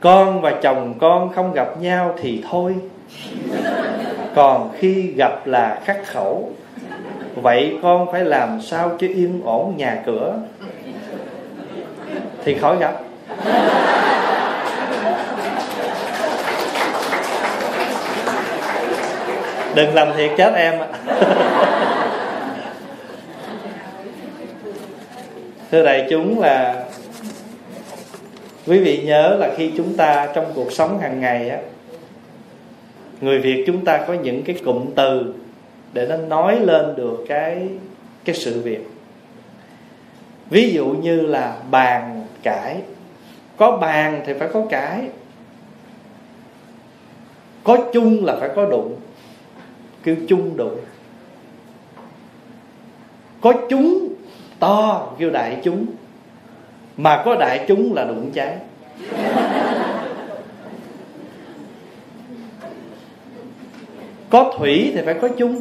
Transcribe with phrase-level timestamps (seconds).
[0.00, 2.74] con và chồng con không gặp nhau thì thôi.
[4.34, 6.50] Còn khi gặp là khắc khẩu.
[7.34, 10.38] Vậy con phải làm sao cho yên ổn nhà cửa?
[12.44, 12.94] Thì khỏi gặp.
[19.74, 20.74] Đừng làm thiệt chết em
[25.70, 26.79] thưa đại chúng là
[28.66, 31.58] quý vị nhớ là khi chúng ta trong cuộc sống hàng ngày á,
[33.20, 35.34] người việt chúng ta có những cái cụm từ
[35.92, 37.68] để nó nói lên được cái
[38.24, 38.88] cái sự việc.
[40.50, 42.76] Ví dụ như là bàn cãi.
[43.56, 45.08] Có bàn thì phải có cãi.
[47.64, 48.96] Có chung là phải có đụng.
[50.02, 50.80] Kêu chung đụng.
[53.40, 54.08] Có chúng,
[54.58, 55.86] to, kêu đại chúng
[57.02, 58.56] mà có đại chúng là đụng cháy
[64.30, 65.60] có thủy thì phải có chung.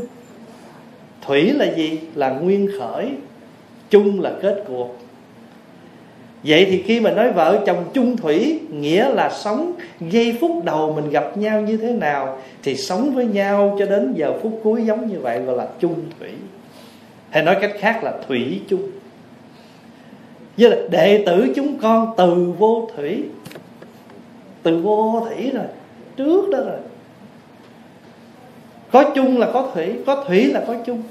[1.21, 1.99] Thủy là gì?
[2.15, 3.11] Là nguyên khởi.
[3.89, 4.97] Chung là kết cuộc.
[6.43, 10.93] Vậy thì khi mà nói vợ chồng chung thủy, nghĩa là sống, giây phút đầu
[10.93, 14.83] mình gặp nhau như thế nào, thì sống với nhau cho đến giờ phút cuối
[14.85, 16.29] giống như vậy gọi là chung thủy.
[17.29, 18.91] Hay nói cách khác là thủy chung
[20.59, 23.23] với là đệ tử chúng con từ vô thủy.
[24.63, 25.65] Từ vô thủy rồi,
[26.15, 26.79] trước đó rồi.
[28.91, 31.03] Có chung là có thủy có thủy là có chung.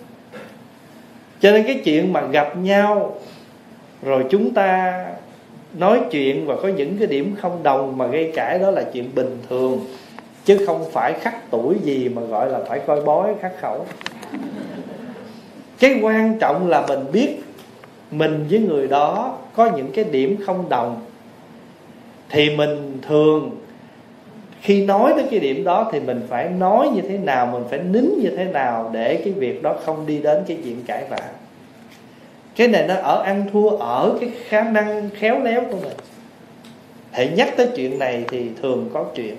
[1.41, 3.15] Cho nên cái chuyện mà gặp nhau,
[4.03, 5.05] rồi chúng ta
[5.79, 9.11] nói chuyện và có những cái điểm không đồng mà gây cãi đó là chuyện
[9.15, 9.81] bình thường.
[10.45, 13.87] Chứ không phải khắc tuổi gì mà gọi là phải coi bói, khắc khẩu.
[15.79, 17.37] Cái quan trọng là mình biết
[18.11, 21.05] mình với người đó có những cái điểm không đồng.
[22.31, 23.51] Thì mình thường,
[24.61, 27.79] khi nói tới cái điểm đó thì mình phải nói như thế nào, mình phải
[27.79, 31.19] nín như thế nào để cái việc đó không đi đến cái chuyện cãi vã.
[32.57, 35.97] Cái này nó ở ăn thua ở cái khả năng khéo léo của mình.
[37.11, 39.37] Hãy nhắc tới chuyện này thì thường có chuyện.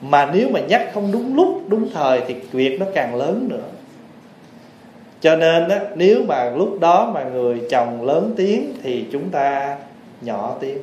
[0.00, 3.68] Mà nếu mà nhắc không đúng lúc, đúng thời thì việc nó càng lớn nữa
[5.24, 9.76] cho nên á, nếu mà lúc đó mà người chồng lớn tiếng thì chúng ta
[10.20, 10.78] nhỏ tiếng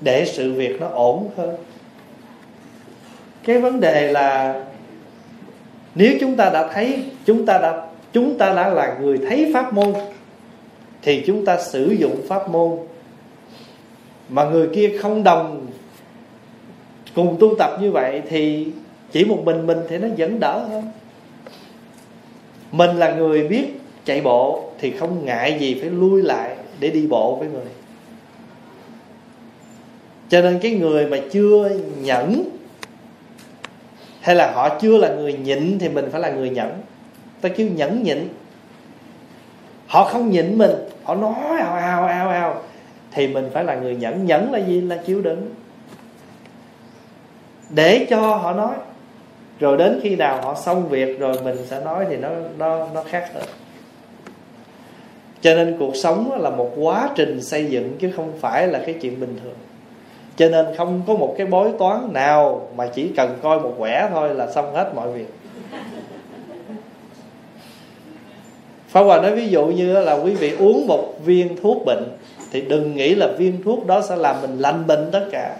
[0.00, 1.56] để sự việc nó ổn hơn.
[3.44, 4.54] Cái vấn đề là
[5.94, 9.72] nếu chúng ta đã thấy chúng ta đã chúng ta đã là người thấy pháp
[9.72, 9.94] môn
[11.02, 12.78] thì chúng ta sử dụng pháp môn.
[14.28, 15.66] Mà người kia không đồng
[17.14, 18.66] cùng tu tập như vậy thì
[19.12, 20.84] chỉ một mình mình thì nó vẫn đỡ hơn
[22.72, 27.06] mình là người biết chạy bộ thì không ngại gì phải lui lại để đi
[27.06, 27.66] bộ với người.
[30.28, 31.70] Cho nên cái người mà chưa
[32.02, 32.44] nhẫn,
[34.20, 36.80] hay là họ chưa là người nhịn thì mình phải là người nhẫn.
[37.40, 38.28] Ta kêu nhẫn nhịn.
[39.86, 40.70] Họ không nhịn mình,
[41.04, 42.62] họ nói ào ào ào ào
[43.12, 44.26] thì mình phải là người nhẫn.
[44.26, 44.80] Nhẫn là gì?
[44.80, 45.50] Là chịu đựng.
[47.70, 48.74] Để cho họ nói
[49.60, 52.28] rồi đến khi nào họ xong việc rồi mình sẽ nói thì nó
[52.58, 53.44] nó nó khác hơn.
[55.40, 58.94] Cho nên cuộc sống là một quá trình xây dựng chứ không phải là cái
[59.00, 59.54] chuyện bình thường.
[60.36, 64.08] Cho nên không có một cái bói toán nào mà chỉ cần coi một quẻ
[64.10, 65.26] thôi là xong hết mọi việc.
[68.88, 72.04] Pháp Hòa nói ví dụ như là quý vị uống một viên thuốc bệnh
[72.52, 75.56] Thì đừng nghĩ là viên thuốc đó sẽ làm mình lành bệnh tất cả.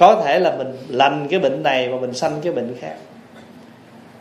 [0.00, 2.94] Có thể là mình lành cái bệnh này mà mình sanh cái bệnh khác.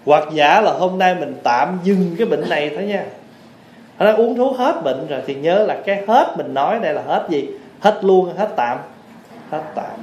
[0.05, 3.03] Hoặc giả là hôm nay mình tạm dừng cái bệnh này thôi nha.
[3.99, 7.01] Nó uống thuốc hết bệnh rồi Thì nhớ là cái hết mình nói đây là
[7.01, 7.49] hết gì?
[7.79, 8.77] Hết luôn, hết tạm.
[9.51, 9.97] Hết tạm.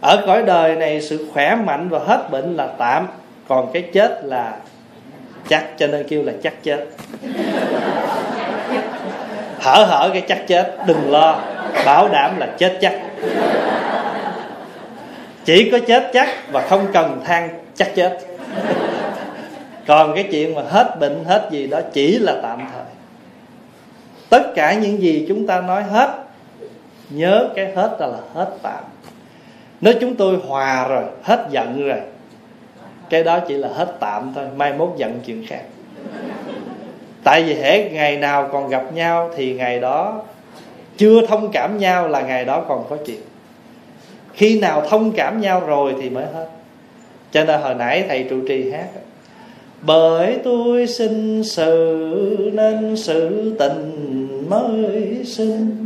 [0.00, 3.08] Ở cõi đời này sự khỏe mạnh và hết bệnh là tạm.
[3.48, 4.56] Còn cái chết là
[5.48, 6.86] chắc, cho nên kêu là chắc chết.
[9.60, 11.40] Hở hở cái chắc chết, đừng lo.
[11.84, 13.00] Bảo đảm là chết chắc
[15.48, 18.18] chỉ có chết chắc và không cần than chắc chết.
[19.86, 22.84] Còn cái chuyện mà hết bệnh hết gì đó chỉ là tạm thời.
[24.28, 26.24] Tất cả những gì chúng ta nói hết
[27.10, 28.84] nhớ cái hết là, là hết tạm.
[29.80, 32.00] Nếu chúng tôi hòa rồi hết giận rồi
[33.10, 35.62] cái đó chỉ là hết tạm thôi mai mốt giận chuyện khác.
[37.24, 40.22] Tại vì hễ ngày nào còn gặp nhau thì ngày đó
[40.96, 43.20] chưa thông cảm nhau là ngày đó còn có chuyện
[44.38, 46.46] khi nào thông cảm nhau rồi thì mới hết.
[47.30, 48.86] Cho nên hồi nãy thầy trụ trì hát,
[49.82, 55.76] bởi tôi sinh sự nên sự tình mới sinh.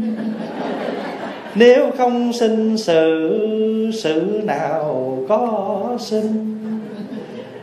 [1.55, 6.59] Nếu không sinh sự sự nào có sinh?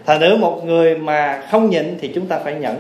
[0.06, 2.76] Thành nữ một người mà không nhịn thì chúng ta phải nhẫn.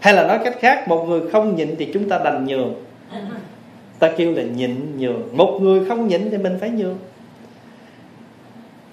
[0.00, 2.74] Hay là nói cách khác, một người không nhịn thì chúng ta đành nhường.
[3.98, 5.22] Ta kêu là nhịn nhường.
[5.32, 6.98] Một người không nhịn thì mình phải nhường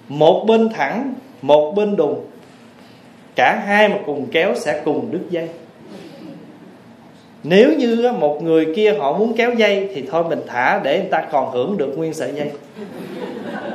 [0.08, 2.24] một bên thẳng, một bên đùng.
[3.36, 5.48] Cả hai mà cùng kéo sẽ cùng đứt dây.
[7.42, 11.10] Nếu như một người kia họ muốn kéo dây thì thôi mình thả để người
[11.10, 12.50] ta còn hưởng được nguyên sợi dây.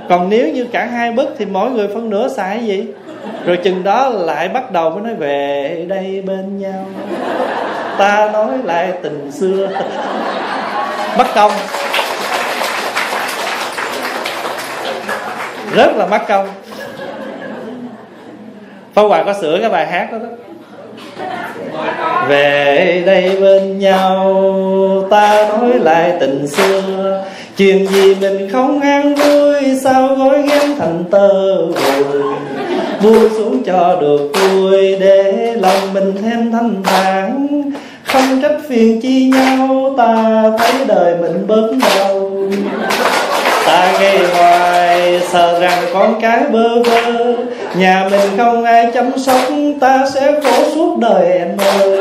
[0.10, 2.86] Còn nếu như cả hai bức thì mỗi người phân nửa xài gì
[3.46, 6.86] rồi chừng đó lại bắt đầu mới nói, về đây bên nhau.
[7.98, 9.70] Ta nói lại tình xưa.
[11.18, 11.52] Bất công.
[15.74, 16.48] Rất là mất công
[18.94, 20.28] Pháp Hòa có sửa cái bài hát đó đó.
[22.28, 27.24] Về đây bên nhau, ta nói lại tình xưa.
[27.58, 32.22] Chuyện gì mình không ăn vui, sao gói ghém thành tơ vùi.
[33.04, 37.48] Buông xuống cho được vui, để lòng mình thêm thanh thản.
[38.04, 42.32] Không trách phiền chi nhau, ta thấy đời mình bớt đau.
[43.66, 44.83] Ta gây hoài
[45.20, 47.34] sợ rằng con cái bơ vơ.
[47.76, 49.40] Nhà mình không ai chăm sóc,
[49.82, 52.00] ta sẽ khổ suốt đời em ơi.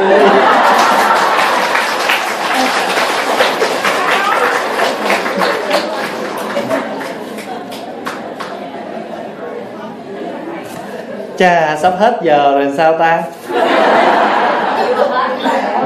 [11.39, 13.23] Chà, sắp hết giờ rồi sao ta?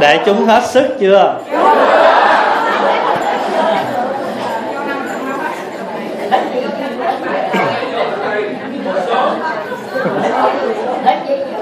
[0.00, 1.34] Đại chúng hết sức chưa?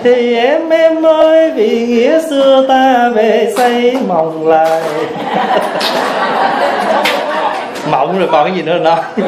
[0.04, 4.82] Thì em em ơi vì nghĩa xưa ta về xây mộng lại.
[7.90, 8.96] Mộng rồi còn cái gì nữa nói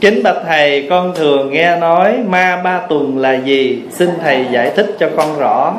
[0.00, 3.82] Kính bạch thầy con thường nghe nói ma ba tuần là gì?
[3.92, 5.74] Xin thầy giải thích cho con rõ.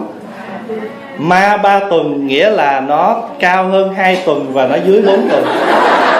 [1.17, 5.43] Ma ba tuần nghĩa là nó cao hơn hai tuần và nó dưới bốn tuần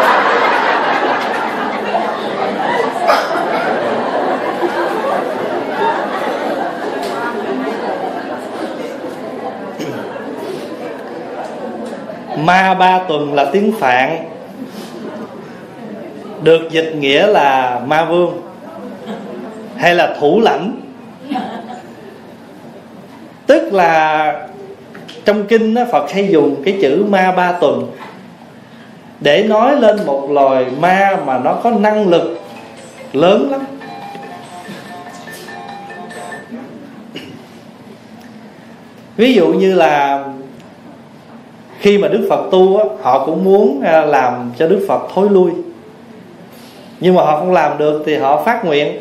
[12.38, 14.30] ma ba tuần là tiếng phạn.
[16.44, 18.42] Được dịch nghĩa là ma vương
[19.78, 20.81] hay là thủ lãnh.
[23.48, 24.48] Tức là
[25.25, 27.92] trong kinh đó, Phật hay dùng cái chữ ma ba tuần
[29.19, 32.39] để nói lên một loài ma mà nó có năng lực
[33.13, 33.62] lớn lắm.
[39.16, 40.25] Ví dụ như là
[41.79, 45.29] khi mà đức phật tu á, họ cũng muốn à, làm cho đức phật thối
[45.29, 45.51] lui.
[47.00, 48.97] Nhưng mà họ không làm được thì họ phát nguyện.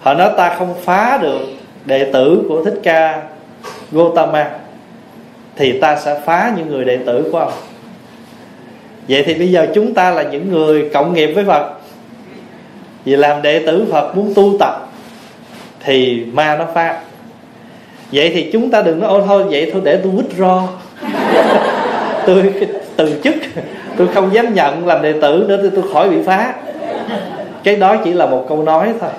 [0.00, 1.40] Họ nói ta không phá được
[1.84, 3.22] đệ tử của thích ca
[3.92, 4.50] Gotama
[5.56, 7.52] thì ta sẽ phá những người đệ tử của ông.
[9.08, 11.72] Vậy thì bây giờ chúng ta là những người cộng nghiệp với phật.
[13.04, 14.88] Vì làm đệ tử phật muốn tu tập
[15.80, 17.00] thì ma nó phá.
[18.12, 20.66] Vậy thì chúng ta đừng nói ô thôi vậy thôi để tôi withdraw
[22.26, 22.54] tôi
[22.96, 23.34] từ chức.
[23.96, 26.54] Tôi không dám nhận làm đệ tử nữa, tôi khỏi bị phá.
[27.64, 29.10] Cái đó chỉ là một câu nói thôi.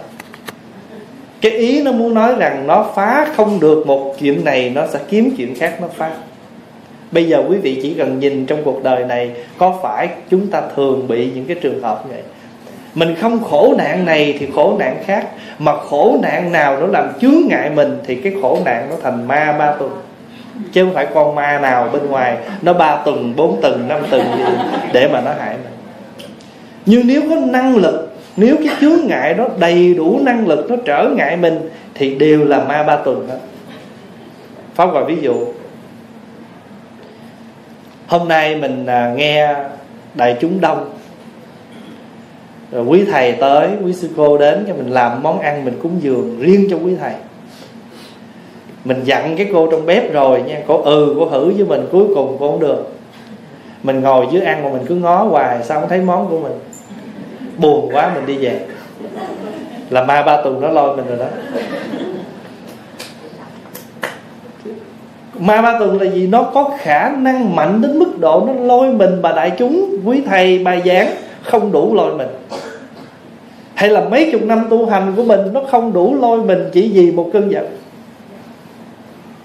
[1.42, 5.00] Cái ý nó muốn nói rằng nó phá không được một chuyện này, nó sẽ
[5.10, 6.12] kiếm chuyện khác nó phá.
[7.12, 10.62] Bây giờ quý vị chỉ cần nhìn trong cuộc đời này, có phải chúng ta
[10.76, 12.24] thường bị những cái trường hợp như vậy?
[12.96, 15.28] Mình không khổ nạn này thì khổ nạn khác,
[15.60, 19.28] mà khổ nạn nào nó làm chướng ngại mình thì cái khổ nạn nó thành
[19.28, 19.92] ma ba tuần
[20.72, 24.22] chứ không phải con ma nào bên ngoài, nó ba tuần bốn tuần năm tuần
[24.38, 24.44] gì
[24.94, 25.74] để mà nó hại mình.
[26.86, 30.76] Nhưng nếu có năng lực, nếu cái chướng ngại đó đầy đủ năng lực nó
[30.86, 33.36] trở ngại mình, thì đều là ma ba tuần đó
[34.76, 35.46] pháp gọi ví dụ,
[38.08, 39.56] hôm nay mình à, nghe
[40.16, 40.90] đại chúng đông.
[42.72, 46.00] Rồi quý thầy tới, quý sư cô đến cho mình làm món ăn mình cúng
[46.02, 47.14] dường riêng cho quý thầy
[48.88, 52.04] mình dặn cái cô trong bếp rồi nha, cô ừ cô thử với mình, cuối
[52.16, 52.92] cùng cô không được.
[53.84, 56.52] Mình ngồi dưới ăn mà mình cứ ngó hoài, sao không thấy món của mình?
[57.58, 58.60] Buồn quá, mình đi về.
[59.90, 61.26] Là ma ba tuần nó lôi mình rồi đó.
[65.40, 68.94] Ma ba tuần là gì nó có khả năng mạnh đến mức độ nó lôi
[68.94, 71.08] mình bà đại chúng, quý thầy bài giảng,
[71.44, 72.28] không đủ lôi mình.
[73.74, 76.92] Hay là mấy chục năm tu hành của mình nó không đủ lôi mình chỉ
[76.94, 77.66] vì một cơn giận?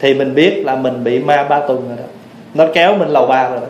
[0.02, 2.04] Thì mình biết là mình bị ma ba tuần rồi đó.
[2.54, 3.66] Nó kéo mình lầu ba rồi đó.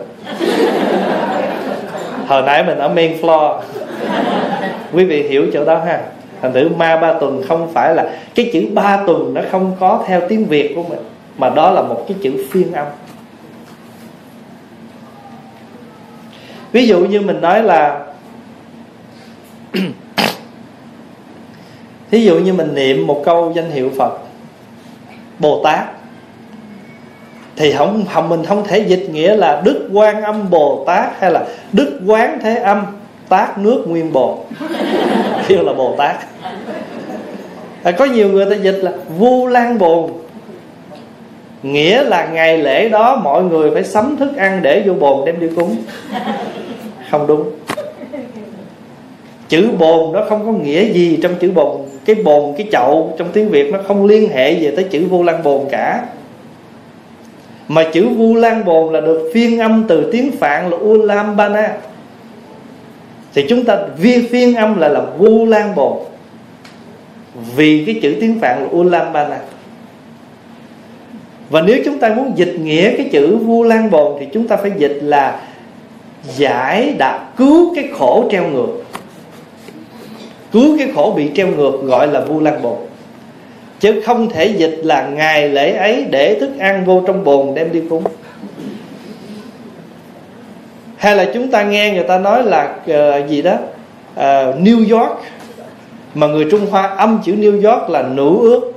[2.27, 3.59] Hồi nãy mình ở main floor.
[4.93, 6.01] Quý vị hiểu chỗ đó ha.
[6.41, 10.03] Thành thử ma ba tuần không phải là cái chữ ba tuần nó không có
[10.07, 10.99] theo tiếng việt của mình,
[11.37, 12.87] mà đó là một cái chữ phiên âm.
[16.71, 18.05] Ví dụ như mình nói là
[22.11, 24.17] thí dụ như mình niệm một câu danh hiệu phật,
[25.39, 26.02] bồ tát
[27.55, 31.31] thì không, không mình không thể dịch nghĩa là đức quan âm bồ tát hay
[31.31, 32.85] là đức quán thế âm
[33.29, 34.39] tát nước nguyên bồ.
[35.47, 36.15] Kêu là bồ tát.
[37.83, 40.11] À, có nhiều người ta dịch là vu lan bồn.
[41.63, 45.39] Nghĩa là ngày lễ đó mọi người phải sắm thức ăn để vô bồn đem
[45.39, 45.75] đi cúng.
[47.11, 47.51] Không đúng.
[49.49, 51.81] Chữ bồn nó không có nghĩa gì trong chữ bồn.
[52.05, 55.23] Cái bồn cái chậu trong tiếng việt nó không liên hệ về tới chữ vu
[55.23, 56.03] lan bồn cả
[57.73, 61.77] mà chữ vu lan bồn là được phiên âm từ tiếng phạn là ulambana
[63.33, 65.97] thì chúng ta viên phiên âm là là vu lan bồn.
[67.55, 69.39] Vì cái chữ tiếng phạn là ulambana
[71.49, 74.55] và nếu chúng ta muốn dịch nghĩa cái chữ vu lan bồn thì chúng ta
[74.55, 75.41] phải dịch là
[76.35, 78.83] giải đã cứu cái khổ treo ngược.
[80.51, 82.77] Cứu cái khổ bị treo ngược gọi là vu lan bồn
[83.83, 87.71] chứ không thể dịch là ngày lễ ấy để thức ăn vô trong bồn đem
[87.71, 88.03] đi cúng.
[90.97, 95.11] Hay là chúng ta nghe người ta nói là uh, gì đó uh, New York
[96.13, 98.73] mà người Trung Hoa âm chữ New York là nữ ước.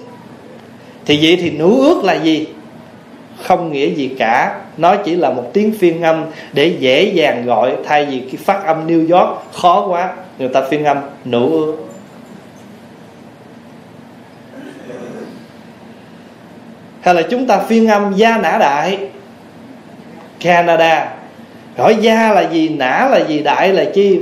[1.07, 2.47] Thì vậy thì nữ ước là gì?
[3.43, 4.61] Không nghĩa gì cả.
[4.77, 8.65] Nó chỉ là một tiếng phiên âm để dễ dàng gọi thay vì cái phát
[8.65, 10.11] âm New York khó quá.
[10.39, 11.86] Người ta phiên âm nữ ước.
[17.07, 18.99] Hay là chúng ta phiên âm gia nã đại?
[20.41, 21.09] Canada.
[21.79, 24.21] Hỏi gia là gì, nã là gì, đại là chi?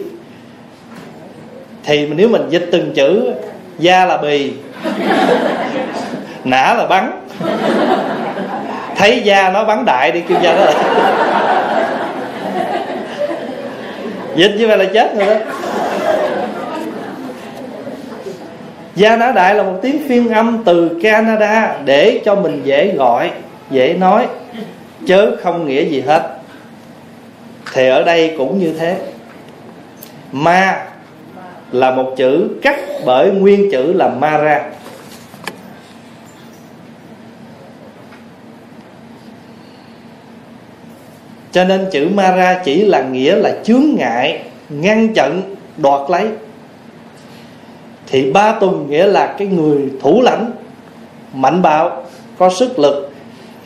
[1.84, 3.32] Thì nếu mình dịch từng chữ,
[3.78, 4.52] gia là bì.
[6.44, 7.10] Nã là bắn.
[8.96, 10.74] Thấy da nó bắn đại đi, kêu da đó là
[14.36, 15.36] dịch như vậy là chết rồi đó.
[18.96, 23.30] Gia Nã Đại là một tiếng phiên âm từ Canada Để cho mình dễ gọi,
[23.70, 24.26] Dễ nói
[25.06, 26.36] Chớ không nghĩa gì hết.
[27.72, 28.96] Thì ở đây cũng như thế.
[30.32, 30.86] Ma
[31.72, 34.70] Là một chữ cắt bởi nguyên chữ là Mara.
[41.52, 45.42] Cho nên chữ Mara chỉ là nghĩa là chướng ngại, Ngăn chặn,
[45.76, 46.28] đoạt lấy
[48.14, 50.50] thì ba tùng nghĩa là cái người thủ lãnh,
[51.34, 52.04] mạnh bạo,
[52.38, 53.12] có sức lực.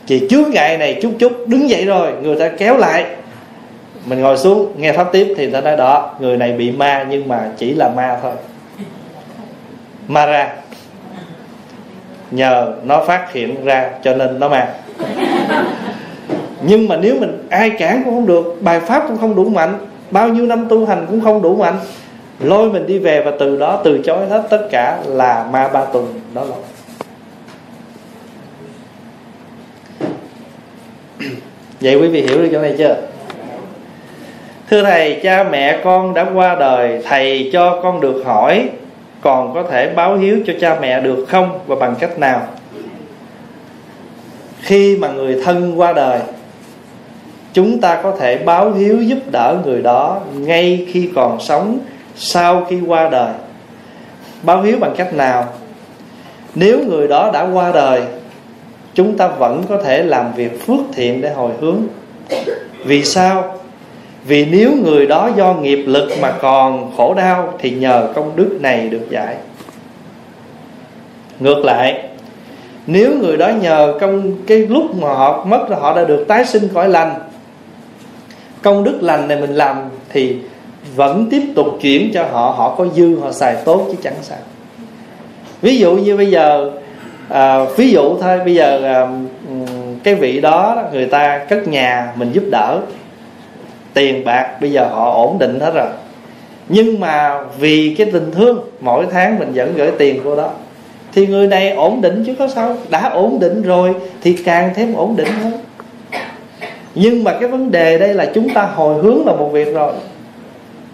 [0.05, 3.05] Chỉ trước ngày này chút chút, đứng dậy rồi, người ta kéo lại.
[4.05, 7.27] Mình ngồi xuống, nghe pháp tiếp thì ta nói, đó, người này bị ma nhưng
[7.27, 8.31] mà chỉ là ma thôi.
[10.07, 10.53] Ma ra.
[12.31, 14.67] Nhờ nó phát hiện ra cho nên nó ma.
[16.61, 19.77] Nhưng mà nếu mình ai cản cũng không được, bài pháp cũng không đủ mạnh,
[20.11, 21.79] bao nhiêu năm tu hành cũng không đủ mạnh
[22.39, 25.85] lôi mình đi về và từ đó từ chối hết tất cả là ma ba
[25.85, 26.55] tuần đó là.
[31.81, 32.95] Vậy quý vị hiểu được chỗ này chưa?
[34.69, 38.69] Thưa thầy, cha mẹ con đã qua đời, thầy cho con được hỏi,
[39.21, 42.47] còn có thể báo hiếu cho cha mẹ được không và bằng cách nào?
[44.61, 46.19] Khi mà người thân qua đời,
[47.53, 51.79] chúng ta có thể báo hiếu giúp đỡ người đó ngay khi còn sống
[52.21, 53.33] sau khi qua đời.
[54.43, 55.47] Báo hiếu bằng cách nào?
[56.55, 58.01] Nếu người đó đã qua đời,
[58.93, 61.81] chúng ta vẫn có thể làm việc phước thiện để hồi hướng.
[62.85, 63.55] Vì sao?
[64.25, 68.57] Vì nếu người đó do nghiệp lực mà còn khổ đau thì nhờ công đức
[68.61, 69.35] này được giải.
[71.39, 72.03] Ngược lại,
[72.87, 76.45] nếu người đó nhờ công cái lúc mà họ mất rồi họ đã được tái
[76.45, 77.15] sinh khỏi lành,
[78.61, 79.77] công đức lành này mình làm
[80.09, 80.37] thì
[80.95, 84.37] vẫn tiếp tục chuyển cho họ họ có dư họ xài tốt chứ chẳng sao.
[85.61, 86.71] Ví dụ như bây giờ
[87.29, 89.07] à, ví dụ thôi bây giờ à,
[90.03, 92.79] cái vị đó người ta cất nhà mình giúp đỡ
[93.93, 95.87] tiền bạc bây giờ họ ổn định hết rồi.
[96.69, 100.49] Nhưng mà vì cái tình thương mỗi tháng mình vẫn gửi tiền cô đó
[101.13, 104.93] thì người này ổn định chứ có sao đã ổn định rồi thì càng thêm
[104.93, 105.53] ổn định hơn.
[106.95, 109.93] Nhưng mà cái vấn đề đây là chúng ta hồi hướng là một việc rồi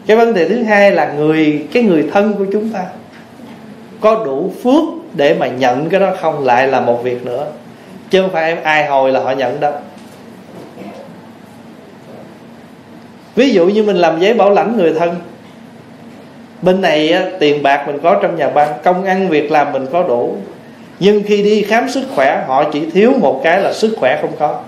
[0.07, 2.85] cái vấn đề thứ hai là người cái người thân của chúng ta
[4.01, 4.83] có đủ phước
[5.13, 7.47] để mà nhận cái đó không lại là một việc nữa.
[8.09, 9.73] Chứ không phải ai hồi là họ nhận đâu.
[13.35, 15.15] Ví dụ như mình làm giấy bảo lãnh người thân.
[16.61, 19.85] Bên này á, tiền bạc mình có trong nhà băng công ăn việc làm mình
[19.91, 20.35] có đủ.
[20.99, 24.31] Nhưng khi đi khám sức khỏe họ chỉ thiếu một cái là sức khỏe không
[24.39, 24.59] có.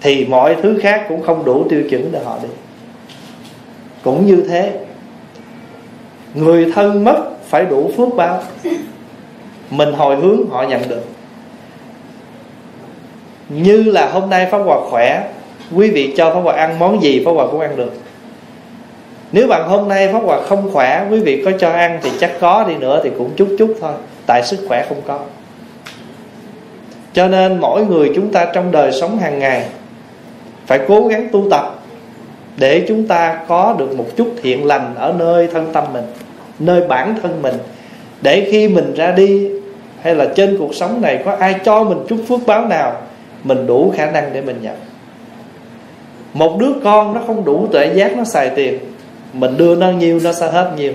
[0.00, 2.48] Thì mọi thứ khác cũng không đủ tiêu chuẩn để họ đi
[4.02, 4.72] cũng như thế,
[6.34, 7.16] người thân mất
[7.48, 8.42] phải đủ phước báo.
[9.70, 11.04] Mình hồi hướng họ nhận được.
[13.48, 15.28] Như là hôm nay pháp hòa khỏe,
[15.74, 17.92] quý vị cho pháp hòa ăn món gì pháp hòa cũng ăn được.
[19.32, 22.32] Nếu bạn hôm nay pháp hòa không khỏe, quý vị có cho ăn thì chắc
[22.40, 23.92] có, đi nữa thì cũng chút chút thôi.
[24.26, 25.20] Tại sức khỏe không có.
[27.12, 29.66] Cho nên mỗi người chúng ta trong đời sống hàng ngày
[30.66, 31.79] phải cố gắng tu tập
[32.60, 36.04] để chúng ta có được một chút thiện lành ở nơi thân tâm mình,
[36.58, 37.54] nơi bản thân mình.
[38.22, 39.48] Để khi mình ra đi,
[40.02, 42.96] hay là trên cuộc sống này, có ai cho mình chút phước báo nào,
[43.44, 44.76] mình đủ khả năng để mình nhận.
[46.34, 48.78] Một đứa con nó không đủ tuệ giác, nó xài tiền,
[49.32, 50.92] mình đưa nó nhiều nó sẽ hết nhiều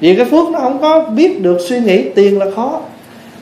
[0.00, 2.80] vì cái phước nó không có biết được suy nghĩ, tiền là khó.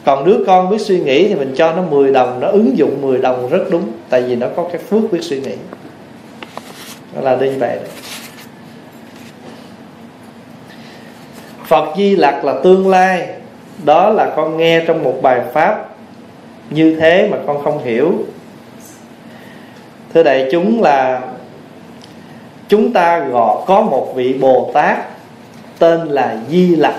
[0.04, 3.02] Còn đứa con biết suy nghĩ thì mình cho nó 10 đồng, nó ứng dụng
[3.02, 5.52] 10 đồng rất đúng, tại vì nó có cái phước biết suy nghĩ
[7.14, 7.78] nó là như vậy.
[11.66, 13.28] Phật Di Lặc là tương lai.
[13.84, 15.88] Đó là con nghe trong một bài Pháp
[16.70, 18.12] Như thế mà con không hiểu.
[20.14, 21.20] Thưa đại chúng là
[22.68, 24.98] Chúng ta gọi có một vị Bồ Tát
[25.78, 26.94] Tên là Di Lặc.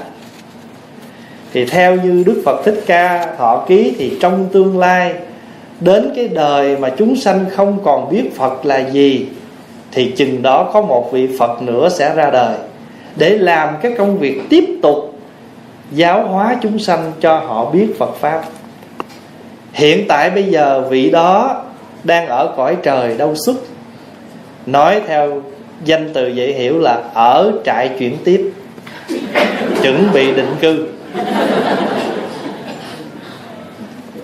[1.54, 5.14] Thì theo như Đức Phật Thích Ca Thọ Ký Thì trong tương lai,
[5.80, 9.28] Đến cái đời mà chúng sanh không còn biết Phật là gì
[9.94, 12.58] thì chừng đó có một vị Phật nữa sẽ ra đời,
[13.16, 15.20] để làm cái công việc tiếp tục
[15.92, 18.42] giáo hóa chúng sanh cho họ biết Phật pháp.
[19.74, 21.64] Hiện tại bây giờ vị đó
[22.04, 23.56] đang ở cõi trời đâu xuất
[24.66, 25.42] nói theo
[25.86, 28.52] danh từ dễ hiểu là ở trại chuyển tiếp,
[29.82, 30.88] chuẩn bị định cư.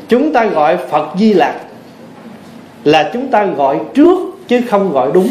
[0.07, 1.55] Chúng ta gọi phật di lạc
[2.83, 5.29] là chúng ta gọi trước chứ không gọi đúng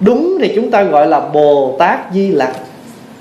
[0.00, 2.56] đúng thì chúng ta gọi là bồ tát di lặc.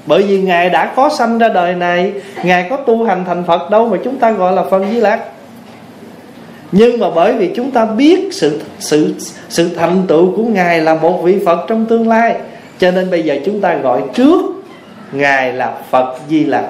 [0.05, 2.13] Bởi vì ngài đã có sanh ra đời này,
[2.43, 5.19] ngài có tu hành thành phật đâu mà chúng ta gọi là phật di lặc.
[6.71, 9.15] Nhưng mà bởi vì chúng ta biết sự sự
[9.49, 12.35] sự thành tựu của ngài là một vị phật trong tương lai,
[12.79, 14.41] cho nên bây giờ chúng ta gọi trước
[15.11, 16.65] ngài là phật di lặc.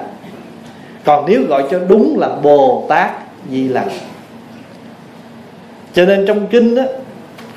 [1.04, 3.10] Còn nếu gọi cho đúng là bồ tát
[3.50, 3.86] di lặc.
[5.94, 6.82] Cho nên trong kinh đó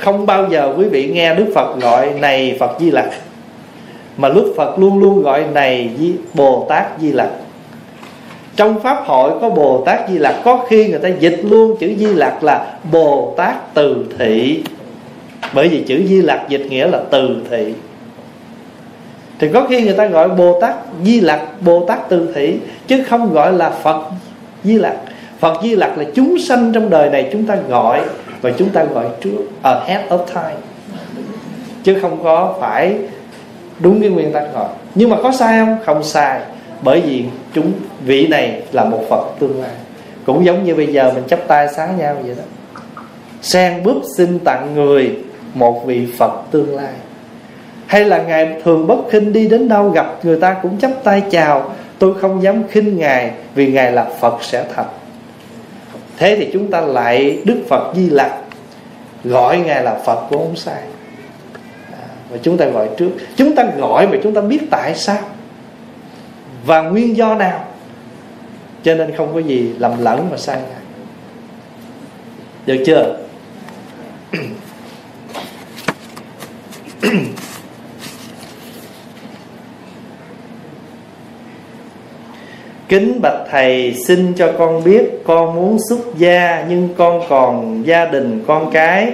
[0.03, 3.09] không bao giờ quý vị nghe đức phật gọi này phật di lặc,
[4.17, 7.29] mà đức phật luôn luôn gọi này di, bồ tát di lặc.
[8.55, 11.93] Trong pháp hội có bồ tát di lặc, có khi người ta dịch luôn chữ
[11.97, 14.63] di lặc là bồ tát từ thị.
[15.53, 17.73] Bởi vì chữ di lặc dịch nghĩa là từ thị.
[19.39, 23.03] Thì có khi người ta gọi bồ tát di lặc, bồ tát từ thị, chứ
[23.09, 24.03] không gọi là phật
[24.63, 24.95] di lặc.
[25.39, 28.01] Phật di lặc là chúng sanh trong đời này chúng ta gọi
[28.43, 30.61] và chúng ta gọi trước ahead of time.
[31.83, 32.97] Chứ không có phải
[33.79, 35.77] đúng cái nguyên tắc gọi nhưng mà có sai không?
[35.85, 36.41] Không sai.
[36.81, 37.71] Bởi vì chúng,
[38.05, 39.71] vị này là một phật tương lai.
[40.25, 42.43] Cũng giống như bây giờ mình chấp tay sáng nhau vậy đó.
[43.41, 45.17] Sen bước xin tặng người
[45.53, 46.93] một vị phật tương lai.
[47.87, 51.23] Hay là ngài thường bất khinh đi đến đâu gặp người ta cũng chấp tay
[51.31, 54.85] chào, tôi không dám khinh ngài vì ngài là phật sẽ thật
[56.17, 58.33] thế thì chúng ta lại đức phật di lặc
[59.23, 60.81] gọi ngài là phật cũng không sai.
[61.91, 63.11] À, và chúng ta gọi trước.
[63.35, 65.21] Chúng ta gọi mà chúng ta biết tại sao
[66.65, 67.65] và nguyên do nào.
[68.83, 70.83] Cho nên không có gì lầm lẫn mà sai ngài
[72.65, 73.19] được chưa?
[82.93, 88.05] Kính bạch thầy, xin cho con biết Con muốn xuất gia Nhưng con còn gia
[88.05, 89.11] đình con cái.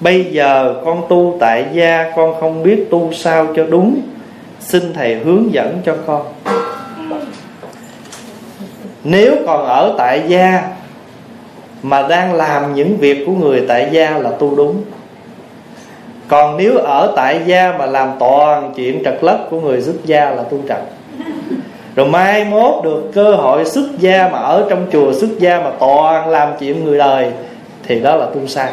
[0.00, 4.00] Bây giờ con tu tại gia, Con không biết tu sao cho đúng.
[4.60, 6.22] Xin thầy hướng dẫn cho con.
[9.04, 10.62] Nếu còn ở tại gia
[11.82, 14.82] Mà đang làm những việc của người tại gia là tu đúng.
[16.28, 20.30] Còn nếu ở tại gia mà làm toàn chuyện trật lất của người xuất gia
[20.30, 20.97] là tu trật
[21.98, 25.70] rồi mai mốt được cơ hội xuất gia mà ở trong chùa xuất gia mà
[25.80, 27.32] toàn làm chuyện người đời,
[27.86, 28.72] thì đó là tu sai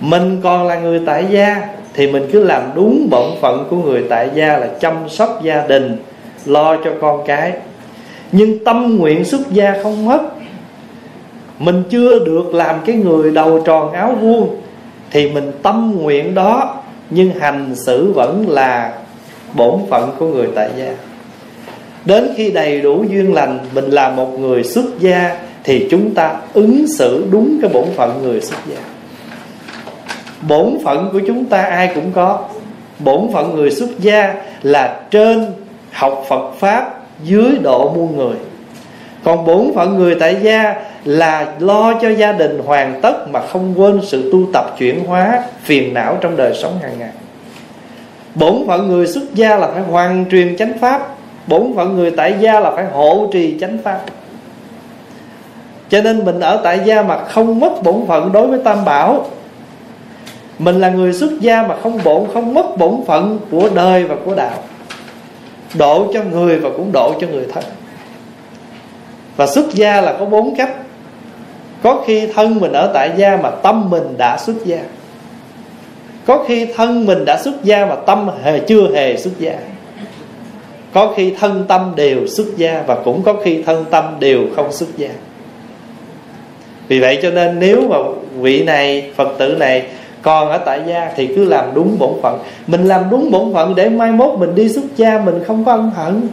[0.00, 4.04] mình còn là người tại gia, thì mình cứ làm đúng bổn phận của người
[4.10, 5.96] tại gia là chăm sóc gia đình,
[6.46, 7.52] lo cho con cái.
[8.32, 10.20] Nhưng tâm nguyện xuất gia không mất.
[11.58, 14.56] Mình chưa được làm cái người đầu tròn áo vuông,
[15.10, 16.76] thì mình tâm nguyện đó,
[17.10, 18.92] nhưng hành xử vẫn là
[19.54, 21.09] bổn phận của người tại gia
[22.04, 26.36] đến khi đầy đủ duyên lành, mình là một người xuất gia, thì chúng ta
[26.52, 28.76] ứng xử đúng cái bổn phận người xuất gia.
[30.48, 32.48] Bổn phận của chúng ta ai cũng có.
[32.98, 35.46] Bổn phận người xuất gia là trên
[35.92, 38.36] học Phật pháp, dưới độ muôn người.
[39.24, 43.74] Còn bổn phận người tại gia là lo cho gia đình hoàn tất mà không
[43.76, 47.10] quên sự tu tập chuyển hóa phiền não trong đời sống hàng ngày.
[48.34, 51.16] Bổn phận người xuất gia là phải hoàn truyền chánh pháp
[51.50, 54.00] bổn phận người tại gia là phải hộ trì chánh pháp.
[55.88, 59.26] Cho nên mình ở tại gia mà không mất bổn phận đối với tam bảo.
[60.58, 64.16] Mình là người xuất gia mà không bổn, không mất bổn phận của đời và
[64.24, 64.62] của đạo.
[65.74, 67.64] Độ cho người và cũng độ cho người thân.
[69.36, 70.76] Và xuất gia là có bốn cách.
[71.82, 74.78] Có khi thân mình ở tại gia mà tâm mình đã xuất gia.
[76.26, 79.52] Có khi thân mình đã xuất gia mà tâm hề chưa hề xuất gia
[80.92, 84.72] có khi thân tâm đều xuất gia và cũng có khi thân tâm đều không
[84.72, 85.08] xuất gia.
[86.88, 87.96] Vì vậy cho nên nếu mà
[88.40, 89.86] vị này, phật tử này
[90.22, 92.38] còn ở tại gia thì cứ làm đúng bổn phận.
[92.66, 95.72] Mình làm đúng bổn phận để mai mốt mình đi xuất gia, mình không có
[95.72, 96.28] ân hận.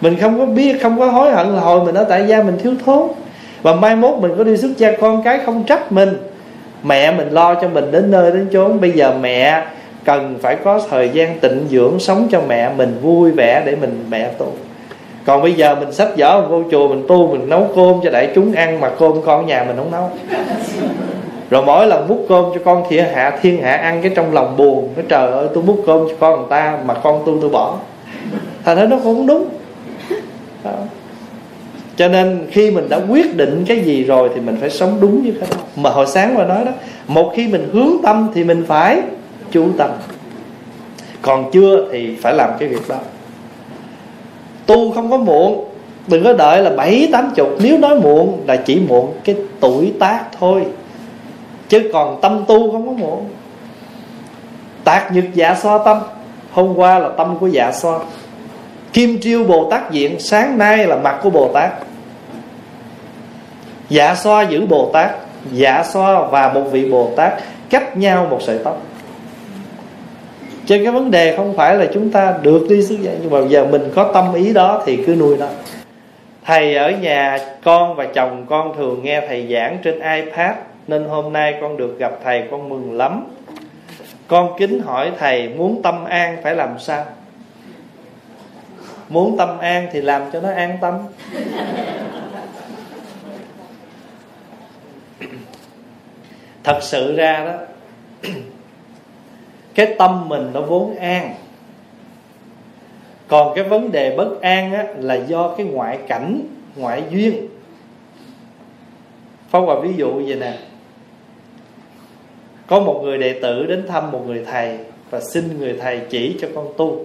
[0.00, 2.58] Mình không có biết, không có hối hận là hồi mình ở tại gia mình
[2.62, 3.08] thiếu thốn.
[3.62, 6.16] Và mai mốt mình có đi xuất gia, con cái không trách mình.
[6.82, 8.80] Mẹ mình lo cho mình đến nơi đến chốn.
[8.80, 9.66] Bây giờ mẹ
[10.04, 14.04] cần phải có thời gian tịnh dưỡng sống cho mẹ mình vui vẻ để mình
[14.10, 14.52] mẹ tu.
[15.24, 18.28] Còn bây giờ mình sách vở vô chùa, mình tu, mình nấu cơm cho đại
[18.34, 20.10] chúng ăn mà cơm con nhà mình không nấu.
[21.50, 24.56] Rồi mỗi lần múc cơm cho con thiên hạ thiên hạ ăn cái trong lòng
[24.56, 27.50] buồn cái trời ơi, tôi múc cơm cho con người ta mà con tu tôi
[27.50, 27.76] bỏ.
[28.64, 29.48] Thành ra nó không đúng.
[30.64, 30.70] Đó.
[31.96, 35.24] cho nên khi mình đã quyết định cái gì rồi thì mình phải sống đúng
[35.24, 35.56] như cái đó.
[35.76, 36.72] Mà hồi sáng mà nói đó,
[37.06, 39.00] một khi mình hướng tâm thì mình phải
[39.50, 39.90] chú tâm.
[41.22, 42.96] Còn chưa thì phải làm cái việc đó.
[44.66, 45.64] Tu không có muộn,
[46.06, 47.48] đừng có đợi là bảy, tám chục.
[47.60, 50.66] Nếu nói muộn là chỉ muộn cái tuổi tác thôi.
[51.68, 53.28] Chứ còn tâm tu không có muộn.
[54.84, 55.98] Tạc nhật dạ so tâm.
[56.52, 58.00] Hôm qua là tâm của dạ so.
[58.92, 61.70] Kim triêu bồ tát diện, sáng nay là mặt của bồ tát.
[63.88, 65.10] Dạ so giữ bồ tát
[65.52, 67.32] dạ so và một vị bồ tát,
[67.70, 68.82] cách nhau một sợi tóc
[70.70, 73.38] cho cái vấn đề không phải là chúng ta được đi xuất gia nhưng mà
[73.48, 75.46] giờ mình có tâm ý đó thì cứ nuôi nó.
[76.44, 80.54] Thầy ở nhà con và chồng con thường nghe thầy giảng trên ipad,
[80.86, 83.24] nên hôm nay con được gặp thầy, con mừng lắm.
[84.28, 87.04] Con kính hỏi thầy, muốn tâm an phải làm sao?
[89.08, 90.94] Muốn tâm an thì làm cho nó an tâm.
[96.64, 97.54] Thật sự ra đó
[99.74, 101.34] cái tâm mình nó vốn an.
[103.28, 106.40] Còn cái vấn đề bất an á, là do cái ngoại cảnh
[106.76, 107.48] ngoại duyên.
[109.50, 110.58] Phong Hòa ví dụ vậy nè.
[112.66, 114.78] Có một người đệ tử đến thăm một người thầy
[115.10, 117.04] Và xin người thầy chỉ cho con tu.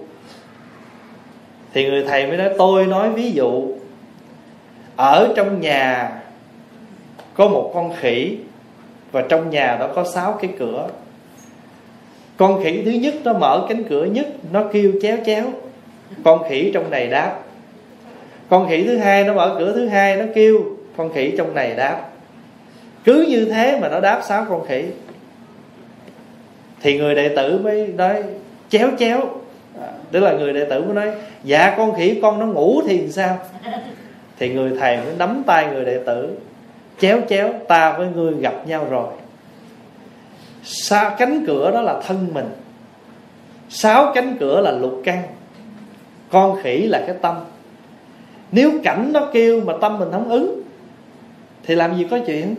[1.72, 3.68] Thì người thầy mới nói tôi nói ví dụ
[4.96, 6.12] Ở trong nhà
[7.34, 8.38] Có một con khỉ
[9.12, 10.88] Và trong nhà đó có sáu cái cửa
[12.36, 15.44] con khỉ thứ nhất nó mở cánh cửa nhất, nó kêu chéo chéo.
[16.24, 17.38] Con khỉ trong này đáp.
[18.48, 21.74] Con khỉ thứ hai nó mở cửa thứ hai, nó kêu, con khỉ trong này
[21.76, 22.00] đáp.
[23.04, 24.84] Cứ như thế mà nó đáp sáu con khỉ.
[26.82, 28.22] Thì người đệ tử mới nói,
[28.68, 29.20] chéo chéo.
[29.80, 33.08] À, tức là người đệ tử mới nói dạ con khỉ con nó ngủ thì
[33.08, 33.38] sao?
[34.38, 36.36] Thì người thầy mới nắm tay người đệ tử,
[37.00, 39.08] chéo chéo, ta với ngươi gặp nhau rồi.
[40.66, 42.48] Sa, cánh cửa đó là thân mình.
[43.68, 45.22] Sáu cánh cửa là lục căn.
[46.30, 47.36] Con khỉ là cái tâm.
[48.52, 50.62] Nếu cảnh nó kêu mà tâm mình không ứng,
[51.62, 52.54] Thì làm gì có chuyện?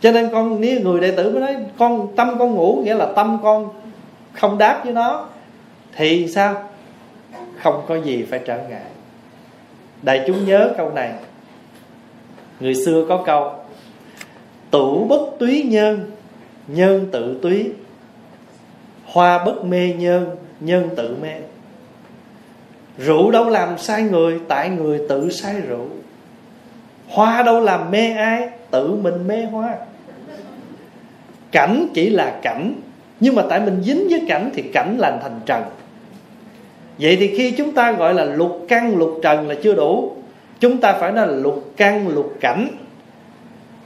[0.00, 3.06] Cho nên con, nếu người đệ tử mới nói, con, Tâm con ngủ nghĩa là
[3.16, 3.68] tâm con
[4.32, 5.26] Không đáp với nó,
[5.96, 6.62] Thì sao?
[7.62, 8.90] Không có gì phải trở ngại.
[10.02, 11.12] Đại chúng nhớ câu này.
[12.60, 13.52] Người xưa có câu,
[14.70, 16.10] Tủ bất túy nhân
[16.68, 17.72] nhân tự túy.
[19.04, 21.34] Hoa bất mê nhân nhân tự mê.
[22.98, 25.86] Rượu đâu làm sai người, tại người tự sai rượu.
[27.08, 29.74] Hoa đâu làm mê ai, tự mình mê hoa.
[31.52, 32.74] Cảnh chỉ là cảnh,
[33.20, 35.62] nhưng mà tại mình dính với cảnh thì cảnh là thành trần.
[36.98, 40.16] Vậy thì khi chúng ta gọi là lục căn lục trần là chưa đủ.
[40.60, 42.68] Chúng ta phải nói là lục căn lục cảnh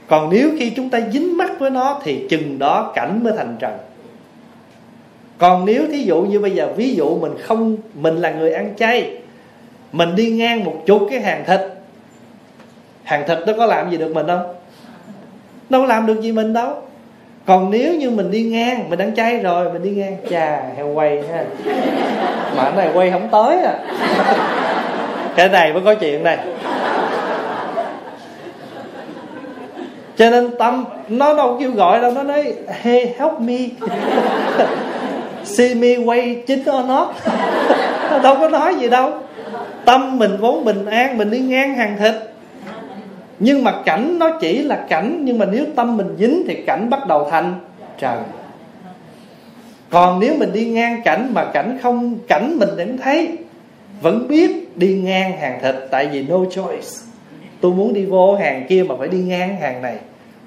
[0.07, 3.55] còn nếu khi chúng ta dính mắt với nó thì chừng đó cảnh mới thành
[3.59, 3.71] trần.
[5.37, 8.73] Còn nếu thí dụ như bây giờ, ví dụ mình không, mình là người ăn
[8.77, 9.17] chay,
[9.91, 11.59] mình đi ngang một chục cái hàng thịt
[13.03, 14.53] hàng thịt nó có làm gì được mình không?
[15.69, 16.73] Đâu làm được gì mình đâu.
[17.45, 20.87] Còn nếu như mình đi ngang, mình ăn chay rồi, mình đi ngang, chà, heo
[20.87, 21.45] quay ha.
[22.57, 23.79] Mà anh này quay không tới à.
[25.35, 26.37] Cái này mới có chuyện này
[30.17, 33.57] cho nên tâm, nó đâu kêu gọi đâu, nó nói, hey, help me.
[35.43, 37.13] See me quay chính nó.
[38.09, 39.11] Nó đâu có nói gì đâu.
[39.85, 42.13] Tâm mình vốn bình an, mình đi ngang hàng thịt.
[43.39, 46.89] Nhưng mà cảnh nó chỉ là cảnh, nhưng mà nếu tâm mình dính thì cảnh
[46.89, 47.53] bắt đầu thành
[47.97, 48.23] trần
[49.93, 53.37] còn nếu mình đi ngang cảnh mà cảnh không, cảnh mình vẫn thấy,
[54.01, 56.87] vẫn biết đi ngang hàng thịt, tại vì no choice
[57.63, 59.97] tôi muốn đi vô hàng kia mà phải đi ngang hàng này.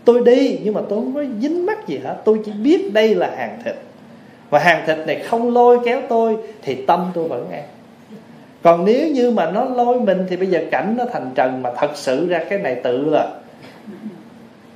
[0.04, 2.16] Tôi đi nhưng mà tôi không có dính mắt gì hết.
[2.24, 3.74] Tôi chỉ biết đây là hàng thịt.
[4.50, 7.62] Và hàng thịt này không lôi kéo tôi thì tâm tôi vẫn an.
[8.62, 11.70] Còn nếu như mà nó lôi mình thì bây giờ cảnh nó thành trần mà
[11.76, 13.28] thật sự ra cái này tự là.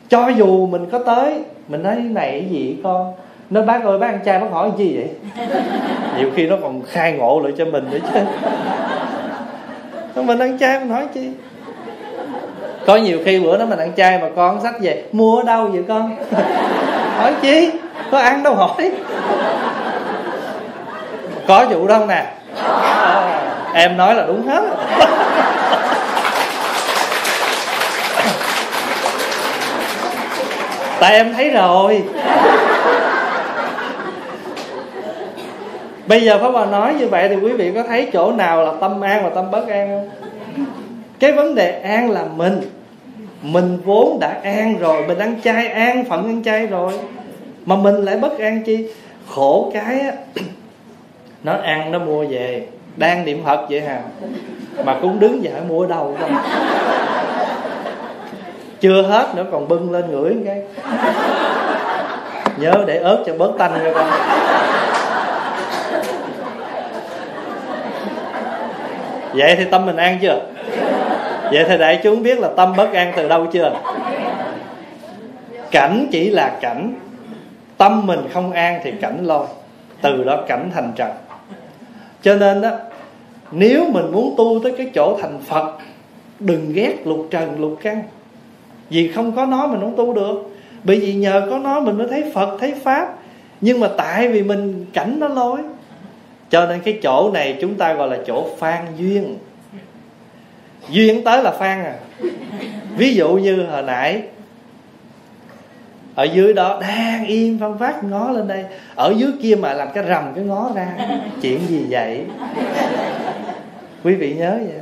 [0.08, 1.34] Cho dù mình có tới
[1.68, 3.12] mình nói này cái gì con?
[3.50, 5.08] Nó bác ơi bác ăn chay bác hỏi gì vậy?
[6.18, 8.20] Nhiều khi nó còn khai ngộ lại cho mình nữa chứ.
[10.22, 11.30] Mình ăn chay mình hỏi chi
[12.86, 15.66] có nhiều khi bữa đó mình ăn chay mà con sách về mua ở đâu
[15.66, 16.16] vậy con?
[17.16, 17.70] Hỏi chi?
[18.10, 18.90] Có ăn đâu hỏi.
[21.48, 22.26] Có vụ đâu nè?
[22.62, 23.40] À,
[23.74, 24.62] em nói là đúng hết.
[31.00, 32.02] Tại em thấy rồi.
[36.06, 38.72] Bây giờ pháp hòa nói như vậy thì quý vị có thấy chỗ nào là
[38.80, 40.29] tâm an và tâm bất an không?
[41.20, 42.60] Cái vấn đề an là mình.
[43.42, 46.92] Mình vốn đã an rồi, mình ăn chay an, phận ăn chay rồi.
[47.66, 48.88] Mà mình lại bất an chi?
[49.28, 50.12] Khổ cái á,
[51.44, 52.66] nó ăn nó mua về.
[52.96, 54.00] Đang niệm phật vậy hả?
[54.84, 56.42] Mà cũng đứng dậy mua đầu đâu không
[58.80, 60.62] chưa hết nữa, còn bưng lên ngửi cái.
[62.56, 64.10] Nhớ để ớt cho bớt tanh nha con.
[69.34, 70.40] Vậy thì tâm mình an chưa?
[71.52, 73.72] Vậy thì đại chúng biết là tâm bất an từ đâu chưa?
[75.70, 76.94] Cảnh chỉ là cảnh.
[77.76, 79.46] Tâm mình không an thì cảnh lôi.
[80.02, 81.10] Từ đó cảnh thành trần.
[82.22, 82.70] Cho nên đó
[83.52, 85.78] nếu mình muốn tu tới cái chỗ thành phật,
[86.38, 88.02] đừng ghét lục trần, lục căn.
[88.90, 90.56] Vì không có nó mình không tu được.
[90.84, 93.14] Bởi vì nhờ có nó mình mới thấy phật, thấy pháp.
[93.60, 95.58] Nhưng mà tại vì mình, cảnh nó lối
[96.50, 99.38] cho nên cái chỗ này chúng ta gọi là chỗ phan duyên
[100.90, 101.94] duyên tới là phan à.
[102.96, 104.22] Ví dụ như hồi nãy,
[106.14, 108.64] ở dưới đó, đang yên phân phát ngó lên đây.
[108.94, 110.88] Ở dưới kia mà làm cái rầm cái ngó ra,
[111.42, 112.24] chuyện gì vậy?
[114.04, 114.80] Quý vị nhớ vậy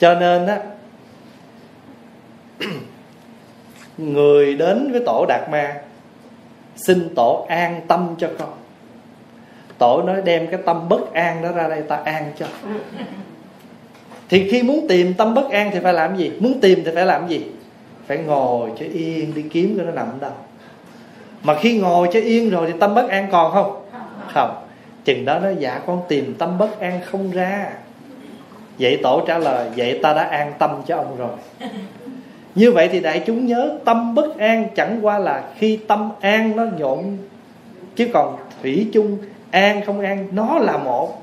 [0.00, 0.58] cho nên á,
[3.98, 5.80] người đến với tổ đạt ma,
[6.76, 8.52] xin tổ an tâm cho con.
[9.78, 12.46] Tổ nói đem cái tâm bất an đó ra đây, ta an cho
[14.30, 16.32] thì khi muốn tìm tâm bất an thì phải làm gì?
[16.40, 17.44] Muốn tìm thì phải làm gì?
[18.06, 20.32] Phải ngồi cho yên đi kiếm cho nó nằm đâu
[21.42, 23.82] mà khi ngồi cho yên rồi thì tâm bất an còn không?
[24.34, 24.54] Không.
[25.04, 27.72] Chừng đó nó dạ con tìm tâm bất an không ra.
[28.78, 31.36] Vậy tổ trả lời vậy ta đã an tâm cho ông rồi.
[32.54, 36.56] Như vậy thì đại chúng nhớ tâm bất an chẳng qua là khi tâm an
[36.56, 37.16] nó nhộn.
[37.96, 39.18] Chứ còn thủy chung
[39.50, 41.22] an không an nó là một.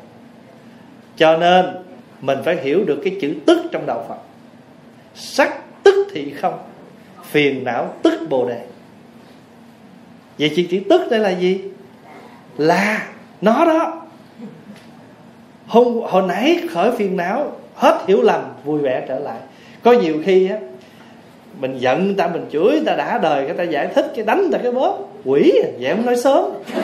[1.17, 1.65] Cho nên
[2.21, 4.17] mình phải hiểu được cái chữ tức trong đạo phật.
[5.15, 5.53] Sắc
[5.83, 6.59] tức thì không,
[7.23, 8.59] phiền não tức bồ đề.
[10.39, 11.61] Vậy chỉ chữ tức đây là gì?
[12.57, 13.07] Là
[13.41, 14.01] nó đó.
[15.67, 19.37] Hôm, hồi nãy khởi phiền não, hết hiểu lầm, vui vẻ trở lại.
[19.83, 20.57] Có nhiều khi á,
[21.59, 24.25] mình giận người ta, mình chửi người ta đã đời, người ta giải thích, cái
[24.25, 24.97] đánh người ta cái bóp.
[25.25, 26.43] Quỷ, vậy không nói sớm.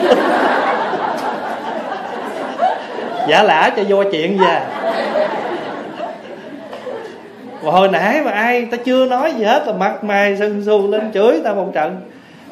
[3.28, 4.60] Giả lả cho vô chuyện về
[7.64, 10.90] mà hồi nãy mà ai ta chưa nói gì hết là mặt mày sưng xù
[10.90, 12.00] lên chửi ta một trận.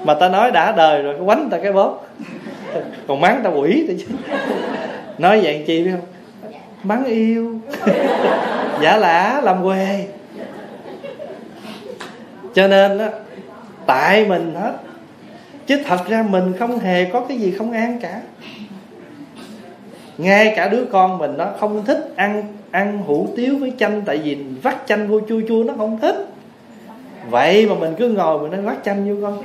[0.04, 2.06] Mà ta nói đã đời rồi quánh ta cái bóp.
[3.08, 4.36] Còn mắng ta quỷ ta chứ.
[5.18, 6.06] Nói vậy chi biết không?
[6.82, 7.58] Mắng yêu.
[8.80, 10.06] Giả lả, làm quê
[12.54, 13.10] cho nên á,
[13.86, 14.72] tại mình hết.
[15.66, 18.20] Chứ thật ra mình không hề có cái gì không an cả.
[20.18, 24.18] Ngay cả đứa con mình nó không thích ăn ăn hủ tiếu với chanh, tại
[24.18, 26.16] vì vắt chanh vô chua chua nó không thích.
[27.30, 29.42] Vậy mà mình cứ ngồi mình đang vắt chanh vô con.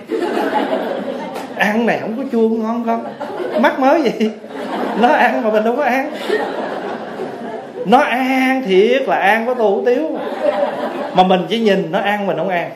[1.56, 3.04] Ăn này không có chua ngon con.
[3.62, 4.32] Mắc mới gì
[5.02, 6.12] nó ăn mà mình đâu có ăn.
[7.86, 10.20] Nó ăn thiệt là ăn có tô hủ tiếu.
[11.13, 12.72] Mà mình chỉ nhìn nó ăn, mình không ăn.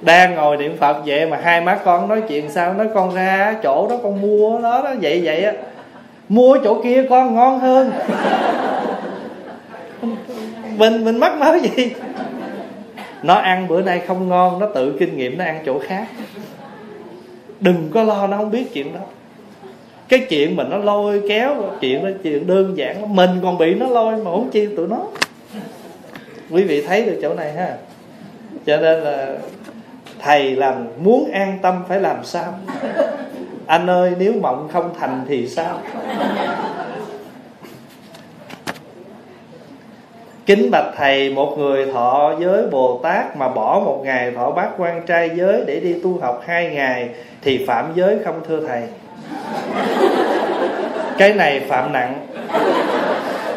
[0.00, 2.74] Đang ngồi niệm phật vậy mà hai má con nói chuyện sao?
[2.74, 5.52] Nói con ra chỗ đó con mua đó đó, vậy vậy á
[6.28, 7.92] mua chỗ kia con ngon hơn.
[10.76, 11.92] Mình mình mắc máu gì?
[13.22, 16.06] Nó ăn bữa nay không ngon, nó tự kinh nghiệm nó ăn chỗ khác.
[17.60, 19.00] Đừng có lo, nó không biết chuyện đó.
[20.08, 23.86] Cái chuyện mà nó lôi kéo, chuyện đó, chuyện đơn giản mình còn bị nó
[23.86, 25.06] lôi mà không chi tụi nó.
[26.50, 27.76] Quý vị thấy được chỗ này ha.
[28.66, 29.28] Cho nên là
[30.18, 32.58] thầy làm muốn an tâm phải làm sao?
[33.66, 35.78] Anh ơi, nếu mộng không thành thì sao
[40.46, 44.68] Kính bạch thầy, một người thọ giới Bồ Tát mà bỏ một ngày thọ bát
[44.78, 47.08] quan trai giới để đi tu học hai ngày
[47.42, 48.82] thì phạm giới không thưa thầy?
[51.18, 52.26] Cái này phạm nặng.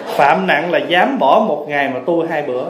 [0.06, 2.66] Phạm nặng là dám bỏ một ngày mà tu hai bữa.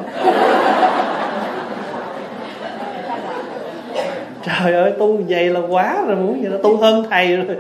[4.47, 7.57] Trời ơi, tu vậy là quá rồi, muốn gì đó, tu hơn thầy rồi.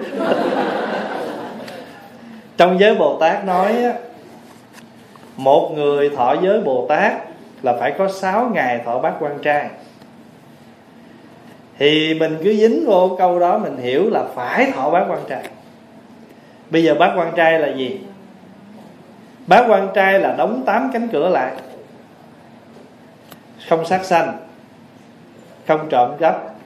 [2.57, 3.75] Trong giới Bồ Tát nói
[5.37, 7.13] một người thọ giới bồ tát
[7.61, 9.69] là phải có 6 ngày thọ bát quan trai
[11.79, 15.43] thì mình cứ dính vô câu đó, mình hiểu là phải thọ bát quan trai
[16.69, 17.99] bây giờ bát quan trai là gì?
[19.47, 21.51] Bát quan trai là đóng tám cánh cửa lại.
[23.69, 24.37] Không sát sanh,
[25.67, 26.56] không trộm cắp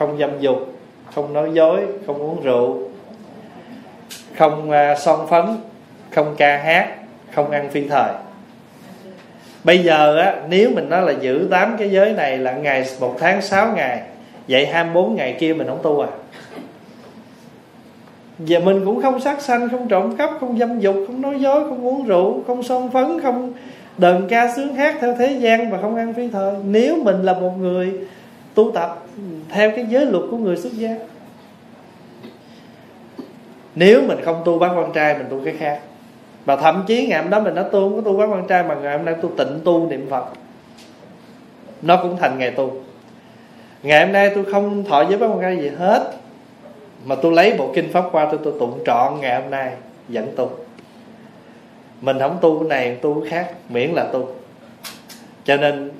[0.00, 0.58] không dâm dục
[1.14, 2.78] không nói dối không uống rượu
[4.36, 5.44] không uh, son phấn
[6.10, 6.88] không ca hát
[7.32, 8.12] không ăn phi thời.
[9.64, 13.16] Bây giờ á nếu mình nói là giữ tám cái giới này là ngày một
[13.18, 14.00] tháng 6 ngày
[14.48, 16.08] vậy 24 ngày kia mình không tu à?
[18.38, 21.64] Và mình cũng không sát sanh Không trộm cắp, không dâm dục Không nói dối,
[21.68, 23.52] không uống rượu Không son phấn, không
[23.98, 26.54] đờn ca sướng hát Theo thế gian và không ăn phi thời.
[26.64, 27.92] Nếu mình là một người
[28.54, 28.98] tu tập
[29.50, 30.96] theo cái giới luật của người xuất gia.
[33.74, 35.80] Nếu mình không tu bác quan trai, Mình tu cái khác.
[36.44, 38.62] Và thậm chí ngày hôm đó mình đã tu, không có tu bát quan trai,
[38.62, 40.24] mà ngày hôm nay tu tịnh tu niệm phật.
[41.82, 42.72] Nó cũng thành ngày tu.
[43.82, 46.12] Ngày hôm nay tôi không thọ giới bát quan trai gì hết,
[47.04, 49.72] mà tôi lấy bộ kinh pháp qua tôi tôi tụng trọn ngày hôm nay
[50.08, 50.50] dẫn tu.
[52.00, 54.28] Mình không tu cái này, tu cái khác, miễn là tu.
[55.44, 55.90] Cho nên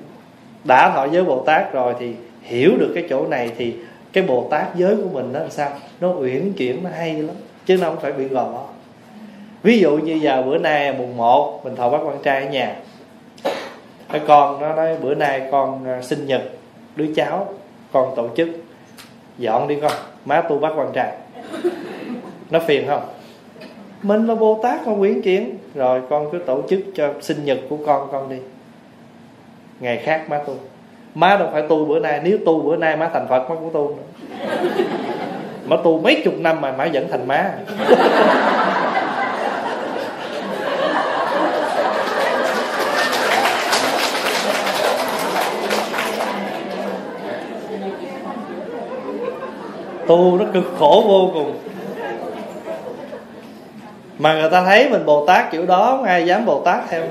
[0.63, 2.15] đã thọ giới bồ tát rồi thì
[2.51, 3.75] hiểu được cái chỗ này thì
[4.13, 5.69] cái bồ tát giới của mình nó làm sao?
[6.01, 7.35] Nó uyển chuyển, nó hay lắm,
[7.65, 8.65] chứ nó không phải bị gò bó.
[9.63, 12.75] Ví dụ như giờ bữa nay mùng 1 mình thọ bác quan trai ở nhà.
[14.11, 16.41] Cái con nó nói, bữa nay con à, sinh nhật
[16.95, 17.53] đứa cháu,
[17.91, 18.49] con tổ chức.
[19.37, 19.91] Dọn đi con,
[20.25, 21.11] má tu bác quan trai.
[22.49, 23.03] Nó phiền không?
[24.01, 27.59] Mình là bồ tát con quyển chuyển, rồi con cứ tổ chức cho sinh nhật
[27.69, 28.37] của con con đi.
[29.79, 30.55] Ngày khác má tu
[31.15, 33.73] má đâu phải tu bữa nay, nếu tu bữa nay má thành phật, má cũng
[33.73, 34.03] tu nữa.
[35.65, 37.51] Má tu mấy chục năm mà má vẫn thành má.
[50.07, 51.57] Tu nó cực khổ vô cùng.
[54.19, 57.03] Mà người ta thấy mình bồ tát kiểu đó không ai dám bồ tát theo?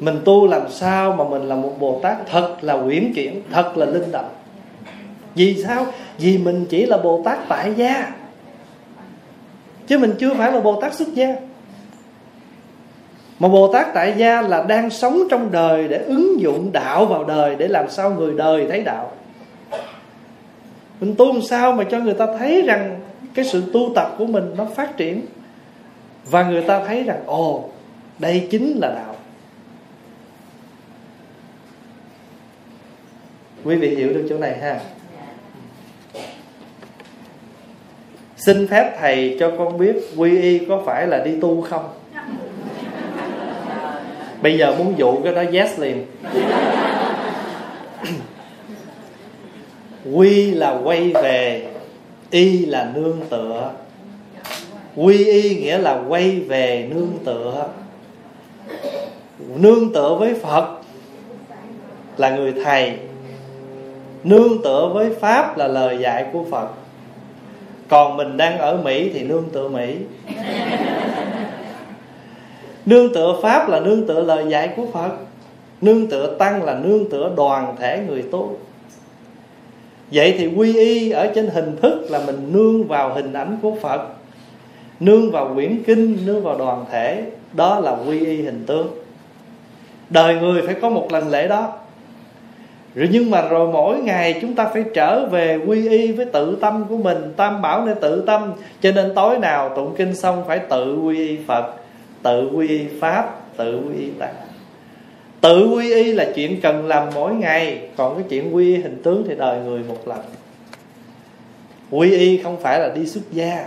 [0.00, 3.76] Mình tu làm sao mà mình là một bồ tát thật là uyển chuyển, thật
[3.76, 4.30] là linh động?
[5.34, 5.86] Vì sao?
[6.18, 8.12] Vì mình chỉ là bồ tát tại gia.
[9.86, 11.36] Chứ mình chưa phải là bồ tát xuất gia.
[13.38, 17.24] Mà bồ tát tại gia là đang sống trong đời để ứng dụng đạo vào
[17.24, 19.10] đời để làm sao người đời thấy đạo.
[21.00, 23.00] Mình tu làm sao mà cho người ta thấy rằng
[23.34, 25.22] cái sự tu tập của mình nó phát triển?
[26.30, 27.64] Và người ta thấy rằng, ồ,
[28.18, 29.09] đây chính là đạo.
[33.64, 34.80] Quý vị hiểu được chỗ này ha.
[38.36, 41.88] Xin phép thầy cho con biết quy y có phải là đi tu không?
[44.42, 46.06] Bây giờ muốn dụ cái đó yes liền.
[50.12, 51.66] Quy là quay về,
[52.30, 53.70] y là nương tựa.
[54.96, 57.68] Quy y nghĩa là quay về nương tựa.
[59.38, 60.80] Nương tựa với phật
[62.16, 62.98] là người thầy
[64.24, 66.68] nương tựa với pháp là lời dạy của phật.
[67.88, 69.96] Còn mình đang ở mỹ thì nương tựa mỹ.
[72.86, 75.10] Nương tựa pháp là nương tựa lời dạy của phật.
[75.80, 78.56] Nương tựa tăng là nương tựa đoàn thể người tu
[80.12, 83.74] vậy thì quy y ở trên hình thức là mình nương vào hình ảnh của
[83.82, 84.00] phật
[85.00, 87.24] nương vào quyển kinh nương vào đoàn thể.
[87.52, 88.88] Đó là quy y hình tướng.
[90.10, 91.72] Đời người phải có một lần lễ đó
[92.94, 96.58] rồi nhưng mà rồi mỗi ngày chúng ta phải trở về quy y với tự
[96.60, 97.32] tâm của mình.
[97.36, 98.52] Tam bảo nên tự tâm.
[98.80, 101.74] Cho nên tối nào tụng kinh xong phải tự quy y phật,
[102.22, 104.34] tự quy y pháp, tự quy y tạng.
[105.40, 107.88] Tự quy y là chuyện cần làm mỗi ngày.
[107.96, 110.18] Còn cái chuyện quy y hình tướng thì đời người một lần.
[111.90, 113.66] Quy y không phải là đi xuất gia.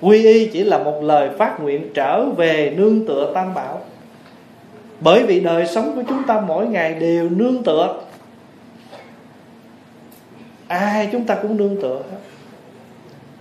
[0.00, 3.80] Quy y chỉ là một lời phát nguyện trở về nương tựa tam bảo
[5.04, 8.00] bởi vì đời sống của chúng ta mỗi ngày đều nương tựa.
[10.68, 12.02] Ai chúng ta cũng nương tựa.
[12.10, 12.18] Hết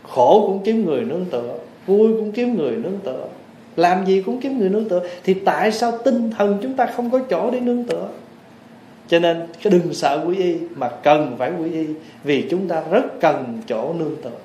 [0.08, 3.28] khổ cũng kiếm người nương tựa, vui cũng kiếm người nương tựa,
[3.76, 5.08] làm gì cũng kiếm người nương tựa.
[5.24, 8.08] Thì tại sao tinh thần chúng ta không có chỗ để nương tựa?
[9.08, 11.86] Cho nên cái đừng sợ quý y, mà cần phải quý y,
[12.24, 14.38] vì chúng ta rất cần chỗ nương tựa.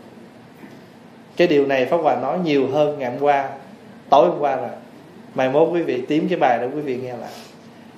[1.37, 3.49] Cái điều này pháp hòa nói nhiều hơn ngày hôm qua,
[4.11, 4.71] tối hôm qua rồi
[5.37, 7.30] mai mốt quý vị tím cái bài đó quý vị nghe lại.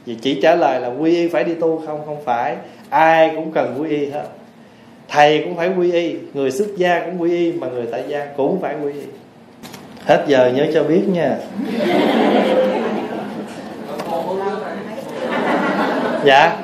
[0.07, 2.57] Vì chỉ trả lời là quy y phải đi tu không không phải.
[2.91, 4.25] Ai cũng cần quy y hết.
[5.09, 8.27] Thầy cũng phải quy y, người xuất gia cũng quy y, mà người tại gia
[8.37, 9.07] cũng phải quy y.
[10.05, 11.37] Hết giờ nhớ cho biết nha.
[16.25, 16.57] Dạ.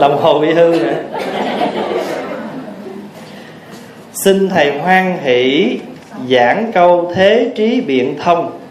[0.00, 0.94] Đồng hồ bị hư nè.
[4.12, 5.78] Xin thầy hoan hỷ,
[6.30, 8.63] giảng câu thế trí biện thông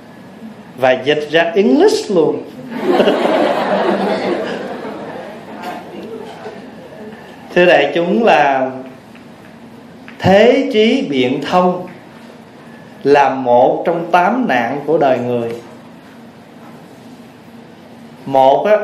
[0.78, 2.44] và dịch ra English luôn.
[7.56, 8.72] Thưa đại chúng là
[10.20, 11.88] thế trí biện thông
[13.04, 15.50] là một trong tám nạn của đời người.
[18.26, 18.78] Một á,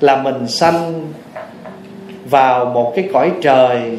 [0.00, 1.12] là mình sanh
[2.30, 3.98] vào một cái cõi trời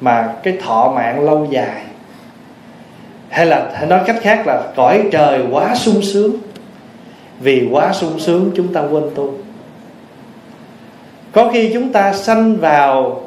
[0.00, 1.82] mà cái thọ mạng lâu dài.
[3.28, 6.36] Hay là hay nói cách khác là cõi trời quá sung sướng
[7.42, 9.34] vì quá sung sướng chúng ta quên tu
[11.32, 13.22] có khi chúng ta sanh vào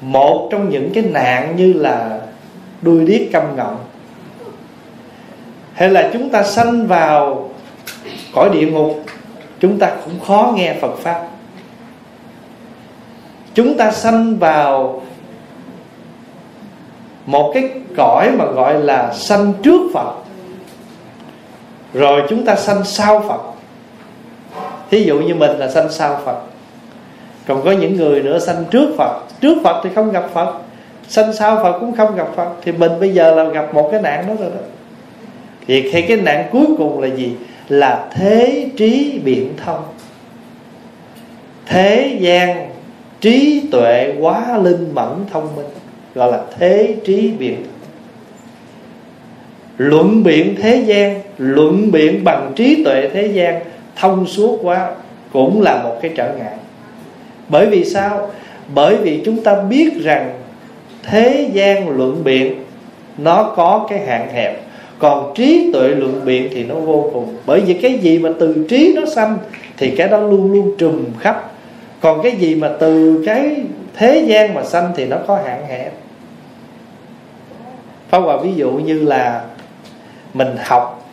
[0.00, 2.20] một trong những cái nạn như là
[2.82, 3.78] đuôi điếc câm ngọng
[5.74, 7.50] hay là chúng ta sanh vào
[8.34, 9.04] cõi địa ngục,
[9.60, 11.28] chúng ta cũng khó nghe phật pháp.
[13.54, 15.02] Chúng ta sanh vào
[17.26, 20.21] một cái cõi mà gọi là sanh trước phật
[21.94, 23.40] rồi chúng ta sanh sau phật.
[24.90, 26.36] Thí dụ như mình là sanh sau phật.
[27.46, 29.20] Còn có những người nữa sanh trước phật.
[29.40, 30.58] Trước phật thì không gặp phật.
[31.08, 32.48] Sanh sau phật cũng không gặp phật.
[32.62, 34.62] Thì mình bây giờ là gặp một cái nạn đó rồi đó.
[35.66, 37.32] Thì khi cái nạn cuối cùng là gì?
[37.68, 39.82] Là thế trí biện thông.
[41.66, 42.70] Thế gian
[43.20, 45.66] trí tuệ quá linh mẫn thông minh,
[46.14, 47.81] gọi là thế trí biện thông
[49.78, 53.60] luận biện thế gian, luận biện bằng trí tuệ thế gian,
[53.96, 54.90] thông suốt quá,
[55.32, 56.54] cũng là một cái trở ngại.
[57.48, 58.30] Bởi vì sao?
[58.74, 60.32] Bởi vì chúng ta biết rằng
[61.02, 62.64] thế gian luận biện,
[63.18, 64.60] nó có cái hạn hẹp.
[64.98, 67.36] Còn trí tuệ luận biện thì nó vô cùng.
[67.46, 69.38] Bởi vì cái gì mà từ trí nó sanh
[69.76, 71.52] thì cái đó luôn luôn trùm khắp.
[72.00, 73.56] Còn cái gì mà từ cái
[73.96, 75.92] thế gian mà sanh thì nó có hạn hẹp.
[78.08, 79.44] Pháp Hòa ví dụ như là
[80.34, 81.10] mình học.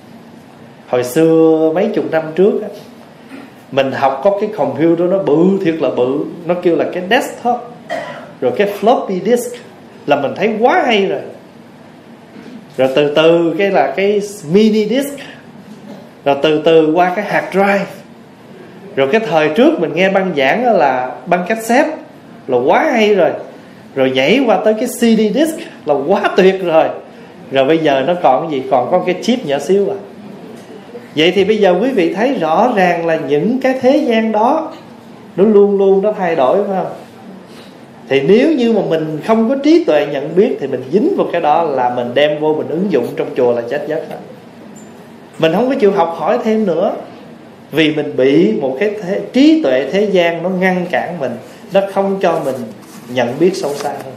[0.88, 2.61] Hồi xưa mấy chục năm trước
[3.72, 6.26] mình học có cái computer nó bự thiệt là bự.
[6.45, 7.57] Nó kêu là cái desktop.
[8.41, 9.55] Rồi cái floppy disk.
[10.07, 11.22] Là mình thấy quá hay rồi.
[12.78, 15.13] Rồi từ từ cái là cái mini disk.
[16.26, 17.86] Rồi từ từ qua cái hard drive.
[18.95, 21.97] Rồi cái thời trước mình nghe băng giảng đó là băng cassette.
[22.47, 23.32] Là quá hay rồi.
[23.95, 26.86] Rồi nhảy qua tới cái CD disk là quá tuyệt rồi
[27.52, 28.68] rồi bây giờ nó còn cái gì?
[28.72, 29.97] Còn có cái chip nhỏ xíu à.
[31.16, 34.72] Vậy thì bây giờ quý vị thấy rõ ràng là những cái thế gian đó
[35.36, 36.93] nó luôn luôn nó thay đổi phải không?
[38.10, 41.28] Thì nếu như mà mình không có trí tuệ nhận biết thì mình dính vào
[41.32, 44.04] cái đó là mình đem vô mình ứng dụng trong chùa là chết giấc
[45.39, 46.93] mình không có chịu học hỏi thêm nữa
[47.72, 51.32] vì mình bị một cái thế, trí tuệ thế gian nó ngăn cản mình
[51.74, 52.56] nó không cho mình
[53.14, 54.14] nhận biết sâu xa hơn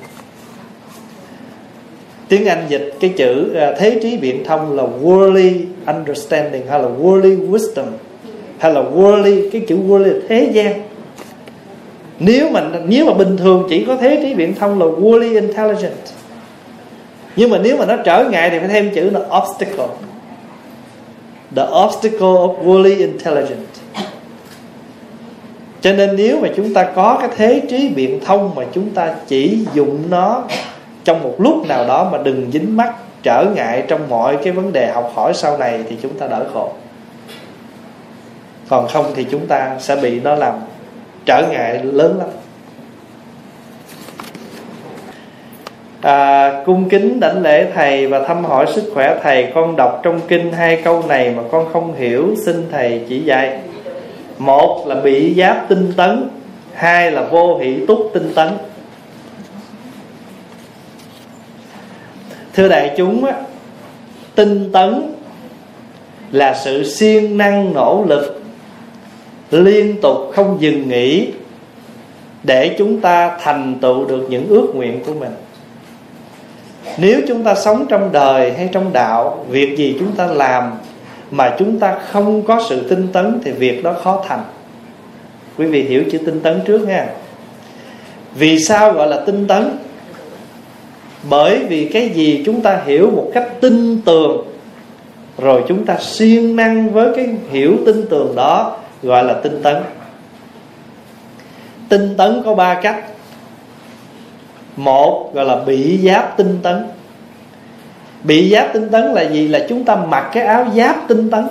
[2.28, 5.52] tiếng Anh dịch, cái chữ à, thế trí biện thông là worldly
[5.86, 7.86] understanding, hay là worldly wisdom,
[8.58, 10.82] hay là worldly, cái chữ worldly là thế gian.
[12.18, 15.92] Nếu mà nếu mà bình thường chỉ có thế trí biện thông là worldly intelligent,
[17.36, 19.86] nhưng mà nếu mà nó trở ngại thì phải thêm chữ là obstacle.
[21.56, 23.82] The obstacle of worldly intelligence
[25.82, 29.14] cho nên nếu mà chúng ta có cái thế trí biện thông mà chúng ta
[29.28, 30.44] chỉ dùng nó
[31.04, 34.72] trong một lúc nào đó mà đừng dính mắc trở ngại trong mọi cái vấn
[34.72, 36.72] đề học hỏi sau này thì chúng ta đỡ khổ.
[38.68, 40.54] Còn không thì chúng ta sẽ bị nó làm
[41.26, 42.28] trở ngại lớn lắm.
[46.00, 49.52] À, cung kính đảnh lễ thầy và thăm hỏi sức khỏe thầy.
[49.54, 53.58] Con đọc trong kinh hai câu này mà con không hiểu xin thầy chỉ dạy.
[54.38, 56.28] Một là bị giáp tinh tấn
[56.74, 58.48] hai là vô hỷ túc tinh tấn.
[62.54, 63.34] Thưa đại chúng á,
[64.34, 65.12] tinh tấn
[66.32, 68.42] là sự siêng năng nỗ lực
[69.50, 71.28] liên tục không dừng nghỉ
[72.42, 75.32] để chúng ta thành tựu được những ước nguyện của mình.
[76.98, 80.72] Nếu chúng ta sống trong đời hay trong đạo việc gì chúng ta làm
[81.30, 84.42] mà chúng ta không có sự tinh tấn thì việc đó khó thành.
[85.58, 87.06] Quý vị hiểu chữ tinh tấn trước nha
[88.34, 89.78] vì sao gọi là tinh tấn?
[91.30, 94.46] Bởi vì cái gì chúng ta hiểu một cách tin tường,
[95.38, 99.76] rồi chúng ta siêng năng với cái hiểu tin tường đó, gọi là tinh tấn.
[101.88, 103.04] Tinh tấn có ba cách.
[104.76, 106.84] Một gọi là bị giáp tinh tấn.
[108.24, 109.48] Bị giáp tinh tấn là gì?
[109.48, 111.44] Là chúng ta mặc cái áo giáp tinh tấn.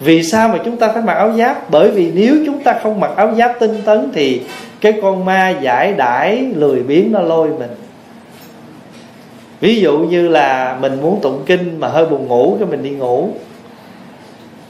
[0.00, 1.70] Vì sao mà chúng ta phải mặc áo giáp?
[1.70, 4.42] Bởi vì nếu chúng ta không mặc áo giáp tinh tấn thì
[4.80, 7.70] cái con ma giải đãi lười biếng nó lôi mình
[9.64, 12.90] ví dụ như là mình muốn tụng kinh mà hơi buồn ngủ cái mình đi
[12.90, 13.28] ngủ.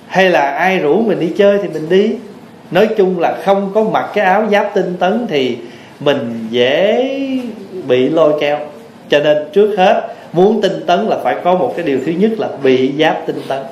[0.07, 2.15] Hay là ai rủ mình đi chơi thì mình đi.
[2.71, 5.59] Nói chung là không có mặc cái áo giáp tinh tấn thì
[6.01, 7.11] mình dễ
[7.89, 8.59] bị lôi keo.
[9.09, 12.31] Cho nên trước hết, muốn tinh tấn là phải có một cái điều thứ nhất
[12.39, 13.63] là bị giáp tinh tấn.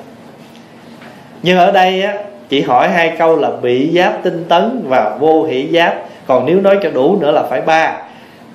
[1.43, 2.17] Nhưng ở đây á,
[2.49, 5.95] chỉ hỏi hai câu là bị giáp tinh tấn và vô hỷ giáp.
[6.27, 7.97] Còn nếu nói cho đủ nữa là phải ba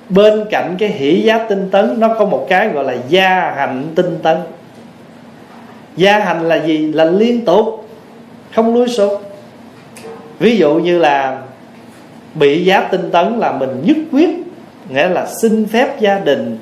[0.09, 3.83] bên cạnh cái hỷ giáp tinh tấn, nó có một cái gọi là gia hạnh
[3.95, 4.37] tinh tấn.
[5.95, 6.77] Gia hành là gì?
[6.77, 7.87] Là liên tục,
[8.55, 9.21] không lui sụp.
[10.39, 11.41] Ví dụ như là
[12.33, 14.29] bị giáp tinh tấn là mình nhất quyết,
[14.89, 16.57] nghĩa là xin phép gia đình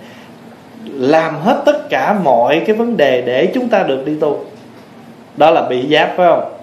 [0.94, 4.46] làm hết tất cả mọi cái vấn đề để chúng ta được đi tu.
[5.38, 6.54] Đó là bị giáp, phải không?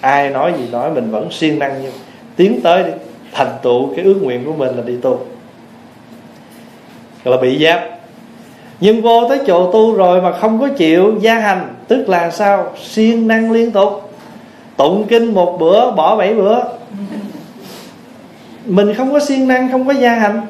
[0.00, 1.90] Ai nói gì nói mình vẫn siêng năng như
[2.36, 2.90] tiến tới đi,
[3.32, 5.20] thành tựu cái ước nguyện của mình là đi tu
[7.24, 7.80] là bị giáp.
[8.80, 12.72] Nhưng vô tới chỗ tu rồi mà không có chịu gia hành, tức là sao?
[12.84, 14.12] Siêng năng liên tục.
[14.76, 16.58] Tụng kinh một bữa, bỏ bảy bữa.
[18.66, 20.40] Mình không có siêng năng, không có gia hành.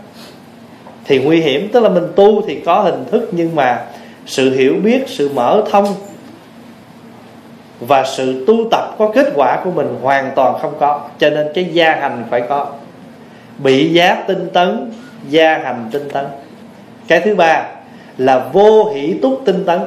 [1.05, 3.85] Thì nguy hiểm, tức là mình tu thì có hình thức, nhưng mà
[4.27, 5.87] sự hiểu biết, sự mở thông
[7.81, 11.01] và sự tu tập có kết quả của mình hoàn toàn không có.
[11.19, 12.67] Cho nên cái gia hành phải có.
[13.59, 14.93] Bị giá tinh tấn,
[15.29, 16.25] gia hành tinh tấn
[17.09, 17.67] cái thứ ba
[18.19, 19.81] là vô hỷ túc tinh tấn.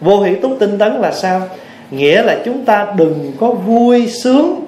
[0.00, 1.42] Vô hỷ túc tinh tấn là sao?
[1.90, 4.60] Nghĩa là chúng ta đừng có vui sướng,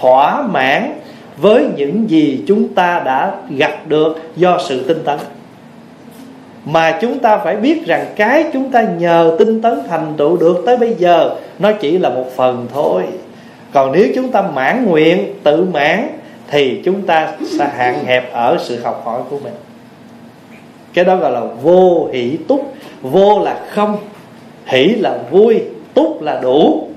[0.00, 0.92] thỏa mãn
[1.36, 5.18] với những gì chúng ta đã gặt được do sự tinh tấn.
[6.64, 10.62] Mà chúng ta phải biết rằng cái chúng ta nhờ tinh tấn thành tựu được
[10.66, 13.02] tới bây giờ, nó chỉ là một phần thôi.
[13.72, 16.08] Còn nếu chúng ta mãn nguyện, tự mãn,
[16.50, 19.52] thì chúng ta sẽ hạn hẹp ở sự học hỏi của mình
[20.94, 22.74] cái đó gọi là vô hỷ túc.
[23.02, 23.96] Vô là không,
[24.66, 25.62] hỷ là vui,
[25.94, 26.88] túc là đủ.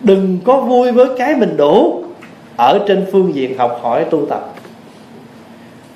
[0.00, 2.04] Đừng có vui với cái mình đủ.
[2.56, 4.54] Ở trên phương diện học hỏi tu tập.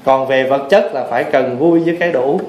[0.05, 2.41] Còn về vật chất là phải cần vui với cái đủ.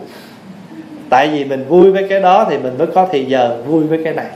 [1.09, 3.99] Tại vì mình vui với cái đó thì mình mới có thì giờ vui với
[4.03, 4.27] cái này.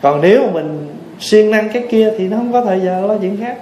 [0.00, 0.86] Còn nếu mà mình
[1.20, 3.56] siêng năng cái kia thì nó không có thời giờ lo chuyện khác.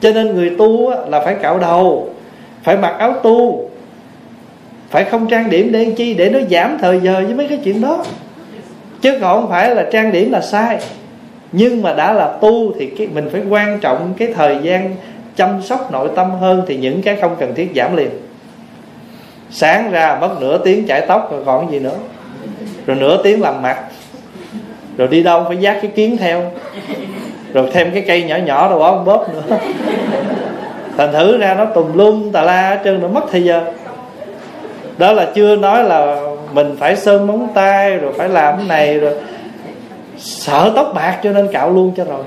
[0.00, 2.08] Cho nên người tu là phải cạo đầu,
[2.62, 3.67] phải mặc áo tu
[4.90, 6.14] phải không trang điểm để chi?
[6.14, 8.04] Để nó giảm thời giờ với mấy cái chuyện đó.
[9.00, 10.78] Chứ còn không phải là trang điểm là sai.
[11.52, 14.94] Nhưng mà đã là tu thì cái, mình phải quan trọng cái thời gian
[15.36, 18.10] chăm sóc nội tâm hơn thì những cái không cần thiết giảm liền.
[19.50, 21.96] Sáng ra mất nửa tiếng chải tóc rồi còn gì nữa.
[22.86, 23.78] Rồi nửa tiếng làm mặt.
[24.96, 26.42] Rồi đi đâu phải giác cái kiến theo.
[27.52, 29.58] Rồi thêm cái cây nhỏ nhỏ đâu bỏ bóp nữa.
[30.96, 33.64] Thành thử ra nó tùm lum tà la hết trơn nó mất thời giờ
[34.98, 36.20] đó là chưa nói là
[36.52, 39.14] mình phải sơn móng tay, rồi phải làm cái này, rồi
[40.18, 42.24] sợ tóc bạc cho nên cạo luôn cho rồi.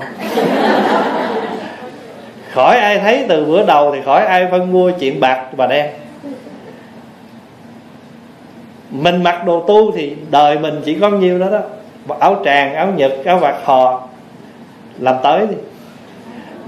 [2.52, 5.86] Khỏi ai thấy, từ bữa đầu thì khỏi ai phân mua chuyện bạc và đen.
[8.90, 11.58] Mình mặc đồ tu thì đời mình chỉ có nhiêu đó đó.
[12.18, 14.08] Áo tràng, áo nhật, áo vạt hò
[14.98, 15.56] làm tới đi.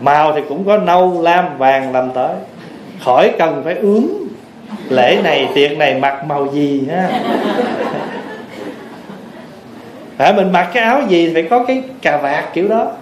[0.00, 2.34] Màu thì cũng có nâu, lam, vàng làm tới.
[3.04, 4.23] Khỏi cần phải ướm
[4.88, 7.20] lễ này, tiệc này mặc màu gì ha?
[10.16, 12.92] Phải mình mặc cái áo gì phải có cái cà vạt kiểu đó.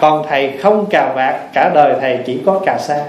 [0.00, 3.04] Còn thầy không cà vạt, cả đời thầy chỉ có cà sa.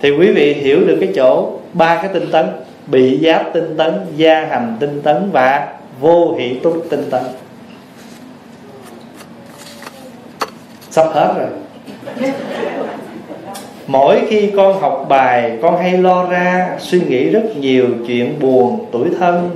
[0.00, 2.46] Thì quý vị hiểu được cái chỗ ba cái tinh tấn,
[2.86, 5.68] bị giáp tinh tấn, gia hành tinh tấn và
[6.00, 7.22] vô hỷ túc tinh tấn.
[10.90, 11.48] Sắp hết rồi
[13.86, 18.86] mỗi khi con học bài con hay lo ra suy nghĩ rất nhiều chuyện buồn
[18.92, 19.50] tuổi thân.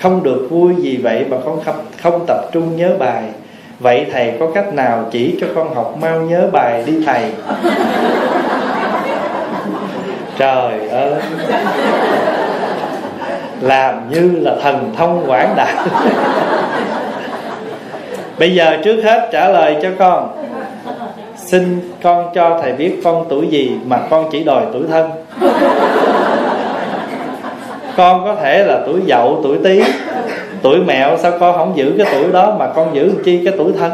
[0.00, 3.22] Không được vui gì vậy mà con không, không tập trung nhớ bài.
[3.80, 7.22] Vậy thầy có cách nào chỉ cho con học mau nhớ bài đi thầy?
[10.38, 11.14] Trời ơi!
[13.60, 15.74] Làm như là thần thông quảng đại.
[18.38, 20.46] Bây giờ trước hết trả lời cho con
[21.46, 25.10] xin con cho thầy biết con tuổi gì mà con chỉ đòi tuổi thân.
[27.96, 29.82] Con có thể là tuổi dậu, tuổi tý.
[30.62, 33.72] Tuổi mẹo sao con không giữ cái tuổi đó mà con giữ chi cái tuổi
[33.78, 33.92] thân?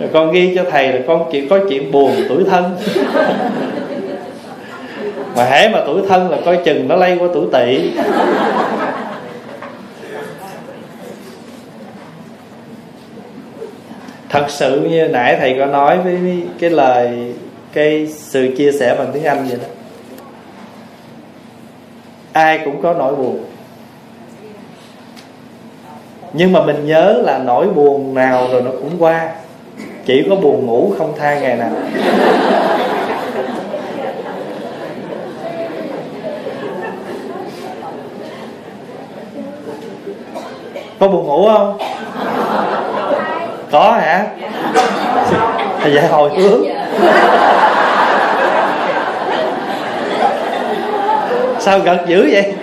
[0.00, 2.64] Rồi con ghi cho thầy là con chỉ có chuyện buồn, tuổi thân.
[5.36, 7.90] Mà hễ mà tuổi thân là coi chừng nó lây qua tuổi tỵ.
[14.30, 17.34] Thật sự như nãy thầy có nói với cái lời,
[17.72, 19.68] cái sự chia sẻ bằng tiếng anh vậy đó.
[22.32, 23.44] Ai cũng có nỗi buồn.
[26.32, 29.30] Nhưng mà mình nhớ là nỗi buồn nào rồi nó cũng qua.
[30.06, 31.70] Chỉ có buồn ngủ không tha ngày nào.
[40.98, 41.78] Có buồn ngủ không?
[43.72, 44.26] Có hả?
[45.80, 46.64] Thầy vậy hồi hướng
[51.58, 52.54] sao gật dữ vậy?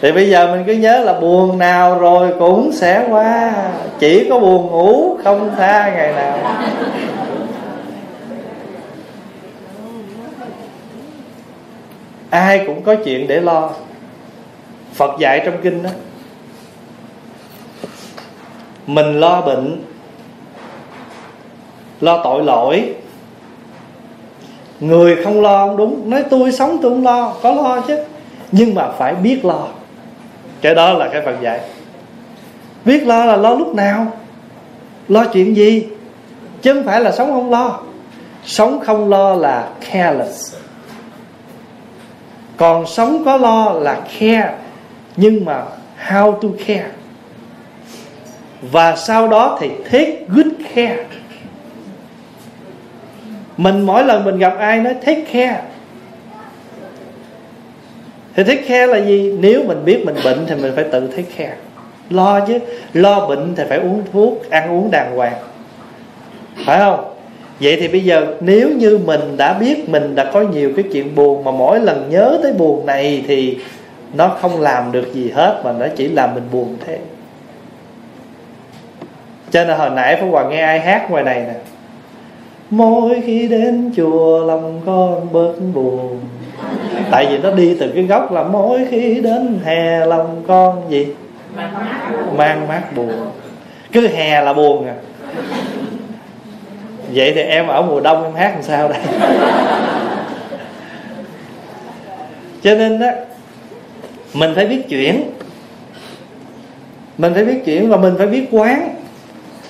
[0.00, 3.52] Thì bây giờ mình cứ nhớ là buồn nào rồi cũng sẽ qua.
[3.98, 6.38] Chỉ có buồn ngủ không tha ngày nào.
[12.30, 13.70] Ai cũng có chuyện để lo.
[14.94, 15.90] Phật dạy trong kinh đó
[18.86, 19.84] mình lo bệnh,
[22.00, 22.94] lo tội lỗi.
[24.80, 26.10] Người không lo không đúng.
[26.10, 27.98] Nói tôi sống tôi không lo, có lo chứ.
[28.52, 29.68] Nhưng mà phải biết lo.
[30.60, 31.60] Cái đó là cái phần dạy.
[32.84, 34.06] Biết lo là lo lúc nào?
[35.08, 35.86] Lo chuyện gì?
[36.62, 37.80] Chứ không phải là sống không lo.
[38.44, 40.56] Sống không lo là careless.
[42.56, 44.54] Còn sống có lo là care.
[45.16, 45.64] Nhưng mà
[46.08, 46.90] how to care?
[48.72, 51.04] Và sau đó thì take good care.
[53.56, 55.62] Mình mỗi lần mình gặp ai nói take care.
[58.34, 59.36] Thì take care là gì?
[59.40, 61.56] Nếu mình biết mình bệnh thì mình phải tự take care.
[62.10, 62.58] Lo chứ.
[62.92, 65.34] Lo bệnh thì phải uống thuốc, ăn uống đàng hoàng.
[66.64, 67.12] Phải không?
[67.60, 71.14] Vậy thì bây giờ nếu như mình đã biết mình đã có nhiều cái chuyện
[71.14, 73.58] buồn mà mỗi lần nhớ tới buồn này thì
[74.14, 76.98] nó không làm được gì hết mà nó chỉ làm mình buồn thế
[79.50, 81.54] cho nên hồi nãy Pháp Hoàng nghe ai hát ngoài này nè.
[82.70, 86.20] Mỗi khi đến chùa lòng con bớt buồn.
[87.10, 91.06] Tại vì nó đi từ cái gốc là Mỗi khi đến hè lòng con gì?
[92.36, 93.30] Mang mát buồn.
[93.92, 94.94] Cứ hè là buồn à.
[97.14, 98.98] Vậy thì em ở mùa đông em hát làm sao đây?
[102.62, 103.08] Cho nên đó
[104.34, 105.30] Mình phải biết chuyển.
[107.18, 108.94] Mình phải biết chuyển và mình phải biết quán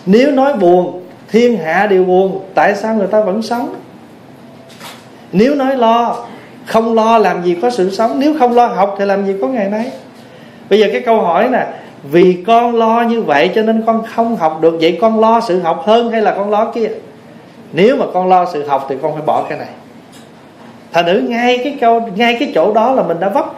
[0.07, 3.75] nếu nói buồn, thiên hạ đều buồn, tại sao người ta vẫn sống?
[5.33, 6.17] Nếu nói lo,
[6.67, 8.19] không lo làm gì có sự sống.
[8.19, 9.91] Nếu không lo học thì làm gì có ngày nay?
[10.71, 11.67] Bây giờ cái câu hỏi nè,
[12.11, 15.61] vì con lo như vậy cho nên con không học được, vậy con lo sự
[15.61, 16.91] học hơn hay là con lo kia?
[17.73, 19.69] Nếu mà con lo sự học thì con phải bỏ cái này.
[20.93, 23.55] Thành nữ ngay cái câu, ngay cái chỗ đó là mình đã vấp.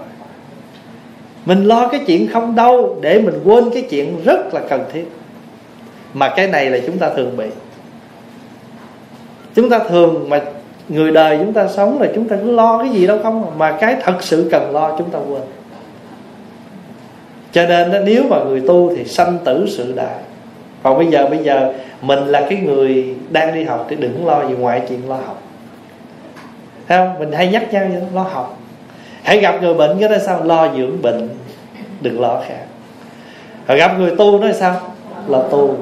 [1.45, 5.05] Mình lo cái chuyện không đâu để mình quên cái chuyện rất là cần thiết
[6.15, 7.47] mà cái này là chúng ta thường bị.
[9.55, 10.41] Chúng ta thường mà
[10.89, 13.59] người đời chúng ta sống là chúng ta cứ lo cái gì đâu không?
[13.59, 15.43] Mà cái thật sự cần lo chúng ta quên.
[17.53, 20.17] Cho nên nếu mà người tu thì sanh tử sự đại.
[20.83, 24.49] Còn bây giờ bây giờ mình là cái người đang đi học thì đừng lo
[24.49, 25.43] gì ngoại chuyện lo học.
[26.89, 27.19] Thấy không?
[27.19, 28.59] Mình hay nhắc nhau vậy lo học.
[29.23, 30.45] Hãy gặp người bệnh, cái đó sao?
[30.45, 31.29] Lo dưỡng bệnh.
[32.01, 32.65] Đừng lo khác.
[33.67, 34.81] Rồi gặp người tu nói sao?
[35.31, 35.77] Là tu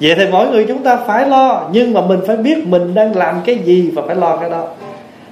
[0.00, 3.16] vậy thì mỗi người chúng ta phải lo, nhưng mà mình phải biết mình đang
[3.16, 4.64] làm cái gì và phải lo cái đó.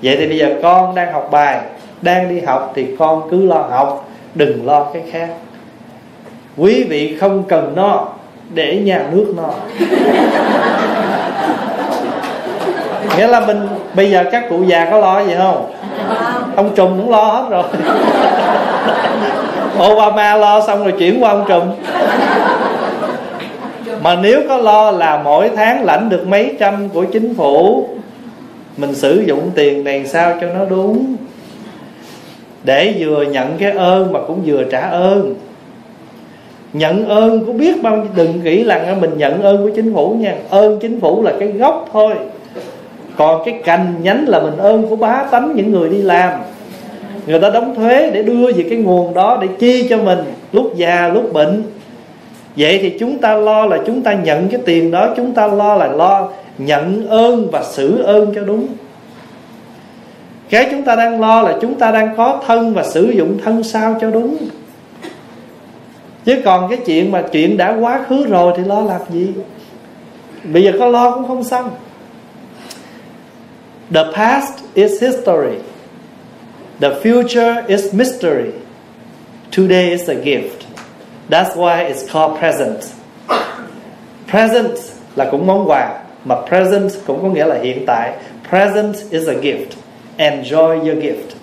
[0.02, 1.60] Vậy thì bây giờ con đang học bài,
[2.02, 5.28] đang đi học thì con cứ lo học, đừng lo cái khác.
[6.56, 8.08] Quý vị không cần no,
[8.54, 9.50] để nhà nước no.
[13.16, 15.72] Nghĩa là mình, bây giờ các cụ già có lo gì không?
[16.56, 17.64] Ông trùm cũng lo hết rồi.
[19.92, 21.62] Obama lo xong rồi chuyển qua ông trùm
[24.02, 27.88] mà nếu có lo là mỗi tháng lãnh được mấy trăm của chính phủ,
[28.76, 31.16] mình sử dụng tiền này sao cho nó đúng?
[32.64, 35.34] Để vừa nhận cái ơn mà cũng vừa trả ơn.
[36.72, 40.16] Nhận ơn cũng biết bao nhiêu, đừng nghĩ là mình nhận ơn của chính phủ
[40.20, 40.34] nha.
[40.50, 42.14] Ơn chính phủ là cái gốc thôi.
[43.16, 46.30] Còn cái cành nhánh là mình ơn của bá tánh những người đi làm.
[47.26, 50.18] Người ta đóng thuế để đưa về cái nguồn đó để chi cho mình,
[50.52, 51.62] lúc già, lúc bệnh
[52.56, 55.74] vậy thì chúng ta lo là chúng ta nhận cái tiền đó, chúng ta lo
[55.74, 56.28] là lo
[56.58, 58.66] nhận ơn và xử ơn cho đúng.
[60.50, 63.62] Cái chúng ta đang lo là chúng ta đang có thân và sử dụng thân
[63.62, 64.36] sao cho đúng.
[66.24, 69.28] Chứ còn cái chuyện mà chuyện đã quá khứ rồi thì lo làm gì?
[70.44, 71.70] Bây giờ có lo cũng không xong.
[73.94, 75.56] The past is history.
[76.80, 78.50] The future is mystery.
[79.56, 80.55] Today is a gift
[81.30, 82.78] that's why it's called present.
[84.30, 84.78] Present
[85.16, 85.88] là cũng món quà,
[86.24, 88.12] mà present cũng có nghĩa là hiện tại.
[88.50, 89.66] Present is a gift.
[90.16, 91.36] Enjoy your gift.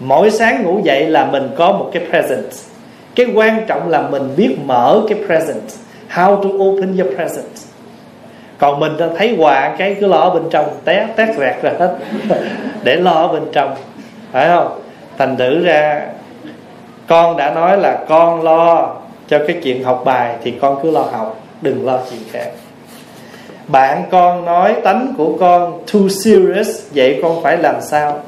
[0.00, 2.52] Mỗi sáng ngủ dậy là mình có một cái present.
[3.14, 5.62] Cái quan trọng là mình biết mở cái present.
[6.14, 7.50] How to open your present.
[8.58, 11.96] Còn mình thấy quà cái cứ lo bên trong, té, tét rẹt ra hết.
[12.82, 13.74] Để lo bên trong.
[14.32, 14.80] Phải không?
[15.18, 16.06] Thành thử ra
[17.06, 18.94] con đã nói là con lo
[19.28, 22.50] cho cái chuyện học bài thì con cứ lo học, đừng lo chuyện khác.
[23.68, 28.20] Bạn con nói tánh của con too serious, vậy con phải làm sao?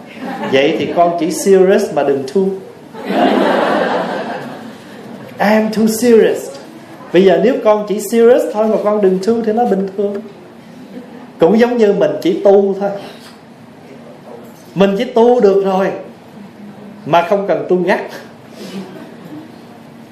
[0.53, 2.43] Vậy thì con chỉ serious mà đừng too.
[5.39, 6.51] I'm too serious.
[7.13, 10.15] Bây giờ nếu con chỉ serious thôi Mà con đừng too thì nó bình thường.
[11.39, 12.91] Cũng giống như mình chỉ tu thôi.
[14.75, 15.87] Mình chỉ tu được rồi
[17.07, 18.01] Mà không cần tu gắt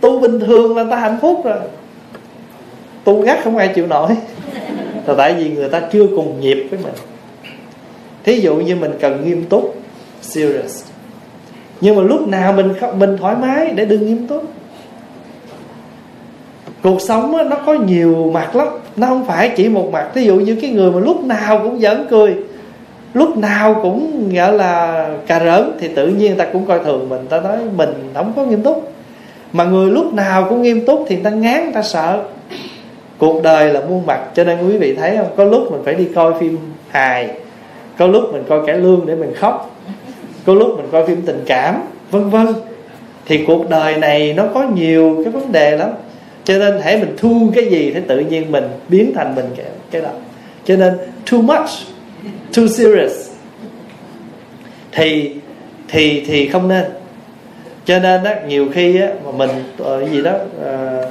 [0.01, 1.59] Tu bình thường là ta hạnh phúc rồi.
[3.05, 4.11] Tu gắt không ai chịu nổi.
[5.07, 6.95] Là tại vì người ta chưa cùng nhịp với mình.
[8.25, 9.77] Thí dụ như mình cần nghiêm túc,
[10.21, 10.85] serious.
[11.81, 14.45] Nhưng mà lúc nào mình mình thoải mái để đừng nghiêm túc.
[16.83, 18.69] Cuộc sống nó có nhiều mặt lắm.
[18.97, 20.11] Nó không phải chỉ một mặt.
[20.15, 22.37] Thí dụ như cái người mà lúc nào cũng giỡn cười,
[23.15, 27.27] lúc nào cũng, gọi là, cà rỡn, thì tự nhiên ta cũng coi thường mình.
[27.29, 28.93] Ta nói mình không có nghiêm túc
[29.57, 32.23] mà người lúc nào cũng nghiêm túc thì ta ngán ta sợ.
[33.19, 35.29] Cuộc đời là muôn mặt cho nên quý vị thấy không?
[35.37, 37.31] Có lúc mình phải đi coi phim hài
[37.99, 39.77] có lúc mình coi cải lương để mình khóc
[40.47, 42.47] có lúc mình coi phim tình cảm vân vân.
[43.27, 45.91] Thì cuộc đời này nó có nhiều cái vấn đề lắm.
[46.45, 49.67] Cho nên hãy mình thu cái gì thì tự nhiên mình biến thành mình cái,
[49.91, 50.11] cái đó.
[50.65, 50.95] Cho nên
[51.31, 51.71] too much
[52.57, 53.31] too serious.
[54.93, 55.35] Thì
[55.89, 56.85] thì thì không nên
[57.87, 60.33] cho nên á nhiều khi á mà mình ờ, cái gì đó
[60.65, 61.03] à,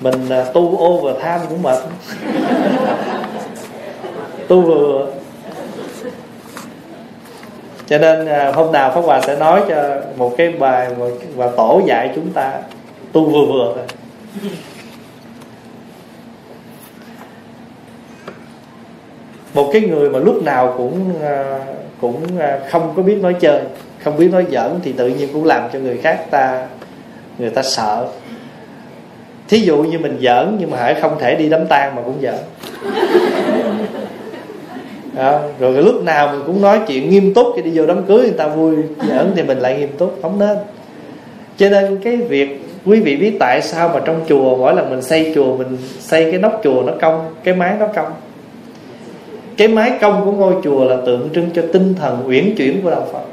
[0.00, 1.78] mình à, tu over tham cũng mệt.
[4.48, 5.06] Tu vừa
[7.86, 11.48] cho nên à, hôm nào pháp hòa sẽ nói cho một cái bài mà và
[11.56, 12.52] tổ dạy chúng ta
[13.12, 13.84] tu vừa vừa thôi.
[19.54, 21.58] Một cái người mà lúc nào cũng à,
[22.00, 22.22] cũng
[22.70, 23.60] không có biết nói chơi
[24.04, 26.66] không biết nói giỡn thì tự nhiên cũng làm cho người khác ta
[27.38, 28.06] người ta sợ.
[29.48, 32.16] Thí dụ như mình giỡn nhưng mà hãy không thể đi đám tang mà cũng
[32.22, 32.34] giỡn.
[35.16, 38.18] À, rồi lúc nào mình cũng nói chuyện nghiêm túc khi đi vô đám cưới
[38.18, 38.76] người ta vui
[39.08, 40.58] giỡn thì mình lại nghiêm túc không nên.
[41.56, 45.02] Cho nên cái việc quý vị biết tại sao mà trong chùa mỗi lần mình
[45.02, 48.12] xây chùa mình xây cái nóc chùa nó cong cái mái nó cong.
[49.56, 52.90] Cái mái cong của ngôi chùa là tượng trưng cho tinh thần uyển chuyển của
[52.90, 53.31] đạo phật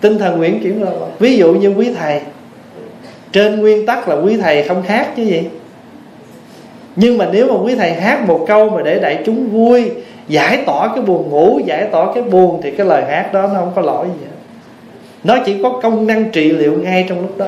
[0.00, 2.20] tinh thần nguyện chuyển là ví dụ như quý thầy.
[3.32, 5.42] Trên nguyên tắc là quý thầy không hát chứ gì.
[6.96, 9.90] Nhưng mà nếu mà quý thầy hát một câu mà để đại chúng vui,
[10.28, 13.54] giải tỏa cái buồn ngủ, giải tỏa cái buồn, thì cái lời hát đó nó
[13.54, 14.36] không có lỗi gì hết.
[15.24, 17.46] Nó chỉ có công năng trị liệu ngay trong lúc đó.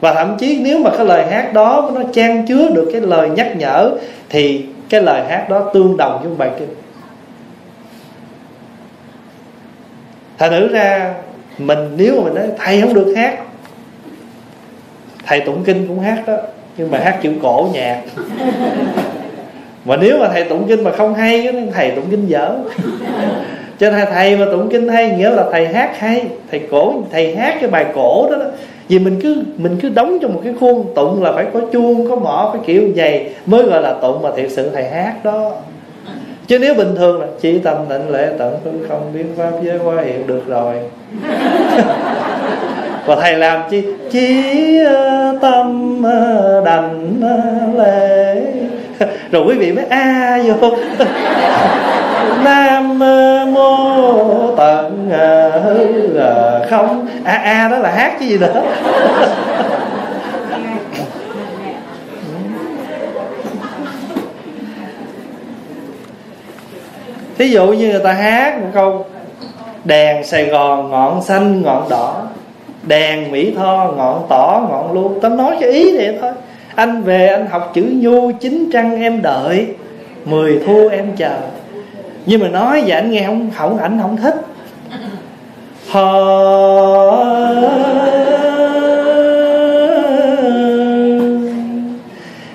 [0.00, 3.28] Và thậm chí nếu mà cái lời hát đó nó trang chứa được cái lời
[3.28, 3.90] nhắc nhở,
[4.28, 6.68] thì cái lời hát đó tương đồng với bài kinh.
[10.38, 11.14] Thành nữ ra
[11.58, 13.38] mình nếu mà mình nói thầy không được hát
[15.26, 16.36] thầy tụng kinh cũng hát đó
[16.76, 18.02] nhưng mà hát kiểu cổ nhạc.
[19.84, 22.54] Mà nếu mà thầy tụng kinh mà không hay thầy tụng kinh dở.
[23.78, 27.36] Cho nên thầy mà tụng kinh hay nghĩa là thầy hát hay thầy cổ thầy
[27.36, 28.44] hát cái bài cổ đó, đó.
[28.88, 32.10] Vì mình cứ mình cứ đóng trong một cái khuôn tụng là phải có chuông
[32.10, 35.52] có mỏ phải kiểu vậy mới gọi là tụng mà thiệt sự thầy hát đó
[36.46, 39.78] chứ nếu bình thường là chỉ tâm định lễ tận hư không biến pháp giới
[39.78, 40.74] hóa hiện được rồi.
[43.06, 43.82] Và thầy làm chi?
[44.10, 47.20] Chỉ ờ, tâm ờ, đành
[47.76, 48.42] lệ lễ.
[49.30, 50.70] Rồi quý vị mới a vô.
[52.44, 52.98] Nam
[53.52, 55.10] mô tận
[55.64, 56.20] hư
[56.70, 57.06] không.
[57.24, 58.62] A a đó là hát cái gì nữa.
[67.38, 69.04] Thí dụ như người ta hát một câu,
[69.84, 72.22] đèn sài gòn ngọn xanh, ngọn đỏ,
[72.82, 76.32] đèn mỹ tho ngọn tỏ, ngọn luôn tao nói cho ý vậy thôi.
[76.74, 79.66] Anh về anh học chữ nhu chín trăng em đợi,
[80.24, 81.36] mười thu em chờ.
[82.26, 84.34] Nhưng mà nói vậy anh nghe không không ảnh không thích.
[85.90, 86.06] Hờ...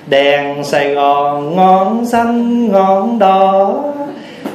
[0.06, 3.74] đèn sài gòn ngọn xanh, ngọn đỏ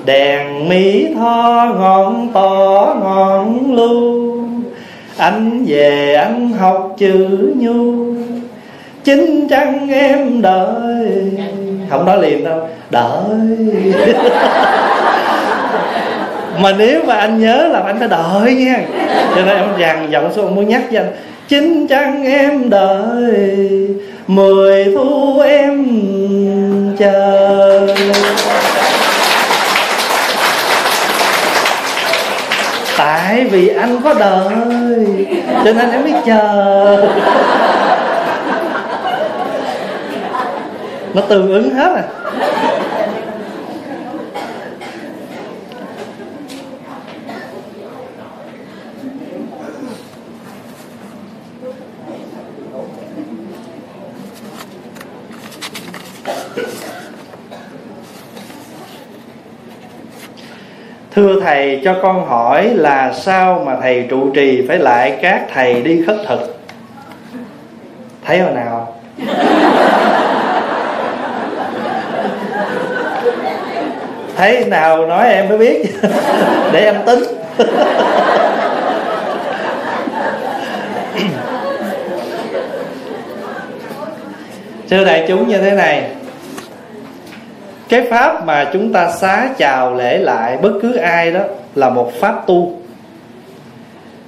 [0.07, 4.37] đèn mỹ tho ngọn, tỏ ngọn lưu
[5.17, 7.27] anh về anh học chữ
[7.59, 8.13] nhu.
[9.03, 11.31] Chính chăng em đợi?
[11.89, 13.37] Không nói liền đâu, đợi.
[16.61, 18.79] Mà nếu mà anh nhớ là anh phải đợi nha.
[19.35, 21.11] Cho nên em dằn giọng xuống muốn nhắc cho anh,
[21.47, 23.87] chính chăng em đợi?
[24.27, 25.85] Mười thu em
[26.97, 27.87] chờ.
[32.97, 34.45] Tại vì anh có đời,
[35.65, 37.07] cho nên em biết chờ.
[41.13, 42.03] Nó tương ứng hết à.
[61.17, 65.81] Thưa thầy, cho con hỏi là sao mà thầy trụ trì phải lại các thầy
[65.81, 66.59] đi khất thực?
[68.25, 68.95] Thấy hồi nào?
[74.35, 75.85] Thấy nào nói em mới biết.
[76.71, 77.23] Để em tính.
[84.89, 86.16] Thưa đại chúng như thế này
[87.89, 91.41] cái pháp mà chúng ta xá chào lễ lại bất cứ ai đó
[91.75, 92.79] là một pháp tu.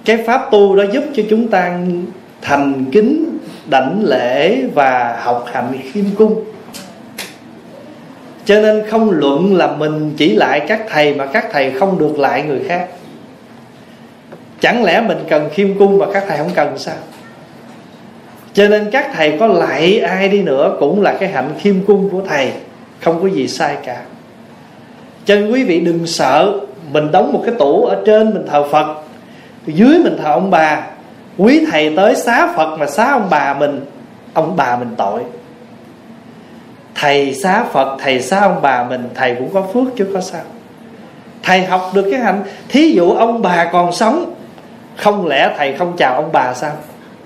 [0.06, 1.78] Cái pháp tu đó giúp cho chúng ta
[2.42, 3.38] thành kính,
[3.70, 6.44] đảnh lễ và học hành khiêm cung.
[8.46, 12.20] Cho nên không luận là mình chỉ lại các thầy mà các thầy không được
[12.20, 12.88] lại người khác.
[14.60, 16.96] Chẳng lẽ mình cần khiêm cung mà các thầy không cần sao?
[18.54, 22.10] Cho nên các thầy có lại ai đi nữa cũng là cái hạnh khiêm cung
[22.10, 22.52] của thầy
[23.02, 24.02] không có gì sai cả.
[25.26, 26.60] Cho nên quý vị đừng sợ
[26.92, 28.96] mình đóng một cái tủ ở trên mình thờ phật.
[29.66, 30.82] Dưới mình thờ ông bà.
[31.38, 33.86] Quý thầy tới xá phật mà xá ông bà mình,
[34.34, 35.22] ông bà mình tội.
[36.96, 40.42] Thầy xá phật, thầy xá ông bà mình, thầy cũng có phước chứ có sao.
[41.44, 42.44] Thầy học được cái hạnh.
[42.70, 44.34] Thí dụ ông bà còn sống,
[44.98, 46.72] không lẽ thầy không chào ông bà sao?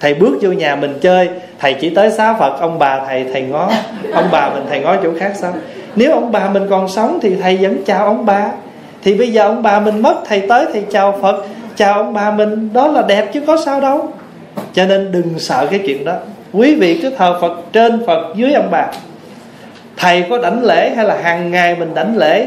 [0.03, 1.29] Thầy bước vô nhà mình chơi.
[1.59, 3.71] Thầy chỉ tới xá phật, ông bà thầy thầy ngó.
[4.13, 5.53] Ông bà mình, thầy ngó chỗ khác sao?
[5.95, 8.47] Nếu ông bà mình còn sống thì thầy vẫn chào ông bà.
[9.03, 11.45] Thì bây giờ ông bà mình mất, thầy tới thầy chào phật.
[11.75, 14.13] Chào ông bà mình, đó là đẹp chứ có sao đâu.
[14.73, 16.13] Cho nên đừng sợ cái chuyện đó.
[16.53, 18.87] Quý vị cứ thờ phật trên phật dưới ông bà.
[19.97, 22.45] Thầy có đảnh lễ hay là hàng ngày mình đảnh lễ,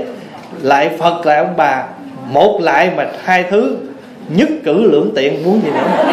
[0.63, 1.83] lại phật lại ông bà.
[2.33, 3.77] Một lại mà hai thứ,
[4.29, 6.13] nhất cử lưỡng tiện, muốn gì nữa?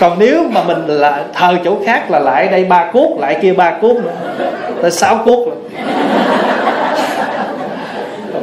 [0.00, 3.52] Còn nếu mà mình là thờ chỗ khác là lại đây ba cốt lại kia
[3.52, 4.12] ba cốt nữa.
[4.82, 5.56] Tới sáu cốt rồi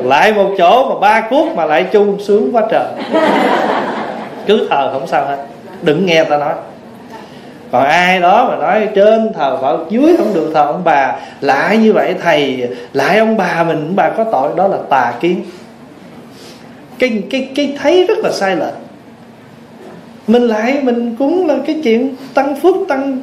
[0.03, 2.85] lại một chỗ mà ba cốt mà lại chung sướng quá trời.
[4.45, 5.37] Cứ thờ không sao hết.
[5.81, 6.53] Đừng nghe ta nói.
[7.71, 11.77] Còn ai đó mà nói trên thờ phật, dưới không được thờ ông bà, lại
[11.77, 15.43] như vậy thầy, lại ông bà mình ông bà có tội, đó là tà kiến.
[16.99, 18.73] Cái cái cái thấy rất là sai lệch
[20.28, 23.17] mình lại, mình cúng là cái chuyện tăng phước, tăng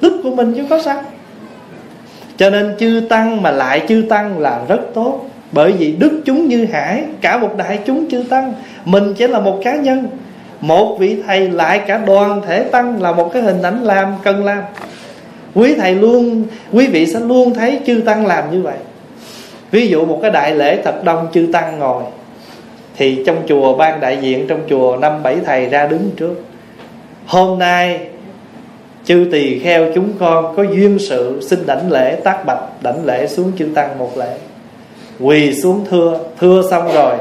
[0.00, 1.02] đức của mình chứ có sao.
[2.36, 5.26] Cho nên chư tăng mà lại chư tăng là rất tốt.
[5.52, 8.54] Bởi vì đức chúng như hải, cả một đại chúng chư tăng.
[8.84, 10.06] Mình chỉ là một cá nhân.
[10.60, 14.44] Một vị thầy lại cả đoàn thể tăng là một cái hình ảnh làm, cần
[14.44, 14.62] làm.
[15.54, 18.76] Quý thầy luôn, quý vị sẽ luôn thấy chư tăng làm như vậy.
[19.70, 22.02] Ví dụ một cái đại lễ thật đông, chư tăng ngồi
[22.96, 26.34] thì trong chùa ban đại diện trong chùa năm bảy thầy ra đứng trước.
[27.26, 28.00] Hôm nay,
[29.04, 33.26] chư tỳ kheo chúng con có duyên sự xin đảnh lễ tác bạch, đảnh lễ
[33.26, 34.36] xuống chư tăng một lễ.
[35.20, 37.16] Quỳ xuống thưa thưa xong rồi.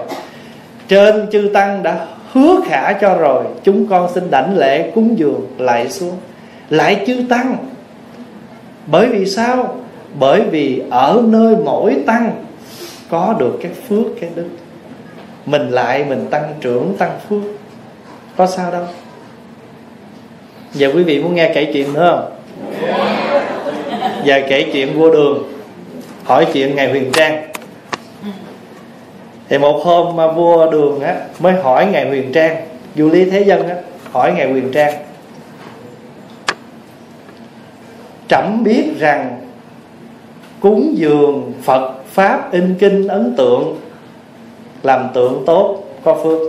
[0.87, 5.47] Trên chư tăng đã hứa khả cho rồi, chúng con xin đảnh lễ cúng dường
[5.57, 6.13] lại xuống.
[6.69, 7.57] Lại chư tăng.
[8.87, 9.75] Bởi vì sao?
[10.19, 12.31] Bởi vì ở nơi mỗi tăng
[13.09, 14.47] có được cái phước, cái đức
[15.45, 17.41] mình lại mình tăng trưởng, tăng phước.
[18.37, 18.83] Có sao đâu.
[20.73, 22.31] Giờ quý vị muốn nghe kể chuyện nữa không?
[24.23, 25.43] Giờ kể chuyện vua đường.
[26.23, 27.47] Hỏi chuyện ngày huyền trang.
[29.49, 32.67] Thì một hôm mà vua đường á, mới hỏi ngài huyền trang.
[32.95, 33.75] Vua lý thế dân á,
[34.11, 34.93] hỏi ngài huyền trang.
[38.27, 39.41] Trẫm biết rằng
[40.59, 43.79] cúng dường phật pháp in kinh ấn tượng
[44.83, 46.39] làm tượng tốt có phước.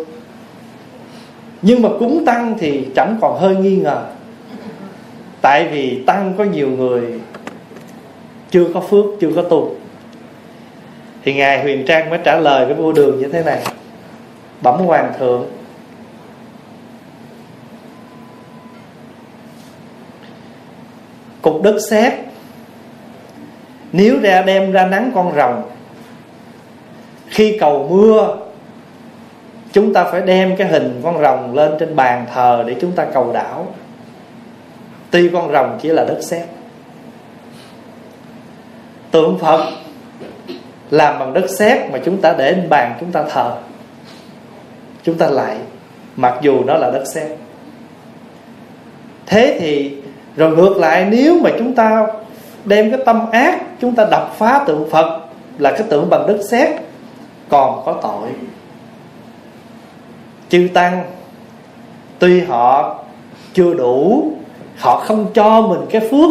[1.62, 4.02] Nhưng mà cúng tăng thì chẳng còn hơi nghi ngờ.
[5.40, 7.20] Tại vì tăng có nhiều người
[8.50, 9.74] chưa có phước, chưa có tu.
[11.24, 13.62] Thì ngài huyền trang mới trả lời với vua đường như thế này.
[14.62, 15.46] Bẩm hoàng thượng,
[21.42, 22.12] cục đất sét,
[23.92, 25.62] nếu ra đem ra nắng con rồng
[27.28, 28.36] khi cầu mưa,
[29.72, 33.04] chúng ta phải đem cái hình con rồng lên trên bàn thờ để chúng ta
[33.04, 33.66] cầu đảo.
[35.10, 36.46] Tuy con rồng chỉ là đất sét.
[39.10, 39.70] Tượng phật
[40.90, 43.56] làm bằng đất sét mà chúng ta để lên bàn chúng ta thờ.
[45.02, 45.56] Chúng ta lại,
[46.16, 47.28] mặc dù nó là đất sét.
[49.26, 49.96] Thế thì,
[50.36, 52.06] rồi ngược lại, nếu mà chúng ta
[52.64, 55.20] đem cái tâm ác, chúng ta đập phá tượng phật
[55.58, 56.85] là cái tượng bằng đất sét
[57.48, 58.28] còn có tội.
[60.48, 61.04] Chư tăng,
[62.18, 62.98] tuy họ
[63.54, 64.32] chưa đủ,
[64.78, 66.30] họ không cho mình cái phước,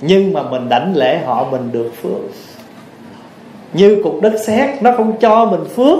[0.00, 2.20] nhưng mà mình đảnh lễ họ mình được phước.
[3.72, 5.98] Như cục đất sét, nó không cho mình phước,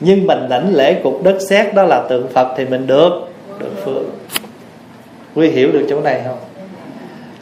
[0.00, 3.12] nhưng mình đảnh lễ cục đất sét, đó là tượng phật thì mình được
[3.58, 4.02] được phước.
[5.34, 6.38] Quý hiểu được chỗ này không?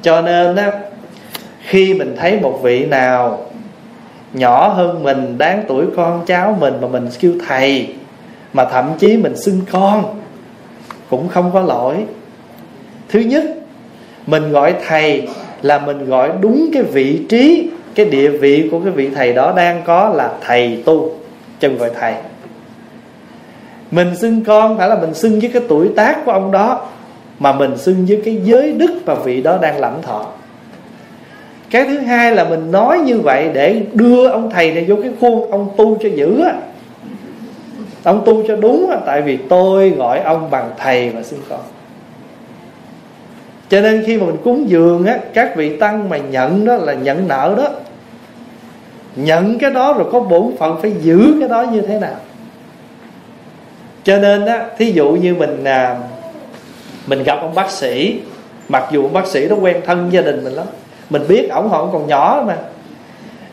[0.02, 0.72] Cho nên á,
[1.60, 3.38] khi mình thấy một vị nào
[4.32, 7.88] nhỏ hơn mình, đáng tuổi con cháu mình mà mình kêu thầy,
[8.52, 10.04] mà thậm chí mình xưng con,
[11.10, 11.96] cũng không có lỗi.
[13.08, 13.44] Thứ nhất,
[14.26, 15.28] mình gọi thầy
[15.62, 19.52] là mình gọi đúng cái vị trí, cái địa vị của cái vị thầy đó
[19.56, 21.12] đang có là thầy tu
[21.60, 22.14] chân gọi thầy.
[23.90, 26.86] Mình xưng con phải là mình xưng với cái tuổi tác của ông đó,
[27.38, 30.26] mà mình xưng với cái giới đức và vị đó đang lãnh thọ
[31.70, 35.12] cái thứ hai là mình nói như vậy để đưa ông thầy này vô cái
[35.20, 36.54] khuôn ông tu cho dữ á.
[38.02, 41.60] Ông tu cho đúng á tại vì tôi gọi ông bằng thầy và sư con.
[43.68, 46.94] Cho nên khi mà mình cúng dường á các vị tăng mà nhận đó là
[46.94, 47.68] nhận nợ đó.
[49.16, 52.16] Nhận cái đó rồi có bổn phận phải giữ cái đó như thế nào.
[54.04, 55.96] Cho nên á thí dụ như mình à,
[57.06, 58.20] mình gặp ông bác sĩ
[58.68, 60.66] mặc dù ông bác sĩ đó quen thân gia đình mình lắm
[61.10, 62.56] mình biết ổng họ còn nhỏ mà.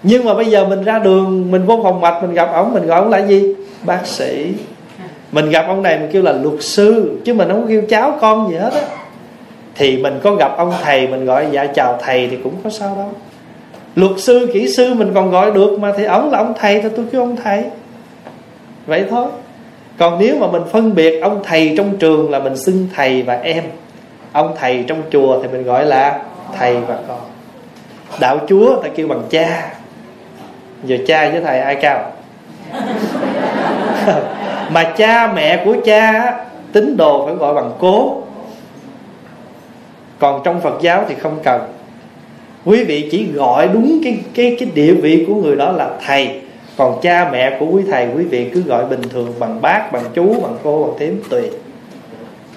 [0.03, 2.87] Nhưng mà bây giờ mình ra đường, mình vô phòng mạch, mình gặp ổng, mình
[2.87, 3.55] gọi ổng là gì?
[3.83, 4.53] Bác sĩ.
[5.31, 8.17] Mình gặp ông này mình kêu là luật sư, chứ mình không có kêu cháu
[8.21, 8.81] con gì hết á.
[9.75, 12.95] Thì mình có gặp ông thầy, mình gọi dạ chào thầy, thì cũng có sao
[12.95, 13.09] đâu.
[13.95, 16.89] Luật sư, kỹ sư mình còn gọi được mà thì ổng là ông thầy thì
[16.95, 17.63] tôi kêu ông thầy.
[18.85, 19.27] Vậy thôi.
[19.97, 23.33] Còn nếu mà mình phân biệt ông thầy trong trường là mình xưng thầy và
[23.33, 23.63] em,
[24.31, 26.19] ông thầy trong chùa thì mình gọi là
[26.57, 27.19] thầy và con
[28.19, 29.73] đạo chúa ta kêu bằng cha.
[30.83, 32.11] Giờ cha với thầy ai cao?
[34.69, 36.33] Mà cha mẹ của cha
[36.71, 38.23] tín đồ phải gọi bằng cố.
[40.19, 41.61] Còn trong phật giáo thì không cần.
[42.65, 46.41] Quý vị chỉ gọi đúng cái cái cái địa vị của người đó là thầy.
[46.77, 50.03] Còn cha mẹ của quý thầy, quý vị cứ gọi bình thường bằng bác, bằng
[50.13, 51.41] chú, bằng cô, bằng thím, tùy.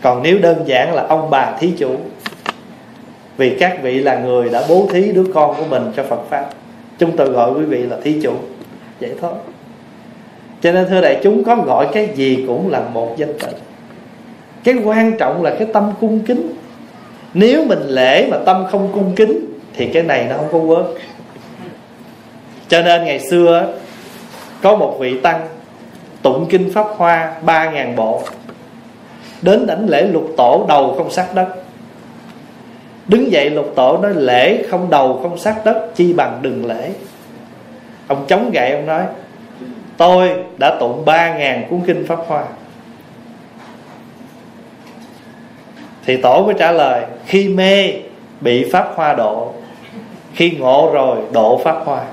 [0.02, 1.96] Còn nếu đơn giản là ông bà thí chủ
[3.40, 6.50] vì các vị là người đã bố thí đứa con của mình cho Phật pháp.
[6.98, 8.32] Chúng tôi gọi quý vị là thí chủ.
[9.00, 9.32] Vậy thôi.
[10.60, 13.48] Cho nên thưa đại chúng, có gọi cái gì cũng là một danh tự.
[14.64, 16.52] cái quan trọng là cái tâm cung kính.
[17.34, 20.94] Nếu mình lễ mà tâm không cung kính, thì cái này nó không có work.
[22.68, 23.74] Cho nên ngày xưa
[24.62, 25.48] có một vị tăng
[26.22, 28.22] tụng kinh pháp hoa ba ngàn bộ.
[29.42, 31.59] Đến đảnh lễ lục tổ đầu không sát đất
[33.08, 36.90] đứng dậy lục tổ nói, lễ không đầu, không sát đất, chi bằng đừng lễ.
[38.06, 39.02] Ông chống gậy, ông nói,
[39.96, 42.44] tôi đã tụng ba ngàn cuốn kinh pháp hoa.
[46.04, 47.92] Thì tổ mới trả lời, khi mê,
[48.40, 49.52] bị pháp hoa độ
[50.34, 52.04] khi ngộ rồi độ pháp hoa.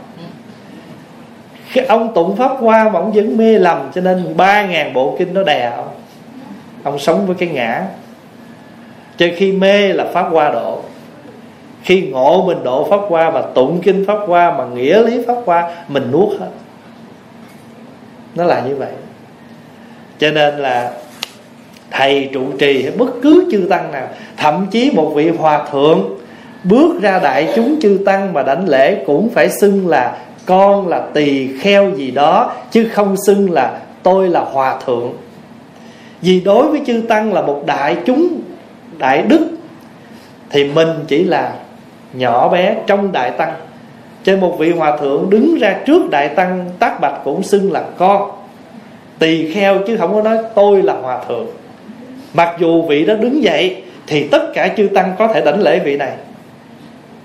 [1.68, 5.16] Khi ông tụng pháp hoa mà ông vẫn mê lầm, cho nên ba ngàn bộ
[5.20, 5.90] kinh nó đè ông.
[6.84, 7.86] Ông sống với cái ngã.
[9.18, 10.77] Cho khi mê là pháp hoa độ
[11.88, 15.36] khi ngộ mình độ pháp qua và tụng kinh pháp qua mà nghĩa lý pháp
[15.46, 16.50] qua mình nuốt hết.
[18.36, 18.92] Nó là như vậy.
[20.20, 20.92] Cho nên là
[21.92, 24.08] thầy trụ trì hay bất cứ chư tăng nào,
[24.38, 26.10] thậm chí một vị hòa thượng
[26.64, 31.00] bước ra đại chúng chư tăng mà đảnh lễ cũng phải xưng là con là
[31.14, 35.14] tỳ kheo gì đó, chứ không xưng là tôi là hòa thượng.
[36.22, 38.28] Vì đối với chư tăng là một đại chúng,
[38.98, 39.48] đại đức,
[40.50, 41.54] thì mình chỉ là
[42.14, 43.54] nhỏ bé trong đại tăng.
[44.24, 47.84] Trên một vị hòa thượng đứng ra trước đại tăng, tác bạch cũng xưng là
[47.98, 48.32] con.
[49.20, 51.48] Tỳ kheo chứ không có nói tôi là hòa thượng.
[52.34, 55.80] Mặc dù vị đó đứng dậy, thì tất cả chư tăng có thể đảnh lễ
[55.80, 56.12] vị này.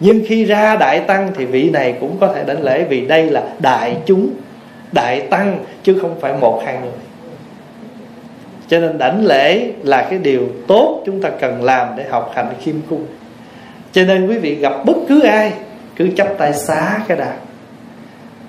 [0.01, 3.30] Nhưng khi ra đại tăng thì vị này cũng có thể đảnh lễ vì đây
[3.30, 4.30] là đại chúng,
[4.93, 6.93] đại tăng, chứ không phải một hai người.
[8.68, 12.49] Cho nên đảnh lễ là cái điều tốt chúng ta cần làm để học hành
[12.61, 13.07] khiêm cung
[13.93, 15.53] cho nên quý vị gặp bất cứ ai,
[15.97, 17.32] cứ chấp tay xá cái đà.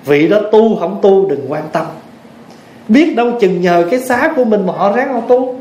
[0.04, 1.86] Vị đó tu không tu, đừng quan tâm.
[2.88, 5.54] Biết đâu chừng nhờ cái xá của mình mà họ ráng họ tu.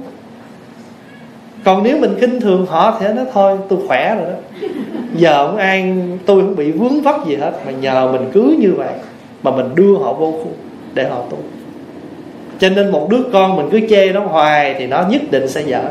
[1.63, 4.67] Còn nếu mình khinh thường họ thì nó thôi, tôi khỏe rồi đó.
[5.15, 8.73] Giờ không ai tôi không bị vướng vấp gì hết, mà nhờ mình cứ như
[8.77, 8.93] vậy
[9.43, 10.51] mà mình đưa họ vô khu
[10.93, 11.37] để họ tu.
[12.59, 15.61] Cho nên một đứa con mình cứ chê nó hoài thì nó nhất định sẽ
[15.61, 15.83] dở.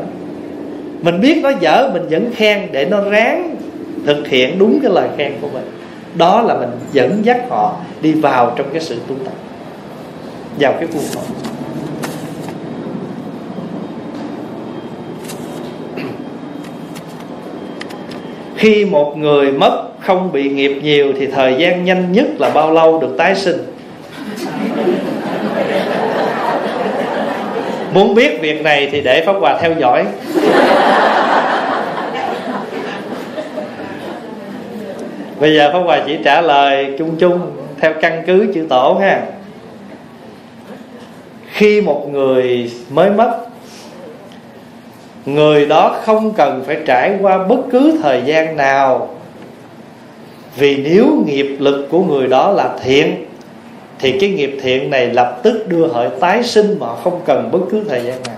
[1.01, 3.55] Mình biết nó dở, mình vẫn khen để nó ráng
[4.05, 5.63] thực hiện đúng cái lời khen của mình.
[6.15, 9.33] Đó là mình dẫn dắt họ đi vào trong cái sự tu tập,
[10.59, 11.21] vào cái khuôn khổ.
[18.55, 22.71] Khi một người mất không bị nghiệp nhiều thì thời gian nhanh nhất là bao
[22.73, 23.57] lâu được tái sinh?
[27.93, 30.05] Muốn biết việc này thì để pháp hòa theo dõi.
[35.43, 37.39] Bây giờ pháp hòa chỉ trả lời chung chung,
[37.79, 39.21] theo căn cứ chữ tổ ha.
[41.47, 43.39] Khi một người mới mất,
[45.25, 49.09] người đó không cần phải trải qua bất cứ thời gian nào.
[50.55, 53.25] Vì nếu nghiệp lực của người đó là thiện,
[53.99, 57.61] thì cái nghiệp thiện này lập tức đưa họ tái sinh mà không cần bất
[57.71, 58.37] cứ thời gian nào.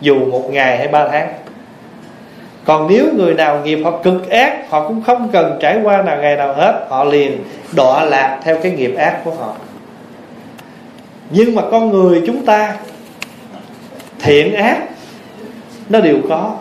[0.00, 1.32] Dù một ngày hay ba tháng
[2.64, 6.16] còn nếu người nào nghiệp họ cực ác, họ cũng không cần trải qua nào
[6.20, 7.38] ngày nào hết, họ liền
[7.72, 9.54] đọa lạc theo cái nghiệp ác của họ.
[11.30, 12.76] Nhưng mà con người chúng ta,
[14.18, 14.78] thiện ác,
[15.88, 16.56] nó đều có.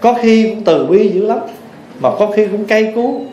[0.00, 1.38] Có khi cũng từ bi dữ lắm,
[2.00, 3.26] mà có khi cũng cay cú.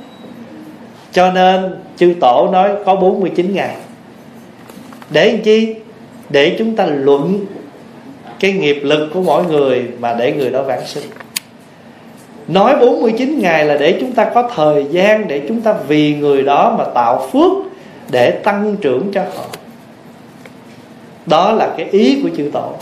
[1.12, 3.76] Cho nên chư tổ nói có 49 ngày
[5.10, 5.76] để làm chi?
[6.30, 7.46] Để chúng ta luận
[8.40, 11.04] cái nghiệp lực của mỗi người mà để người đó vãng sinh.
[12.48, 16.44] Nói 49 ngày là để chúng ta có thời gian Để chúng ta vì người
[16.44, 17.52] đó mà tạo phước
[18.12, 19.46] Để tăng trưởng cho họ.
[21.26, 22.74] Đó là cái ý của chư tổ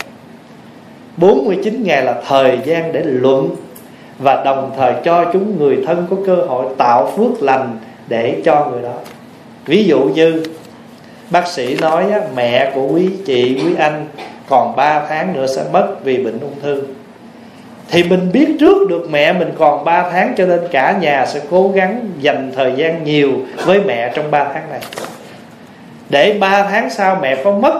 [1.16, 3.50] 49 ngày là thời gian để luận
[4.18, 7.78] Và đồng thời cho chúng người thân có cơ hội tạo phước lành
[8.08, 8.94] Để cho người đó.
[9.66, 10.42] Ví dụ như
[11.30, 12.04] Bác sĩ nói
[12.36, 14.06] mẹ của quý chị, quý anh
[14.48, 16.82] còn 3 tháng nữa sẽ mất vì bệnh ung thư.
[17.90, 21.40] Thì mình biết trước được mẹ mình còn 3 tháng Cho nên cả nhà sẽ
[21.50, 23.32] cố gắng dành thời gian nhiều
[23.64, 24.80] với mẹ trong 3 tháng này.
[26.10, 27.72] Để 3 tháng sau mẹ có mất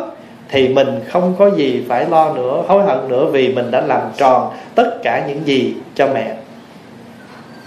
[0.49, 4.01] thì mình không có gì phải lo nữa, hối hận nữa vì mình đã làm
[4.17, 6.35] tròn tất cả những gì cho mẹ.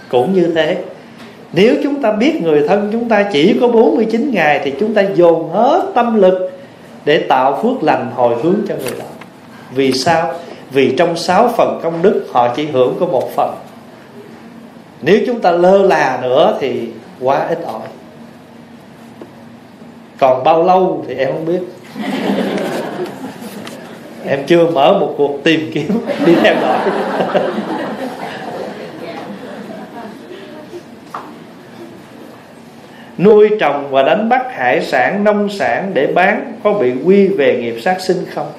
[0.08, 0.76] Cũng như thế,
[1.52, 5.02] nếu chúng ta biết người thân chúng ta chỉ có 49 ngày Thì chúng ta
[5.14, 6.59] dồn hết tâm lực
[7.04, 9.04] để tạo phước lành hồi hướng cho người đó.
[9.74, 10.32] Vì sao?
[10.70, 13.54] Vì trong sáu phần công đức, Họ chỉ hưởng có một phần.
[15.02, 16.88] Nếu chúng ta lơ là nữa Thì
[17.20, 17.88] quá ít ỏi.
[20.18, 21.60] Còn bao lâu thì em không biết.
[24.26, 26.78] Em chưa mở một cuộc tìm kiếm đi theo dõi
[33.24, 37.58] nuôi trồng và đánh bắt hải sản nông sản để bán có bị quy về
[37.60, 38.52] nghiệp sát sinh không?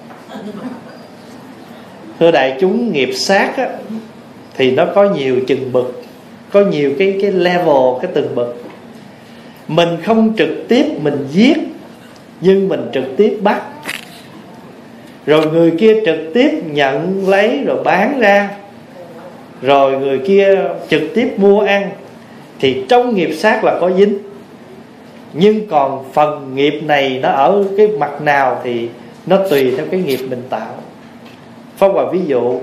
[2.20, 3.70] Thưa đại chúng nghiệp sát á,
[4.58, 5.86] thì nó có nhiều chừng bậc
[6.52, 8.56] có nhiều cái cái level cái từng bậc
[9.68, 11.58] mình không trực tiếp mình giết
[12.42, 13.62] nhưng mình trực tiếp bắt.
[15.26, 18.50] Rồi người kia trực tiếp nhận lấy rồi bán ra.
[19.62, 20.60] Rồi người kia
[20.90, 21.90] trực tiếp mua ăn.
[22.60, 24.18] Thì trong nghiệp sát là có dính
[25.34, 28.90] nhưng còn phần nghiệp này nó ở cái mặt nào thì
[29.26, 30.74] nó tùy theo cái nghiệp mình tạo.
[31.78, 32.60] Pháp Hòa ví dụ,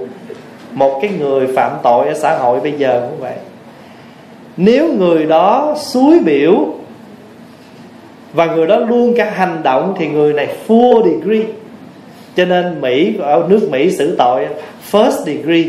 [0.72, 3.36] Một cái người phạm tội ở xã hội bây giờ cũng vậy.
[4.56, 6.54] Nếu người đó suối biểu
[8.32, 11.52] Và người đó luôn cả hành động Thì người này full degree.
[12.36, 14.46] Cho nên Mỹ, ở nước Mỹ xử tội
[14.90, 15.64] First degree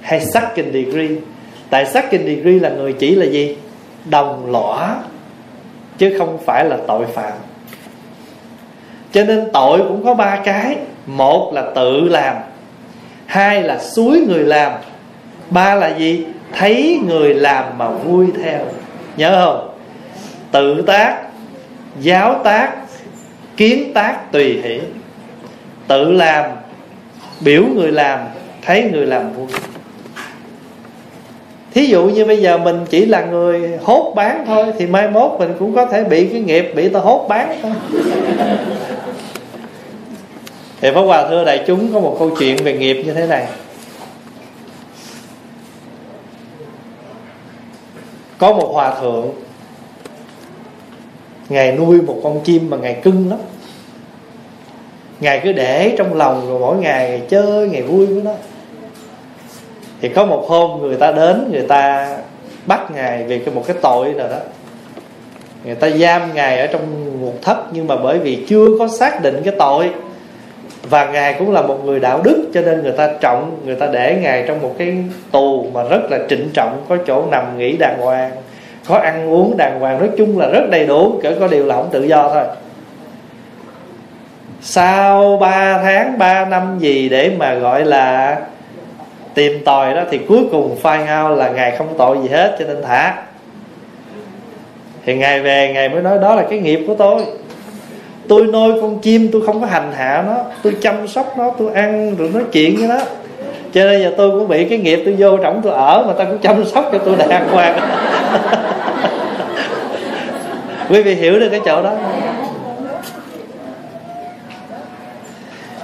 [0.00, 1.16] Hay second degree.
[1.70, 3.56] Tại second degree là người chỉ là gì?
[4.10, 4.96] Đồng lõa.
[5.98, 7.32] Chứ không phải là tội phạm.
[9.12, 10.76] Cho nên tội cũng có ba cái.
[11.06, 12.36] Một là tự làm,
[13.26, 14.72] hai là suối người làm,
[15.50, 16.26] ba là gì?
[16.52, 18.60] Thấy người làm mà vui theo.
[19.16, 19.70] Nhớ không?
[20.50, 21.22] Tự tác,
[22.00, 22.72] giáo tác,
[23.56, 24.80] kiến tác tùy hỷ.
[25.86, 26.50] Tự làm,
[27.40, 28.20] biểu người làm,
[28.62, 29.46] thấy người làm vui
[31.78, 35.32] thí dụ như bây giờ mình chỉ là người hốt bán thôi thì mai mốt
[35.38, 37.72] mình cũng có thể bị cái nghiệp bị ta hốt bán thôi.
[40.80, 43.46] Thì Pháp Hòa thưa đại chúng có một câu chuyện về nghiệp như thế này.
[48.38, 49.30] Có một hòa thượng
[51.48, 53.38] Ngài nuôi một con chim mà Ngài cưng lắm.
[55.20, 58.32] Ngài cứ để trong lòng rồi mỗi ngày Ngài chơi, Ngài vui với nó.
[60.00, 62.08] Thì có một hôm người ta đến, Người ta
[62.66, 64.38] bắt Ngài vì một cái tội nào đó.
[65.64, 66.82] Người ta giam Ngài ở trong
[67.20, 69.90] một thất, Nhưng mà bởi vì chưa có xác định cái tội.
[70.82, 73.86] Và ngài cũng là một người đạo đức, cho nên người ta trọng, người ta
[73.86, 74.96] để ngài trong một cái
[75.32, 78.30] tù mà rất là trịnh trọng, có chỗ nằm nghỉ đàng hoàng,
[78.88, 81.74] có ăn uống đàng hoàng, nói chung là rất đầy đủ, kể có điều là
[81.74, 82.44] không tự do thôi.
[84.60, 88.36] Sau 3 tháng 3 năm gì để mà gọi là
[89.38, 92.64] tìm tòi đó thì cuối cùng find out là ngài không tội gì hết, cho
[92.64, 93.14] nên thả.
[95.06, 97.24] Thì ngài về, ngài mới nói, đó là cái nghiệp của tôi.
[98.28, 100.36] Tôi nuôi con chim, tôi không có hành hạ nó.
[100.62, 102.98] Tôi chăm sóc nó, tôi ăn, rồi nói chuyện với nó.
[103.72, 106.24] Cho nên giờ tôi cũng bị cái nghiệp tôi vô trọng, tôi ở mà ta
[106.24, 107.78] cũng chăm sóc cho tôi đàng hoàng.
[110.90, 111.92] Quý vị hiểu được cái chỗ đó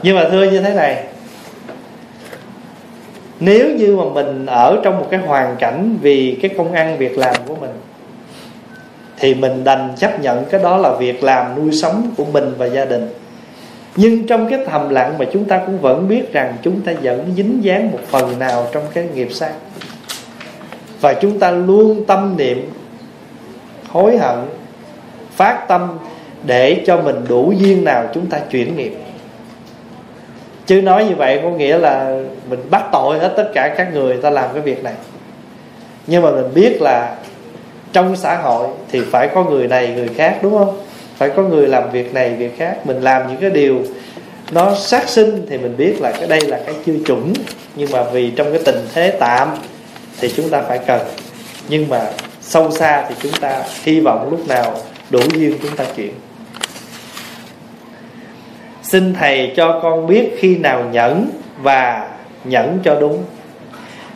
[0.02, 1.04] nhưng mà thưa như thế này
[3.40, 7.18] nếu như mà mình ở trong một cái hoàn cảnh vì cái công ăn việc
[7.18, 7.70] làm của mình,
[9.18, 12.66] thì mình đành chấp nhận cái đó là việc làm nuôi sống của mình và
[12.66, 13.08] gia đình.
[13.96, 17.32] Nhưng trong cái thầm lặng mà chúng ta cũng vẫn biết rằng chúng ta vẫn
[17.36, 19.52] dính dáng một phần nào trong cái nghiệp sát.
[21.00, 22.70] Và chúng ta luôn tâm niệm,
[23.88, 24.38] hối hận,
[25.32, 25.98] phát tâm
[26.46, 28.94] để cho mình đủ duyên nào chúng ta chuyển nghiệp
[30.66, 32.20] chứ nói như vậy có nghĩa là
[32.50, 34.94] mình bắt tội hết tất cả các người ta làm cái việc này.
[36.06, 37.16] Nhưng mà mình biết là
[37.92, 40.78] trong xã hội thì phải có người này, người khác, đúng không?
[41.16, 42.76] Phải có người làm việc này, việc khác.
[42.84, 43.82] Mình làm những cái điều
[44.52, 47.32] nó sát sinh thì mình biết là cái đây là cái chưa chuẩn.
[47.76, 49.48] Nhưng mà vì trong cái tình thế tạm
[50.20, 51.00] thì chúng ta phải cần.
[51.68, 52.10] Nhưng mà
[52.40, 54.76] sâu xa thì chúng ta, hy vọng lúc nào
[55.10, 56.12] đủ duyên chúng ta chuyển
[58.94, 61.30] xin thầy cho con biết khi nào nhẫn
[61.62, 62.08] và
[62.44, 63.24] nhẫn cho đúng.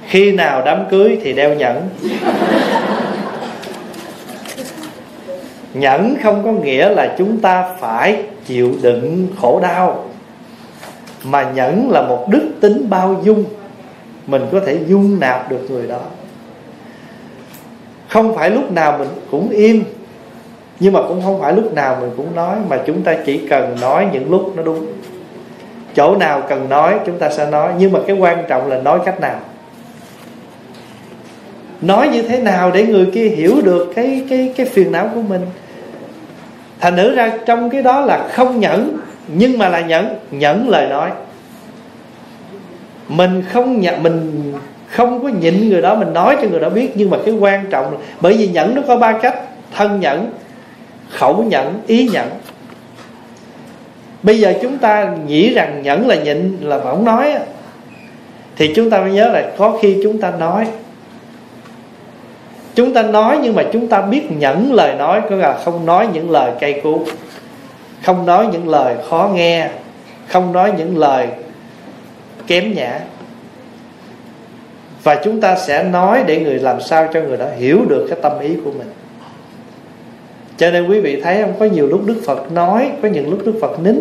[0.06, 1.88] Khi nào đám cưới thì đeo nhẫn.
[5.74, 10.04] Nhẫn không có nghĩa là chúng ta phải chịu đựng khổ đau,
[11.24, 13.44] mà nhẫn là một đức tính bao dung.
[14.26, 16.00] Mình có thể dung nạp được người đó.
[18.08, 19.84] Không phải lúc nào mình cũng im
[20.80, 23.76] nhưng mà cũng không phải lúc nào mình cũng nói mà chúng ta chỉ cần
[23.80, 24.86] nói những lúc nó đúng.
[25.94, 27.72] Chỗ nào cần nói chúng ta sẽ nói.
[27.78, 29.40] Nhưng mà cái quan trọng là nói cách nào?
[31.80, 35.22] Nói như thế nào để người kia hiểu được cái cái cái phiền não của
[35.22, 35.40] mình?
[36.80, 38.96] Thành nữ ra trong cái đó là không nhẫn
[39.28, 40.16] nhưng mà là nhẫn.
[40.30, 41.10] Nhẫn lời nói.
[43.08, 44.52] Mình không nhận mình
[44.88, 46.90] không có nhịn người đó mình nói cho người đó biết.
[46.94, 49.42] Nhưng mà cái quan trọng là, bởi vì nhẫn nó có ba cách.
[49.76, 50.30] Thân nhẫn
[51.10, 52.28] khẩu nhẫn, ý nhẫn.
[54.22, 57.34] Bây giờ chúng ta nghĩ rằng nhẫn là nhịn là không nói
[58.56, 60.66] thì chúng ta phải nhớ là có khi chúng ta nói.
[62.74, 66.08] Chúng ta nói nhưng mà chúng ta biết nhẫn lời nói, có là không nói
[66.12, 67.04] những lời cay cú,
[68.02, 69.68] không nói những lời khó nghe,
[70.28, 71.28] không nói những lời
[72.46, 73.00] kém nhã.
[75.02, 78.18] Và chúng ta sẽ nói để người làm sao cho người đó hiểu được cái
[78.22, 78.92] tâm ý của mình
[80.58, 83.38] cho nên quý vị thấy không, có nhiều lúc đức phật nói, có những lúc
[83.44, 84.00] đức phật nín.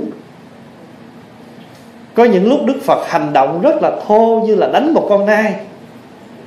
[2.13, 5.25] Có những lúc đức phật hành động rất là thô như là đánh một con
[5.25, 5.53] nai.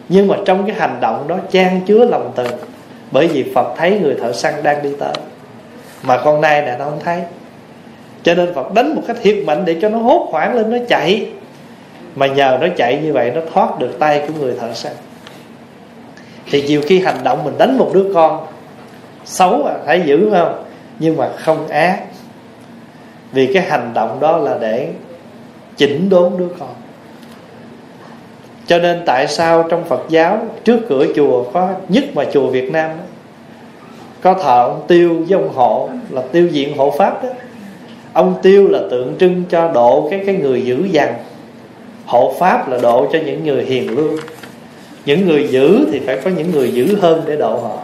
[0.09, 2.47] Nhưng mà trong cái hành động đó chan chứa lòng từ.
[3.11, 5.13] Bởi vì phật thấy người thợ săn đang đi tới.
[6.03, 7.23] Mà con nai này nó không thấy.
[8.23, 10.79] Cho nên phật đánh một cách thiệt mạnh để cho nó hốt hoảng lên, nó
[10.89, 11.27] chạy.
[12.15, 14.93] Mà nhờ nó chạy như vậy, nó thoát được tay của người thợ săn.
[16.51, 18.47] Thì nhiều khi hành động mình đánh một đứa con
[19.25, 20.65] xấu à phải giữ không?
[20.99, 22.01] Nhưng mà không ác.
[23.33, 24.89] Vì cái hành động đó là để
[25.77, 26.69] chỉnh đốn đứa con.
[28.67, 32.73] Cho nên tại sao trong Phật giáo trước cửa chùa có nhất mà chùa Việt
[32.73, 33.05] Nam đó,
[34.21, 37.29] có thờ ông Tiêu với ông Hộ là tiêu diện hộ pháp đó.
[38.13, 41.15] Ông Tiêu là tượng trưng cho độ cái cái người dữ dằn.
[42.07, 44.17] Hộ pháp là độ cho những người hiền lương.
[45.05, 47.79] Những người giữ thì phải có những người giữ hơn để độ họ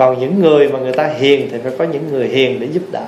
[0.00, 2.82] còn những người mà người ta hiền thì phải có những người hiền để giúp
[2.92, 3.04] đỡ.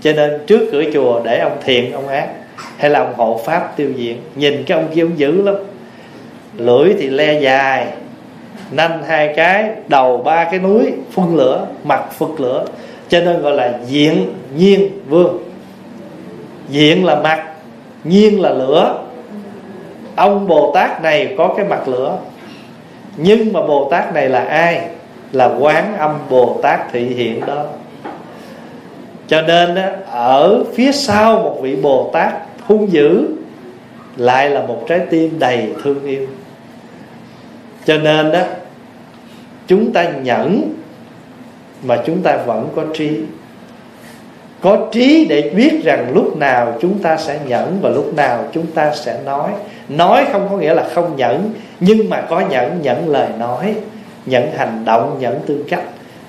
[0.00, 2.28] Cho nên trước cửa chùa để ông thiện, ông ác,
[2.76, 5.54] hay là ông hộ pháp tiêu diện nhìn cái ông kia ông dữ lắm.
[6.56, 7.86] Lưỡi thì le dài,
[8.70, 12.64] nanh hai cái, đầu ba cái núi phun lửa, mặt phật lửa.
[13.08, 15.38] Cho nên gọi là diện nhiên vương.
[16.68, 17.48] Diện là mặt,
[18.04, 19.02] nhiên là lửa.
[20.16, 22.18] Ông bồ tát này có cái mặt lửa.
[23.16, 24.80] Nhưng mà bồ tát này là ai?
[25.32, 27.64] Là quán âm bồ tát thị hiện đó.
[29.26, 29.74] Cho nên
[30.10, 32.32] ở phía sau một vị bồ tát
[32.66, 33.28] hung dữ,
[34.16, 36.26] lại là một trái tim đầy thương yêu.
[37.84, 38.40] Cho nên đó
[39.66, 40.74] chúng ta nhẫn
[41.82, 43.20] mà chúng ta vẫn có trí.
[44.60, 48.66] Có trí để biết rằng lúc nào chúng ta sẽ nhẫn và lúc nào chúng
[48.66, 49.50] ta sẽ nói.
[49.88, 53.74] Nói không có nghĩa là không nhẫn, nhưng mà có nhẫn nhẫn lời nói
[54.28, 55.84] nhận hành động nhận tư cách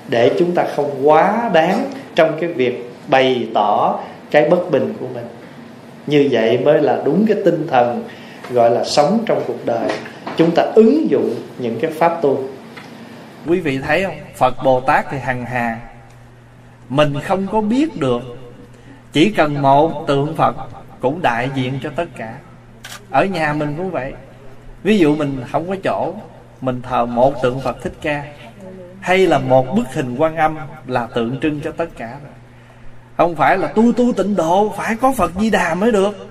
[0.08, 3.98] để chúng ta không quá đáng trong cái việc bày tỏ
[4.30, 5.26] cái bất bình của mình.
[6.06, 8.04] Như vậy mới là đúng cái tinh thần
[8.50, 9.90] gọi là sống trong cuộc đời.
[10.36, 12.44] Chúng ta ứng dụng những cái pháp tu.
[13.46, 14.14] Quý vị thấy không?
[14.36, 15.78] Phật bồ tát thì hằng hà.
[16.88, 18.22] Mình không có biết được.
[19.12, 20.56] Chỉ cần một tượng phật
[21.00, 22.34] cũng đại diện cho tất cả.
[23.10, 24.12] Ở nhà mình cũng vậy.
[24.82, 26.14] Ví dụ mình không có chỗ
[26.60, 28.24] mình thờ một tượng phật thích ca.
[29.00, 32.08] Hay là một bức hình quan âm là tượng trưng cho tất cả.
[32.22, 32.32] Rồi
[33.16, 36.28] không phải là tu tu tịnh độ, phải có phật di đà mới được.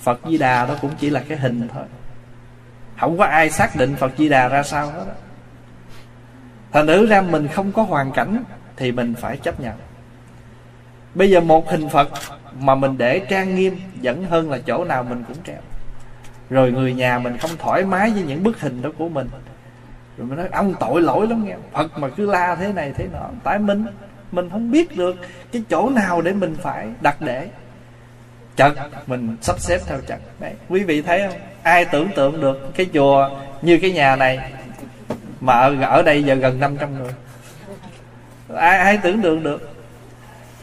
[0.00, 1.84] Phật di đà đó cũng chỉ là cái hình thôi.
[3.00, 5.04] Không có ai xác định phật di đà ra sao hết
[6.74, 8.44] thành nữ ra mình không có hoàn cảnh
[8.76, 9.74] thì mình phải chấp nhận.
[11.14, 12.08] Bây giờ một hình phật
[12.60, 15.60] mà mình để trang nghiêm vẫn hơn là chỗ nào mình cũng treo.
[16.50, 19.28] Rồi người nhà mình không thoải mái với những bức hình đó của mình
[20.18, 21.56] rồi mới nói ông tội lỗi lắm nghe.
[21.72, 23.28] Phật mà cứ la thế này thế nọ.
[23.44, 23.86] Tại mình
[24.32, 25.16] mình không biết được
[25.52, 27.48] cái chỗ nào để mình phải đặt để.
[28.56, 28.72] Chật
[29.06, 31.38] mình sắp xếp theo chật đấy quý vị thấy không?
[31.62, 33.30] Ai tưởng tượng được cái chùa
[33.62, 34.52] như cái nhà này
[35.40, 37.12] mà ở, ở đây giờ gần 500 người?
[38.56, 39.74] Ai ai tưởng tượng được?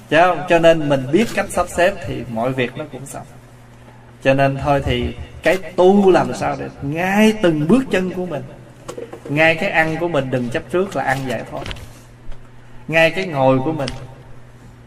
[0.09, 0.39] Chứ không?
[0.49, 3.25] cho nên mình biết cách sắp xếp thì mọi việc nó cũng xong.
[4.23, 8.43] Cho nên thôi thì cái tu làm sao để ngay từng bước chân của mình
[9.29, 11.61] ngay cái ăn của mình đừng chấp trước là ăn vậy thôi
[12.87, 13.89] ngay cái ngồi của mình.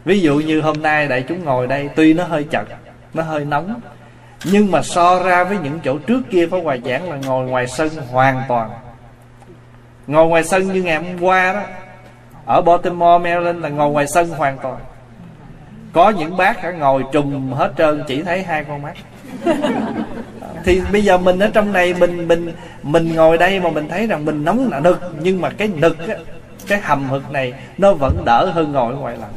[0.04, 2.68] Ví dụ như hôm nay đại chúng ngồi đây tuy nó hơi chật
[3.14, 3.80] nó hơi nóng
[4.44, 7.66] nhưng mà so ra với những chỗ trước kia Pháp Hòa giảng là ngồi ngoài
[7.66, 8.70] sân hoàn toàn.
[10.06, 11.62] Ngồi ngoài sân như ngày hôm qua đó.
[12.46, 14.78] Ở Baltimore, Maryland là ngồi ngoài sân hoàn toàn.
[15.92, 18.94] Có những bác cả ngồi trùm hết trơn Chỉ thấy hai con mắt.
[20.64, 24.06] Thì bây giờ mình ở trong này Mình mình mình ngồi đây mà mình thấy
[24.06, 25.00] rằng Mình nóng là nực.
[25.20, 26.16] Nhưng mà cái nực á,
[26.66, 29.32] Cái hầm hực này Nó vẫn đỡ hơn ngồi ở ngoài lạnh.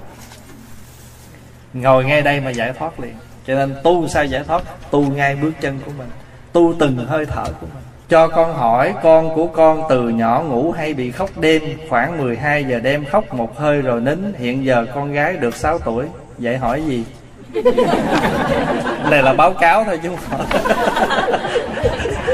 [1.73, 3.13] Ngồi ngay đây mà giải thoát liền.
[3.47, 4.63] Cho nên tu sao giải thoát?
[4.91, 6.07] Tu ngay bước chân của mình.
[6.51, 7.83] Tu từng hơi thở của mình.
[8.09, 11.61] Cho con hỏi con của con từ nhỏ ngủ hay bị khóc đêm?
[11.89, 14.33] Khoảng 12 giờ đêm khóc một hơi rồi nín.
[14.37, 16.05] Hiện giờ con gái được 6 tuổi.
[16.37, 17.03] Vậy hỏi gì?
[19.09, 20.39] Này là báo cáo thôi chứ không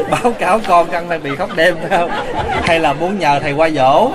[0.09, 2.11] Báo cáo con căn đang bị khóc đêm, phải không?
[2.63, 4.11] Hay là muốn nhờ thầy qua dỗ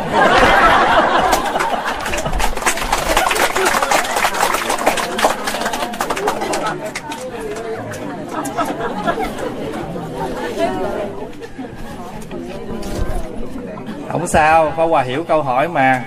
[14.19, 16.03] không sao, Pháp Hòa hiểu câu hỏi mà.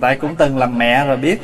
[0.00, 1.38] Tại cũng từng làm mẹ rồi biết.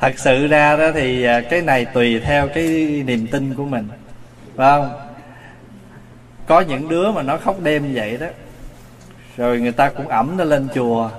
[0.00, 2.64] Thật sự ra đó thì à, cái này tùy theo cái
[3.06, 3.88] niềm tin của mình,
[4.56, 5.00] phải không?
[6.46, 8.26] Có những đứa mà nó khóc đêm vậy đó,
[9.36, 11.10] rồi người ta cũng ẩm nó lên chùa.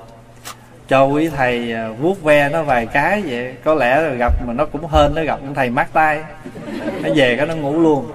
[0.87, 4.53] Cho quý thầy à, vuốt ve nó vài cái vậy, có lẽ là gặp mà
[4.53, 6.23] nó cũng hên, nó gặp thầy mát tay.
[7.01, 8.11] Nó về cái nó ngủ luôn.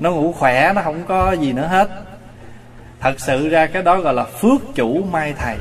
[0.00, 1.88] Nó ngủ khỏe, nó không có gì nữa hết.
[3.00, 5.56] Thật sự ra cái đó gọi là phước chủ mai thầy.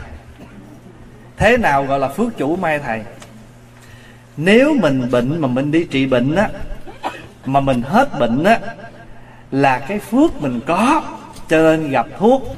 [1.37, 3.01] Thế nào gọi là phước chủ mai thầy?
[4.37, 6.49] Nếu mình bệnh mà mình đi trị bệnh á,
[7.45, 8.59] mà mình hết bệnh á,
[9.51, 11.03] là cái phước mình có
[11.49, 12.55] cho nên gặp thuốc,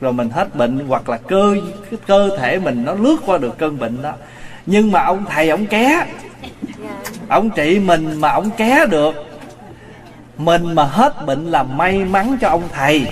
[0.00, 1.54] rồi mình hết bệnh, hoặc là cơ,
[1.90, 4.12] cái cơ thể mình nó lướt qua được cơn bệnh đó.
[4.66, 6.06] Nhưng mà ông thầy, ông ké.
[7.28, 9.14] Ông trị mình mà ông ké được.
[10.36, 13.06] Mình mà hết bệnh là may mắn cho ông thầy.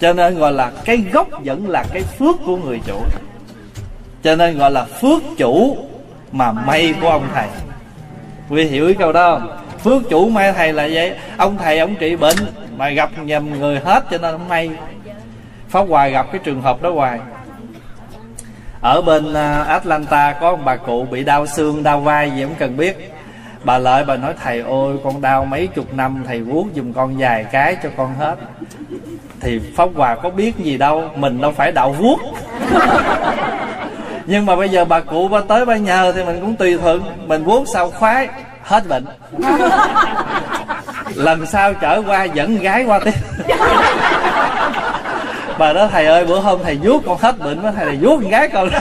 [0.00, 3.02] Cho nên gọi là cái gốc vẫn là cái phước của người chủ.
[4.22, 5.76] Cho nên gọi là phước chủ
[6.32, 7.48] mà may của ông thầy.
[8.48, 9.56] Quý hiểu ý câu đó không?
[9.78, 11.14] Phước chủ may thầy là vậy.
[11.36, 12.36] Ông thầy, ông trị bệnh
[12.76, 14.70] mà gặp nhầm người hết cho nên ông may.
[15.68, 17.20] Pháp hoài gặp cái trường hợp đó hoài.
[18.80, 22.54] Ở bên à, Atlanta có một bà cụ bị đau xương, đau vai gì cũng
[22.58, 23.14] cần biết.
[23.64, 27.18] Bà lợi, bà nói, thầy ơi, con đau mấy chục năm, thầy vuốt giùm con
[27.18, 28.36] vài cái cho con hết.
[29.40, 32.18] Thì pháp hòa có biết gì đâu, mình đâu phải đạo vuốt.
[34.30, 37.02] nhưng mà bây giờ bà cụ bà tới bà nhờ thì mình cũng tùy thuận.
[37.26, 38.28] Mình vuốt sau khoái
[38.62, 39.06] hết bệnh.
[41.14, 43.14] Lần sau trở qua dẫn gái qua tiếp.
[45.58, 48.20] Bà đó thầy ơi bữa hôm thầy vuốt con hết bệnh với thầy là vuốt
[48.22, 48.68] con gái con.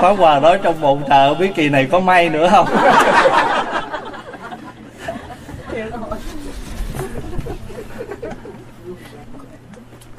[0.00, 2.66] Pháp Hòa nói trong bụng trời biết kỳ này có may nữa không?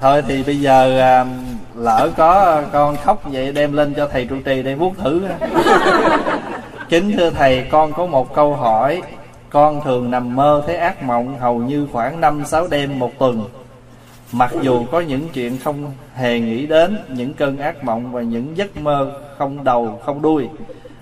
[0.01, 1.25] Thôi thì bây giờ à,
[1.75, 5.21] lỡ có con khóc vậy đem lên cho thầy trụ trì để vuốt thử.
[6.89, 9.01] Kính thưa thầy con có một câu hỏi.
[9.49, 13.49] Con thường nằm mơ thấy ác mộng hầu như khoảng 5-6 đêm một tuần.
[14.31, 18.57] Mặc dù có những chuyện không hề nghĩ đến Những cơn ác mộng và những
[18.57, 20.49] giấc mơ không đầu không đuôi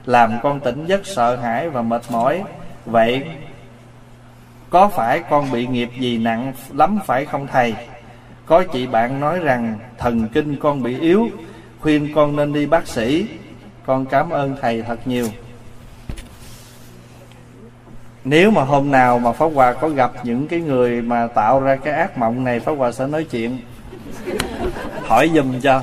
[0.06, 2.44] Làm con tỉnh giấc sợ hãi và mệt mỏi.
[2.86, 3.24] Vậy
[4.70, 7.76] có phải con bị nghiệp gì nặng lắm phải không thầy
[8.52, 11.30] có chị bạn nói rằng thần kinh con bị yếu
[11.80, 13.26] Khuyên con nên đi bác sĩ.
[13.86, 15.28] Con cảm ơn thầy thật nhiều.
[18.24, 21.76] Nếu mà hôm nào mà Pháp Hòa có gặp những cái người mà tạo ra
[21.76, 23.58] cái ác mộng này Pháp Hòa sẽ nói chuyện.
[25.06, 25.82] Hỏi dùm cho.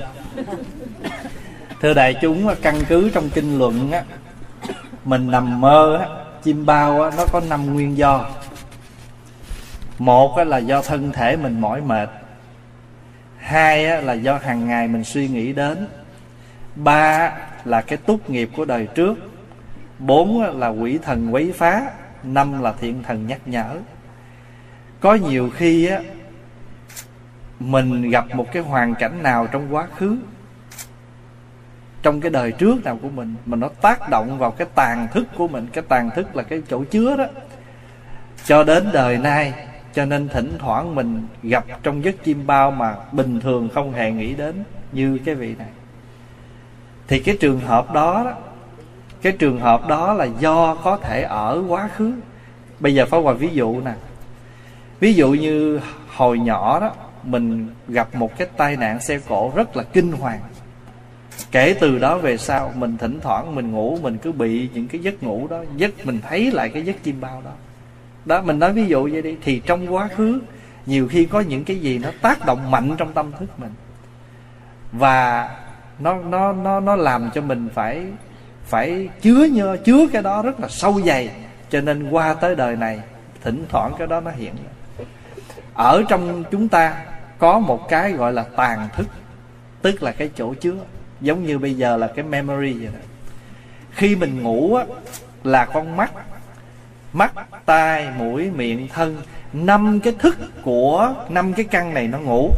[1.81, 4.03] Thưa đại chúng căn cứ trong kinh luận á
[5.05, 6.07] Mình nằm mơ á
[6.43, 8.31] Chim bao á nó có năm nguyên do.
[9.99, 12.09] Một á, là do thân thể mình mỏi mệt.
[13.48, 15.86] Hai á, là do hàng ngày mình suy nghĩ đến.
[16.76, 17.32] Ba
[17.64, 19.18] là cái túc nghiệp của đời trước.
[19.98, 21.90] Bốn á, là quỷ thần quấy phá.
[22.22, 23.76] Năm là thiện thần nhắc nhở.
[25.00, 26.00] Có nhiều khi á
[27.60, 30.16] mình gặp một cái hoàn cảnh nào trong quá khứ
[32.02, 35.26] trong cái đời trước nào của mình mà nó tác động vào cái tàn thức
[35.36, 35.66] của mình.
[35.72, 37.26] Cái tàn thức là cái chỗ chứa đó.
[38.44, 42.97] Cho đến đời nay cho nên thỉnh thoảng mình gặp trong giấc chim bao mà
[43.12, 45.69] bình thường không hề nghĩ đến như cái vị này.
[47.09, 48.35] Thì cái trường hợp đó, đó
[49.23, 52.12] cái trường hợp đó là do có thể ở quá khứ.
[52.81, 53.93] Bây giờ phá hòa ví dụ nè.
[55.01, 55.81] Ví dụ như
[56.16, 56.93] hồi nhỏ đó
[57.23, 60.40] mình gặp một cái tai nạn xe cộ rất là kinh hoàng.
[61.51, 65.01] Kể từ đó về sau mình thỉnh thoảng mình ngủ mình cứ bị những cái
[65.01, 67.51] giấc ngủ đó giấc mình thấy lại cái giấc chim bao đó
[68.28, 69.36] đó, mình nói ví dụ vậy đi.
[69.42, 70.40] Thì trong quá khứ,
[70.86, 73.72] nhiều khi có những cái gì nó tác động mạnh trong tâm thức mình.
[74.92, 75.50] Và
[75.98, 78.05] nó nó nó nó làm cho mình phải
[78.64, 81.30] phải chứa nhơ, chứa cái đó rất là sâu dày.
[81.70, 83.00] Cho nên qua tới đời này,
[83.42, 84.55] thỉnh thoảng cái đó nó hiện
[85.74, 87.05] ở trong chúng ta
[87.38, 89.06] có một cái gọi là tàn thức,
[89.82, 90.74] tức là cái chỗ chứa.
[91.20, 93.00] Giống như bây giờ là cái memory vậy đó.
[93.92, 94.84] Khi mình ngủ á,
[95.44, 96.12] là con mắt
[97.19, 97.32] mắt,
[97.66, 99.16] tai, mũi, miệng, thân.
[99.53, 102.51] Năm cái thức của năm cái căn này nó ngủ.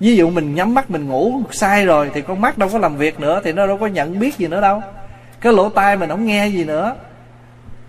[0.00, 2.96] Ví dụ mình nhắm mắt mình ngủ, sai rồi thì con mắt đâu có làm
[2.96, 4.82] việc nữa thì nó đâu có nhận biết gì nữa đâu.
[5.40, 6.96] Cái lỗ tai mình không nghe gì nữa.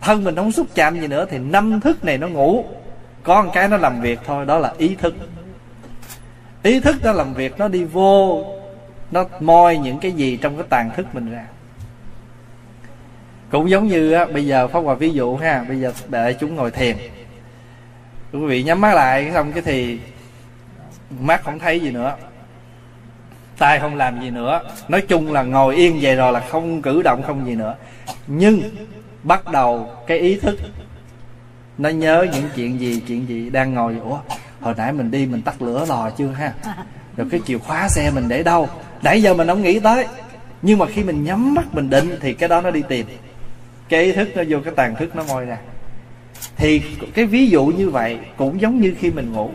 [0.01, 2.65] Thân mình không xúc chạm gì nữa thì năm thức này nó ngủ.
[3.23, 5.15] Có một cái nó làm việc thôi, đó là ý thức.
[6.63, 8.45] Ý thức nó làm việc, nó đi vô,
[9.11, 11.45] nó moi những cái gì trong cái tàn thức mình ra
[13.51, 16.55] cũng giống như á, bây giờ pháp hòa ví dụ ha bây giờ để chúng
[16.55, 16.97] ngồi thiền.
[18.31, 19.99] Quý vị nhắm mắt lại xong cái thì
[21.19, 22.15] mắt không thấy gì nữa
[23.57, 24.61] tay không làm gì nữa.
[24.87, 27.75] Nói chung là ngồi yên vậy rồi là không cử động không gì nữa.
[28.27, 28.61] Nhưng
[29.23, 30.55] bắt đầu cái ý thức
[31.77, 33.95] nó nhớ những chuyện gì chuyện gì đang ngồi.
[34.03, 34.19] Ủa
[34.61, 36.53] hồi nãy mình đi mình tắt lửa lò chưa ha?
[37.17, 38.69] Rồi cái chìa khóa xe mình để đâu?
[39.01, 40.05] Nãy giờ mình không nghĩ tới.
[40.61, 43.05] Nhưng mà khi mình nhắm mắt mình định thì cái đó nó đi tìm
[43.89, 45.57] cái ý thức nó vô, cái tàn thức nó ngồi ra.
[46.55, 46.81] Thì
[47.13, 49.49] cái ví dụ như vậy cũng giống như khi mình ngủ.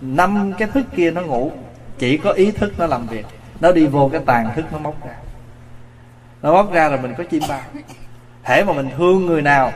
[0.00, 1.52] Năm cái thức kia nó ngủ,
[1.98, 3.26] chỉ có ý thức nó làm việc.
[3.60, 5.14] Nó đi vô cái tàn thức nó móc ra.
[6.42, 7.60] Nó móc ra rồi mình có chim bao
[8.44, 9.72] thể mà mình thương người nào,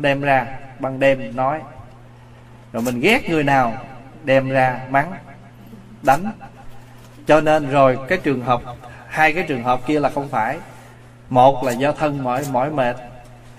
[0.00, 0.46] đem ra,
[0.78, 1.60] ban đêm nói.
[2.72, 3.72] Rồi mình ghét người nào,
[4.24, 5.12] đem ra mắng,
[6.02, 6.32] đánh.
[7.26, 8.62] Cho nên rồi cái trường hợp,
[9.06, 10.58] hai cái trường hợp kia là không phải.
[11.30, 12.96] Một là do thân mỏi mỏi mệt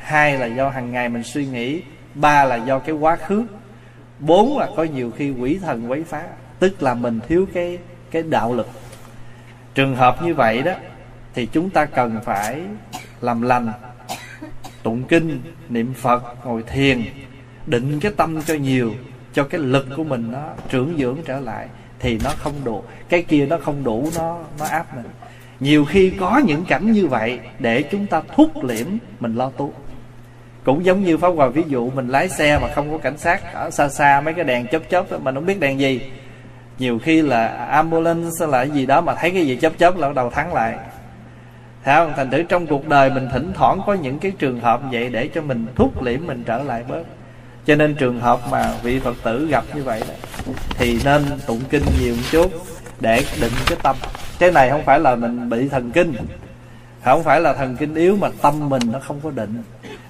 [0.02, 1.82] hai là do hàng ngày mình suy nghĩ,
[2.16, 3.46] ba là do cái quá khứ.
[4.20, 6.24] Bốn là có nhiều khi quỷ thần quấy phá,
[6.60, 7.78] tức là mình thiếu cái
[8.12, 8.70] cái đạo lực.
[9.76, 10.74] Trường hợp như vậy đó,
[11.34, 12.62] thì chúng ta cần phải
[13.22, 13.72] làm lành,
[14.84, 17.04] tụng kinh, niệm phật, ngồi thiền,
[17.66, 18.94] định cái tâm cho nhiều,
[19.34, 21.68] cho cái lực của mình nó trưởng dưỡng trở lại,
[22.00, 22.84] thì nó không đủ.
[23.10, 25.06] Cái kia nó không đủ, nó nó áp mình.
[25.60, 28.88] Nhiều khi có những cảnh như vậy để chúng ta thúc liễm,
[29.20, 29.74] mình lo tu
[30.64, 33.54] cũng giống như pháp hòa, ví dụ mình lái xe mà không có cảnh sát
[33.54, 36.12] ở xa xa, mấy cái đèn chớp chớp mà mình không biết đèn gì.
[36.80, 40.08] Nhiều khi là ambulance là cái gì đó mà thấy cái gì chớp chớp là
[40.08, 40.76] bắt đầu thắng lại.
[41.84, 42.14] Thấy không?
[42.16, 45.30] Thành thử trong cuộc đời mình thỉnh thoảng có những cái trường hợp vậy để
[45.36, 47.04] cho mình thúc liễm mình trở lại bớt.
[47.66, 50.14] Cho nên trường hợp mà vị Phật tử gặp như vậy đó,
[50.78, 52.52] Thì nên tụng kinh nhiều một chút
[53.00, 53.96] để định cái tâm.
[54.40, 56.14] Cái này không phải là mình bị thần kinh,
[57.04, 59.64] Không phải là thần kinh yếu mà tâm mình nó không có định.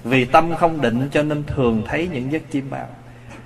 [0.04, 2.86] Vì tâm không định cho nên thường thấy những giấc chim bao.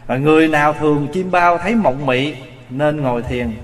[0.07, 2.35] Và người nào thường chim bao thấy mộng mị,
[2.71, 3.57] Nên ngồi thiền,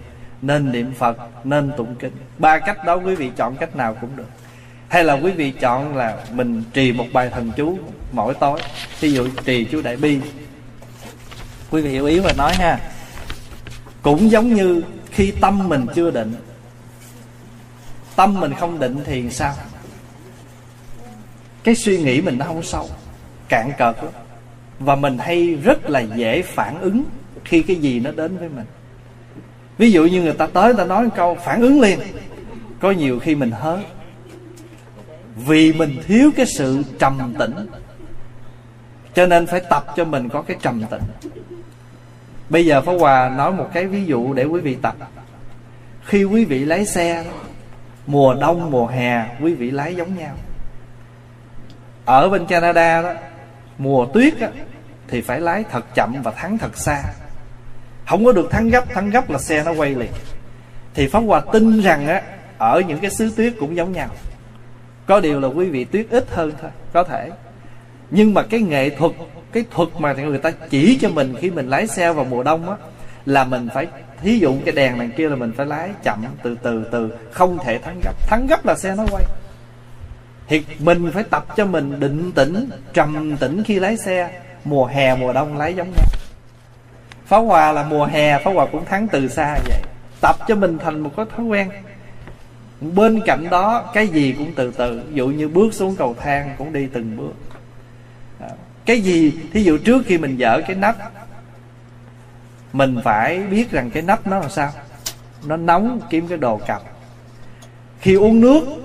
[0.42, 2.12] Nên niệm Phật, Nên tụng kinh.
[2.38, 4.28] Ba cách đó quý vị chọn cách nào cũng được.
[4.88, 7.78] Hay là quý vị chọn là mình trì một bài thần chú
[8.12, 8.60] mỗi tối.
[9.00, 10.18] Ví dụ trì chú đại bi.
[11.70, 12.78] Quý vị hiểu ý mà nói ha.
[14.02, 16.34] Cũng giống như khi tâm mình chưa định,
[18.16, 19.54] tâm mình không định thì sao?
[21.64, 22.88] Cái suy nghĩ mình nó không sâu,
[23.48, 24.12] cạn cợt lắm.
[24.78, 27.04] Và mình hay rất là dễ phản ứng
[27.44, 28.66] khi cái gì nó đến với mình.
[29.78, 31.98] Ví dụ như người ta tới, người ta nói một câu, phản ứng liền.
[32.80, 33.78] Có nhiều khi mình hớ.
[35.36, 37.68] Vì mình thiếu cái sự trầm tĩnh.
[39.14, 41.02] Cho nên phải tập cho mình có cái trầm tĩnh.
[42.48, 44.96] Bây giờ phó hòa nói một cái ví dụ để quý vị tập.
[46.04, 47.24] Khi quý vị lái xe,
[48.06, 50.34] mùa đông, mùa hè, quý vị lái giống nhau
[52.04, 53.12] ở bên canada đó
[53.78, 54.48] mùa tuyết á,
[55.08, 57.02] thì phải lái thật chậm và thắng thật xa.
[58.06, 60.10] Không có được thắng gấp thắng gấp là xe nó quay liền.
[60.94, 62.22] Thì pháp hòa tin rằng á
[62.58, 64.08] ở những cái xứ tuyết cũng giống nhau.
[65.06, 67.30] Có điều là quý vị tuyết ít hơn thôi có thể.
[68.10, 69.12] Nhưng mà cái nghệ thuật
[69.52, 72.70] cái thuật mà người ta chỉ cho mình khi mình lái xe vào mùa đông
[72.70, 72.76] á
[73.26, 73.86] là mình phải
[74.22, 77.58] thí dụ cái đèn này kia là mình phải lái chậm từ từ từ không
[77.64, 78.12] thể thắng gấp.
[78.28, 79.24] Thắng gấp là xe nó quay
[80.52, 84.30] thì mình phải tập cho mình định tĩnh, trầm tĩnh khi lái xe.
[84.64, 86.06] Mùa hè, mùa đông lái giống nhau.
[87.26, 89.80] Pháo hòa là mùa hè, pháo hòa cũng thắng từ xa vậy.
[90.20, 91.70] Tập cho mình thành một cái thói quen.
[92.80, 95.02] Bên cạnh đó, cái gì cũng từ từ.
[95.08, 97.32] Ví dụ như bước xuống cầu thang cũng đi từng bước.
[98.40, 98.48] À,
[98.84, 100.96] cái gì, thí dụ trước khi mình dở cái nắp,
[102.72, 104.72] mình phải biết rằng cái nắp nó là sao.
[105.46, 106.82] Nó nóng, kiếm cái đồ cầm
[108.00, 108.81] khi uống nước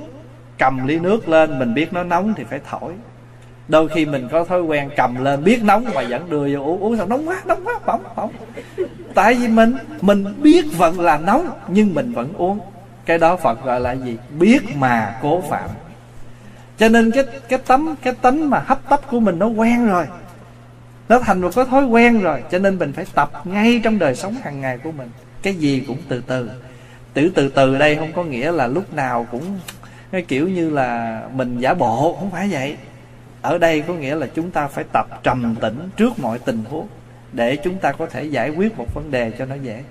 [0.57, 2.93] cầm ly nước lên, mình biết nó nóng thì phải thổi.
[3.67, 6.79] Đôi khi mình có thói quen cầm lên, biết nóng mà vẫn đưa vô uống
[6.79, 8.31] uống sao nóng quá nóng quá, bỏng bỏng.
[9.13, 12.59] Tại vì mình mình biết vẫn là nóng, nhưng mình vẫn uống.
[13.05, 14.17] Cái đó phật gọi là gì?
[14.39, 15.69] Biết mà cố phạm.
[16.77, 20.05] Cho nên cái cái tấm, cái tính mà hấp tấp của mình nó quen rồi.
[21.09, 22.43] Nó thành một cái thói quen rồi.
[22.51, 25.09] Cho nên mình phải tập ngay trong đời sống hàng ngày của mình.
[25.41, 26.49] Cái gì cũng từ từ.
[27.13, 29.59] Từ từ từ đây không có nghĩa là lúc nào cũng
[30.11, 32.77] cái kiểu như là mình giả bộ, không phải vậy.
[33.41, 36.87] Ở đây có nghĩa là chúng ta phải tập trầm tĩnh trước mọi tình huống
[37.31, 39.83] để chúng ta có thể giải quyết một vấn đề cho nó dễ.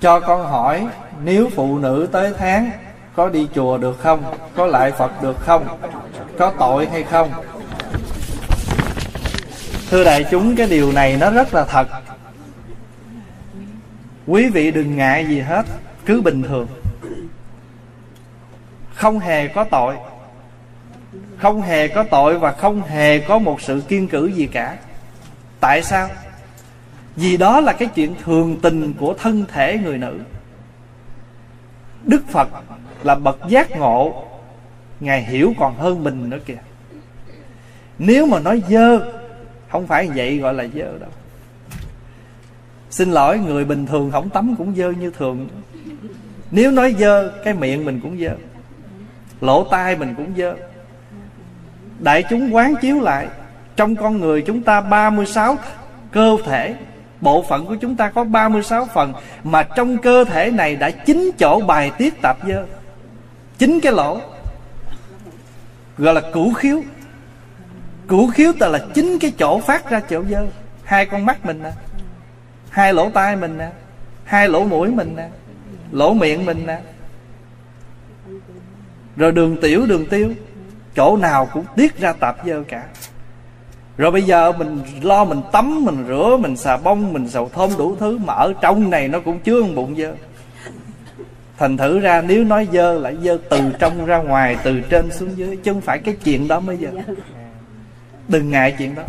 [0.00, 0.86] Cho con hỏi,
[1.24, 2.70] nếu phụ nữ tới tháng,
[3.14, 4.38] có đi chùa được không?
[4.54, 5.78] Có lại phật được không?
[6.38, 7.30] Có tội hay không?
[9.90, 11.88] Thưa đại chúng, cái điều này nó rất là thật.
[14.26, 15.66] Quý vị đừng ngại gì hết
[16.06, 16.66] cứ bình thường.
[18.94, 19.96] Không hề có tội.
[21.38, 24.78] Không hề có tội và không hề có một sự kiên cử gì cả.
[25.60, 26.08] Tại sao?
[27.16, 30.18] Vì đó là cái chuyện thường tình của thân thể người nữ.
[32.04, 32.48] Đức phật
[33.02, 34.24] là bậc giác ngộ.
[35.00, 36.58] Ngài hiểu còn hơn mình nữa kìa.
[37.98, 39.12] Nếu mà nói dơ,
[39.70, 41.10] không phải vậy gọi là dơ đâu.
[42.90, 45.48] Xin lỗi, người bình thường không tắm cũng dơ như thường
[46.54, 48.36] nếu nói dơ, cái miệng mình cũng dơ.
[49.40, 50.54] Lỗ tai mình cũng dơ.
[51.98, 53.28] Đại chúng quán chiếu lại,
[53.76, 55.56] trong con người chúng ta 36
[56.12, 56.74] cơ thể,
[57.20, 59.12] Bộ phận của chúng ta có 36 phần,
[59.44, 62.66] Mà trong cơ thể này đã chín chỗ bài tiết tạp dơ.
[63.58, 64.20] Chín cái lỗ,
[65.98, 66.82] Gọi là củ khiếu.
[68.06, 70.46] Củ khiếu tức là chín cái chỗ phát ra chỗ dơ.
[70.84, 71.70] Hai con mắt mình nè,
[72.70, 73.70] Hai lỗ tai mình nè,
[74.24, 75.28] Hai lỗ mũi mình nè.
[75.92, 76.80] Lỗ miệng mình nè.
[79.16, 80.32] Rồi đường tiểu đường tiêu.
[80.96, 82.84] Chỗ nào cũng tiết ra tạp dơ cả.
[83.96, 87.70] Rồi bây giờ mình lo mình tắm Mình rửa, mình xà bông, mình xào thơm
[87.78, 90.14] đủ thứ Mà ở trong này nó cũng chứa một bụng dơ.
[91.58, 95.30] Thành thử ra nếu nói dơ lại dơ từ trong ra ngoài Từ trên xuống
[95.36, 96.88] dưới Chứ không phải cái chuyện đó mới dơ.
[98.28, 99.02] Đừng ngại chuyện đó.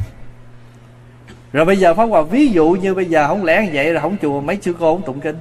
[1.53, 4.01] Rồi bây giờ Pháp Hòa ví dụ như bây giờ Không lẽ như vậy là
[4.01, 5.35] không chùa mấy sư cô không tụng kinh?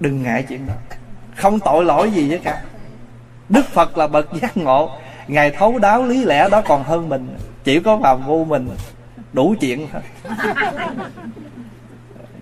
[0.00, 0.74] Đừng ngại chuyện đó.
[1.36, 2.62] Không tội lỗi gì với cả.
[3.48, 4.90] Đức Phật là bậc giác ngộ.
[5.28, 7.36] Ngài thấu đáo lý lẽ đó còn hơn mình.
[7.64, 8.68] Chỉ có phàm vô mình
[9.32, 10.02] Đủ chuyện thôi.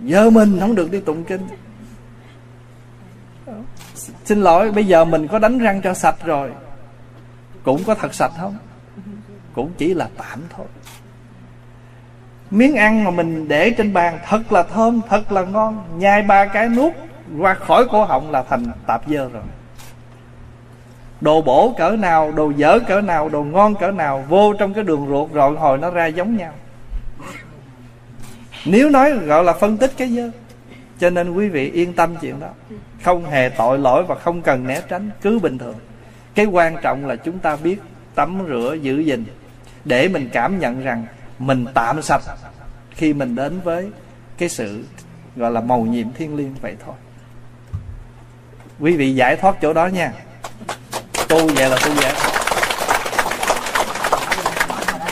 [0.03, 1.47] Giờ mình không được đi tụng kinh.
[4.25, 6.51] Xin lỗi bây giờ mình có đánh răng cho sạch rồi.
[7.63, 8.57] Cũng có thật sạch không?
[9.53, 10.65] Cũng chỉ là tạm thôi.
[12.51, 15.99] Miếng ăn mà mình để trên bàn Thật là thơm, thật là ngon.
[15.99, 16.93] Nhai ba cái nuốt
[17.37, 19.43] qua khỏi cổ họng là thành tạp dơ rồi.
[21.21, 24.83] Đồ bổ cỡ nào, đồ dở cỡ nào, đồ ngon cỡ nào Vô trong cái
[24.83, 26.53] đường ruột rồi hồi nó ra giống nhau.
[28.65, 30.31] Nếu nói gọi là phân tích cái dơ
[30.99, 32.49] Cho nên quý vị yên tâm chuyện đó.
[33.03, 35.75] Không hề tội lỗi và không cần né tránh Cứ bình thường.
[36.35, 37.81] Cái quan trọng là chúng ta biết
[38.15, 39.25] tắm rửa giữ gìn
[39.85, 41.05] Để mình cảm nhận rằng
[41.39, 42.21] Mình tạm sạch
[42.91, 43.89] Khi mình đến với
[44.37, 44.83] cái sự
[45.35, 46.95] Gọi là màu nhiệm thiên liêng vậy thôi.
[48.79, 50.11] Quý vị giải thoát chỗ đó nha
[51.29, 52.39] tu vậy là tu giải thoát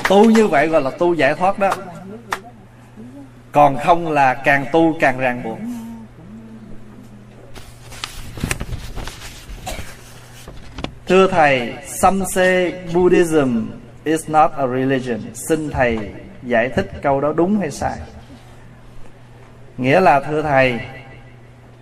[0.09, 1.71] tu như vậy gọi là tu giải thoát đó
[3.51, 5.57] còn không là càng tu càng ràng buộc
[11.07, 13.69] Thưa Thầy, Samse Buddhism
[14.03, 15.19] is not a religion.
[15.33, 15.99] Xin Thầy
[16.43, 17.97] giải thích câu đó đúng hay sai.
[19.77, 20.79] Nghĩa là thưa Thầy,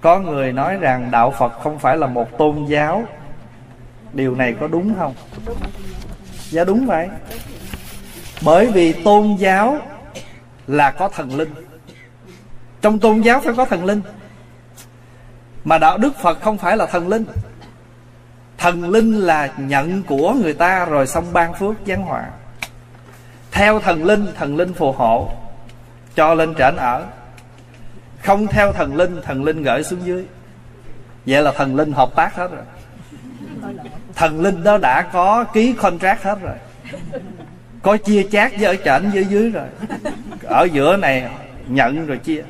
[0.05, 3.03] có người nói rằng Đạo Phật không phải là một tôn giáo.
[4.13, 5.13] Điều này có đúng không?
[6.49, 7.09] Dạ đúng vậy.
[8.45, 9.77] Bởi vì tôn giáo
[10.67, 11.53] là có thần linh.
[12.81, 14.01] Trong tôn giáo phải có thần linh.
[15.63, 17.25] Mà đạo đức phật không phải là thần linh.
[18.57, 22.29] Thần linh là nhận của người ta rồi xong ban phước giáng họa.
[23.51, 25.29] Theo thần linh thần linh phù hộ,
[26.15, 27.05] cho lên trển ở
[28.25, 30.25] không theo thần linh thần linh gửi xuống dưới.
[31.25, 32.63] Vậy là thần linh hợp tác hết rồi.
[34.15, 36.55] Thần linh đó đã có ký contract hết rồi.
[37.81, 39.67] Có chia chác với ở trển dưới dưới rồi.
[40.43, 41.29] Ở giữa này
[41.67, 42.43] nhận rồi chia.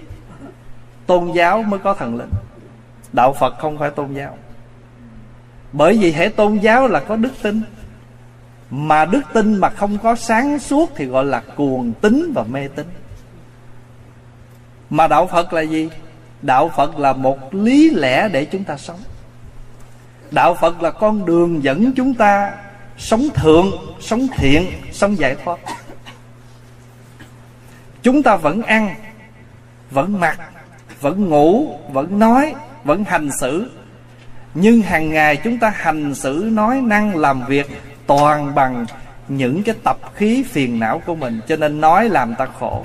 [1.06, 2.30] Tôn giáo mới có thần linh.
[3.14, 4.38] Đạo phật không phải tôn giáo.
[5.72, 7.62] Bởi vì hệ tôn giáo là có đức tin.
[8.70, 12.68] Mà đức tin mà không có sáng suốt thì gọi là cuồng tín và mê
[12.68, 12.86] tín
[14.90, 15.90] mà đạo phật là gì?
[16.42, 19.00] Đạo phật là một lý lẽ để chúng ta sống.
[20.32, 22.52] Đạo phật là con đường dẫn chúng ta
[22.98, 25.60] sống thượng, sống thiện, sống giải thoát.
[28.02, 28.96] Chúng ta vẫn ăn,
[29.92, 30.40] vẫn mặc,
[31.02, 32.54] vẫn ngủ, vẫn nói,
[32.84, 33.72] vẫn hành xử.
[34.54, 38.86] Nhưng hàng ngày chúng ta hành xử, nói, năng, làm việc toàn bằng
[39.28, 41.42] những cái tập khí phiền não của mình.
[41.48, 42.84] Cho nên nói làm ta khổ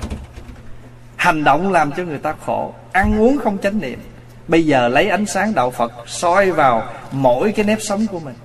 [1.21, 2.73] hành động làm cho người ta khổ.
[2.91, 3.99] Ăn uống không chánh niệm.
[4.47, 8.35] Bây giờ lấy ánh sáng đạo Phật soi vào mỗi cái nếp sống của mình.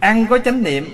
[0.00, 0.88] Ăn có chánh niệm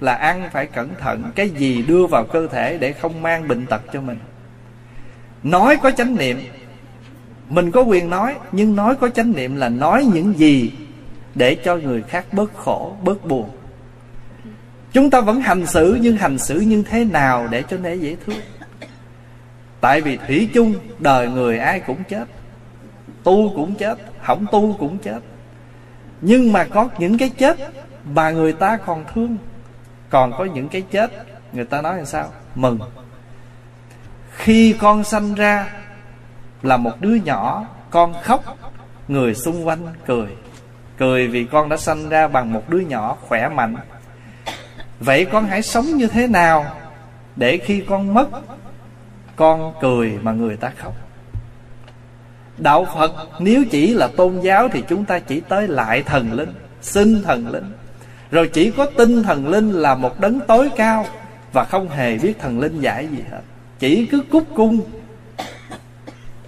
[0.00, 1.22] là ăn phải cẩn thận.
[1.34, 4.18] Cái gì đưa vào cơ thể để không mang bệnh tật cho mình.
[5.42, 6.40] Nói có chánh niệm
[7.48, 10.72] Mình có quyền nói Nhưng nói có chánh niệm là nói những gì
[11.34, 13.50] Để cho người khác bớt khổ, bớt buồn.
[14.92, 18.16] Chúng ta vẫn hành xử Nhưng hành xử như thế nào để cho nó dễ
[18.26, 18.40] thương?
[19.80, 22.24] Tại vì thủy chung, đời người ai cũng chết.
[23.22, 25.20] Tu cũng chết, không tu cũng chết.
[26.20, 27.56] Nhưng mà có những cái chết
[28.04, 29.36] mà người ta còn thương.
[30.10, 31.10] Còn có những cái chết,
[31.52, 32.32] người ta nói làm sao?
[32.54, 32.78] Mừng.
[34.32, 35.70] Khi con sanh ra
[36.62, 38.44] là một đứa nhỏ, con khóc,
[39.08, 40.28] người xung quanh cười.
[40.98, 43.76] Cười vì con đã sanh ra bằng một đứa nhỏ khỏe mạnh.
[45.00, 46.66] Vậy con hãy sống như thế nào
[47.36, 48.28] để khi con mất
[49.38, 50.94] con cười mà người ta khóc.
[52.58, 56.52] Đạo phật, nếu chỉ là tôn giáo thì chúng ta chỉ tới lại thần linh
[56.82, 57.72] xin thần linh.
[58.30, 61.06] Rồi chỉ có tin thần linh là một đấng tối cao
[61.52, 63.40] và không hề biết thần linh giải gì hết.
[63.78, 64.80] Chỉ cứ cúc cung,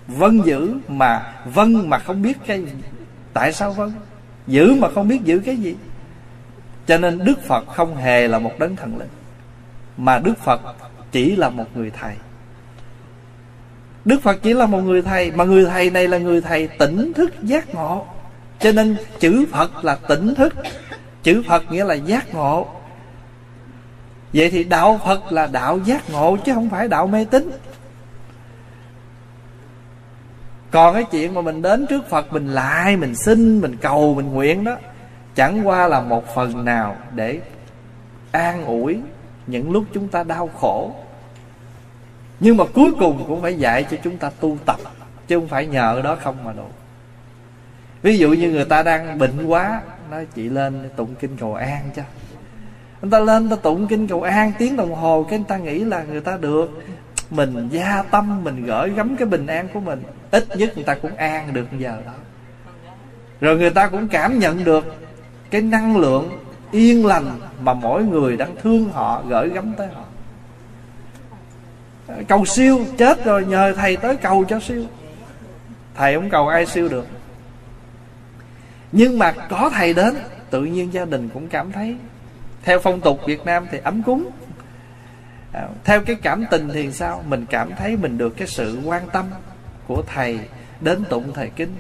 [0.09, 2.73] vân giữ mà, vân mà không biết cái gì.
[3.33, 3.93] tại sao vân?
[4.47, 5.77] Giữ mà không biết giữ cái gì?
[6.87, 9.09] Cho nên đức phật không hề là một đấng thần linh,
[9.97, 10.61] mà đức phật
[11.13, 12.15] chỉ là một người thầy
[14.05, 17.13] đức phật chỉ là một người thầy, mà người thầy này là người thầy tỉnh
[17.13, 18.07] thức giác ngộ.
[18.59, 20.55] Cho nên chữ phật là tỉnh thức.
[21.23, 22.67] Chữ phật nghĩa là giác ngộ.
[24.33, 27.51] Vậy thì đạo phật là đạo giác ngộ, chứ không phải đạo mê tín.
[30.71, 34.33] Còn cái chuyện mà mình đến trước phật, mình lại, mình xin, mình cầu, mình
[34.33, 34.77] nguyện đó,
[35.35, 37.41] chẳng qua là một phần nào để
[38.33, 38.99] an ủi
[39.47, 40.95] những lúc chúng ta đau khổ
[42.41, 44.81] nhưng mà cuối cùng cũng phải dạy cho chúng ta tu tập,
[45.29, 46.67] chứ không phải nhờ đó không mà đủ
[48.03, 51.91] ví dụ như người ta đang bệnh quá nói chị lên tụng kinh cầu an
[51.97, 52.03] cho.
[53.03, 55.85] Người ta lên ta tụng kinh cầu an, tiếng đồng hồ, cái người ta nghĩ
[55.85, 56.83] là người ta được.
[57.31, 60.03] Mình gia tâm, mình gửi gắm cái bình an của mình.
[60.31, 62.13] Ít nhất người ta cũng an được giờ đó.
[63.41, 64.95] Rồi người ta cũng cảm nhận được
[65.51, 66.39] cái năng lượng
[66.71, 67.27] yên lành
[67.61, 70.05] mà mỗi người đang thương họ, gửi gắm tới họ
[72.29, 74.85] cầu siêu chết rồi nhờ thầy tới cầu cho siêu.
[75.95, 77.07] Thầy không cầu ai siêu được.
[78.93, 80.15] Nhưng mà có thầy đến
[80.51, 81.97] tự nhiên gia đình cũng cảm thấy.
[82.63, 84.31] Theo phong tục việt nam thì ấm cúng.
[85.53, 87.25] À, theo cái cảm tình thì sao?
[87.29, 89.27] Mình cảm thấy mình được cái sự quan tâm
[89.87, 90.39] của thầy
[90.81, 91.75] đến tụng thầy kinh.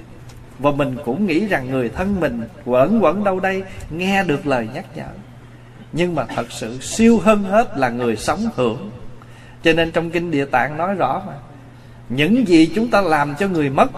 [0.59, 4.69] Và mình cũng nghĩ rằng người thân mình quẩn quẩn đâu đây nghe được lời
[4.74, 5.09] nhắc nhở.
[5.93, 8.90] Nhưng mà thật sự siêu hơn hết là người sống hưởng
[9.62, 11.32] cho nên trong kinh địa tạng nói rõ mà.
[12.09, 13.91] Những gì chúng ta làm cho người mất,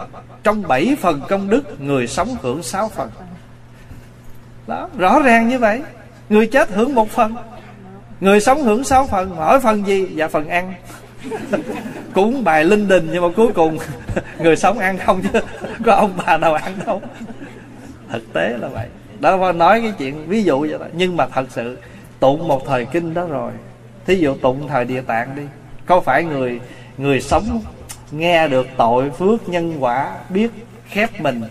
[0.43, 3.09] trong bảy phần công đức, người sống hưởng sáu phần.
[4.67, 5.81] Đó, rõ ràng như vậy.
[6.29, 7.35] Người chết hưởng một phần,
[8.19, 9.35] người sống hưởng sáu phần.
[9.35, 10.07] Mỗi phần gì?
[10.15, 10.73] Dạ phần ăn.
[12.13, 13.77] Cúng bài linh đình, nhưng mà cuối cùng
[14.39, 15.39] người sống ăn không chứ,
[15.85, 17.01] có ông bà nào ăn đâu.
[18.11, 18.87] Thực tế là vậy.
[19.19, 20.85] Đó, nói cái chuyện ví dụ vậy đó.
[20.93, 21.77] Nhưng mà thật sự,
[22.19, 23.51] tụng một thời kinh đó rồi
[24.05, 25.43] thí dụ tụng thời địa tạng đi.
[25.85, 26.59] Có phải người
[26.97, 27.61] người sống
[28.11, 30.51] nghe được tội phước nhân quả, biết
[30.89, 31.41] khép mình,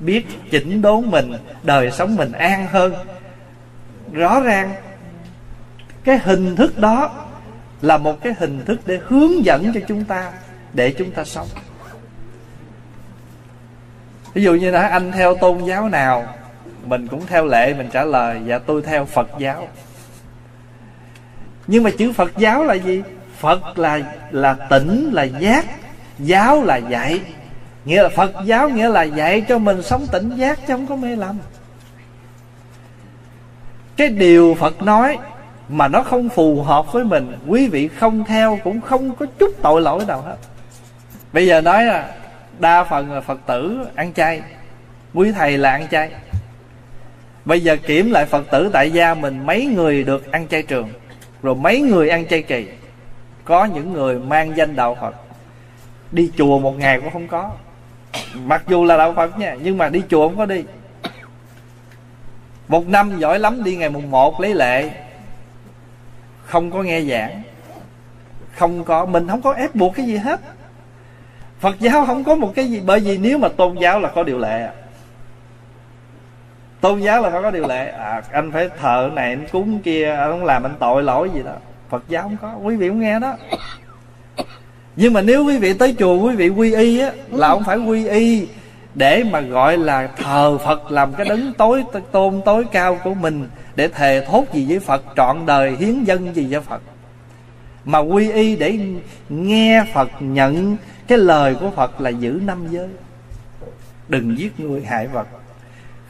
[0.00, 1.32] biết chỉnh đốn mình,
[1.62, 2.94] đời sống mình an hơn?
[4.12, 4.74] Rõ ràng,
[6.04, 7.10] cái hình thức đó
[7.82, 10.32] là một cái hình thức để hướng dẫn cho chúng ta,
[10.72, 11.48] để chúng ta sống.
[14.34, 16.26] Ví dụ như là anh theo tôn giáo nào,
[16.84, 19.68] mình cũng theo lệ, mình trả lời dạ tôi theo phật giáo
[21.70, 23.02] nhưng mà chữ phật giáo là gì?
[23.38, 25.66] Phật là là tỉnh, là giác,
[26.18, 27.20] giáo là dạy.
[27.84, 30.96] Nghĩa là phật giáo nghĩa là dạy cho mình sống tỉnh giác chứ không có
[30.96, 31.38] mê lầm.
[33.96, 35.18] Cái điều phật nói
[35.68, 39.50] mà nó không phù hợp với mình, quý vị không theo cũng không có chút
[39.62, 40.36] tội lỗi nào hết.
[41.32, 42.10] Bây giờ nói là
[42.58, 44.42] đa phần là phật tử ăn chay,
[45.14, 46.10] quý thầy là ăn chay.
[47.44, 50.88] Bây giờ kiểm lại phật tử tại gia mình, mấy người được ăn chay trường?
[51.42, 52.66] Rồi mấy người ăn chay kỳ.
[53.44, 55.14] Có những người mang danh đạo phật.
[56.12, 57.50] Đi chùa một ngày cũng không có.
[58.34, 60.64] Mặc dù là đạo phật nha, nhưng mà đi chùa không có đi.
[62.68, 64.90] Một năm giỏi lắm, đi ngày mùng một lấy lệ.
[66.44, 67.42] Không có nghe giảng.
[68.56, 70.40] Không có, mình không có ép buộc cái gì hết.
[71.60, 74.22] Phật giáo không có một cái gì, bởi vì nếu mà tôn giáo là có
[74.22, 74.68] điều lệ
[76.80, 77.88] tôn giáo là phải có điều lệ.
[77.88, 81.42] À, anh phải thờ này anh cúng kia anh không làm anh tội lỗi gì
[81.42, 81.52] đó.
[81.88, 83.36] Phật giáo không có quý vị không nghe đó.
[84.96, 87.78] Nhưng mà nếu quý vị tới chùa quý vị quy y á là không phải
[87.78, 88.48] quy y.
[88.94, 93.48] Để mà gọi là thờ phật làm cái đấng tối tôn tối cao của mình
[93.76, 96.82] để thề thốt gì với phật trọn đời hiến dân gì cho phật.
[97.84, 98.78] Mà quy y để
[99.28, 100.76] nghe phật nhận
[101.08, 102.88] cái lời của phật là giữ năm giới.
[104.08, 105.26] Đừng giết người hại vật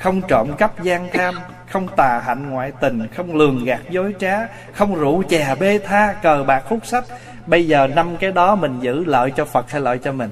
[0.01, 1.35] không trộm cắp gian tham,
[1.70, 4.39] không tà hạnh ngoại tình, không lường gạt dối trá,
[4.72, 7.05] không rượu chè bê tha cờ bạc hút sách
[7.47, 10.31] bây giờ năm cái đó mình giữ lợi cho phật hay lợi cho mình?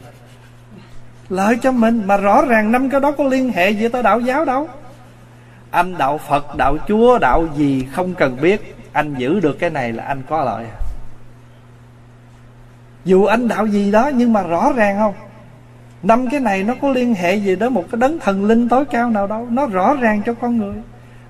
[1.28, 4.20] Lợi cho mình, mà rõ ràng năm cái đó có liên hệ gì tới đạo
[4.20, 4.68] giáo đâu.
[5.70, 8.76] Anh đạo phật, đạo chúa, đạo gì không cần biết.
[8.92, 10.64] Anh giữ được cái này là anh có lợi.
[13.04, 15.14] Dù anh đạo gì đó nhưng mà rõ ràng không?
[16.02, 18.84] Năm cái này nó có liên hệ gì đến một cái đấng thần linh tối
[18.84, 19.46] cao nào đâu.
[19.50, 20.76] Nó rõ ràng cho con người.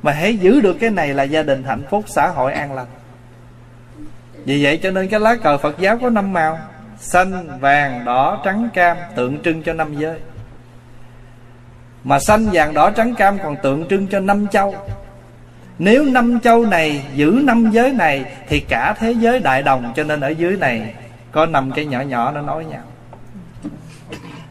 [0.03, 2.86] Mà hãy giữ được cái này là gia đình hạnh phúc, xã hội an lành.
[4.45, 6.59] Vì vậy cho nên cái lá cờ phật giáo có năm màu.
[6.99, 10.19] Xanh, vàng, đỏ, trắng, cam, tượng trưng cho năm giới.
[12.05, 14.74] Mà xanh, vàng, đỏ, trắng, cam còn tượng trưng cho năm châu.
[15.78, 19.93] Nếu năm châu này giữ năm giới này, thì cả thế giới đại đồng.
[19.97, 20.95] Cho nên ở dưới này
[21.32, 22.82] có năm cái nhỏ nhỏ nó nói nhau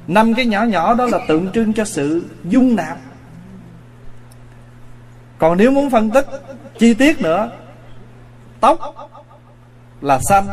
[0.08, 2.98] năm cái nhỏ nhỏ đó là tượng trưng cho sự dung nạp.
[5.38, 6.26] Còn nếu muốn phân tích
[6.80, 7.52] chi tiết nữa,
[8.60, 8.80] tóc
[10.02, 10.48] là xanh,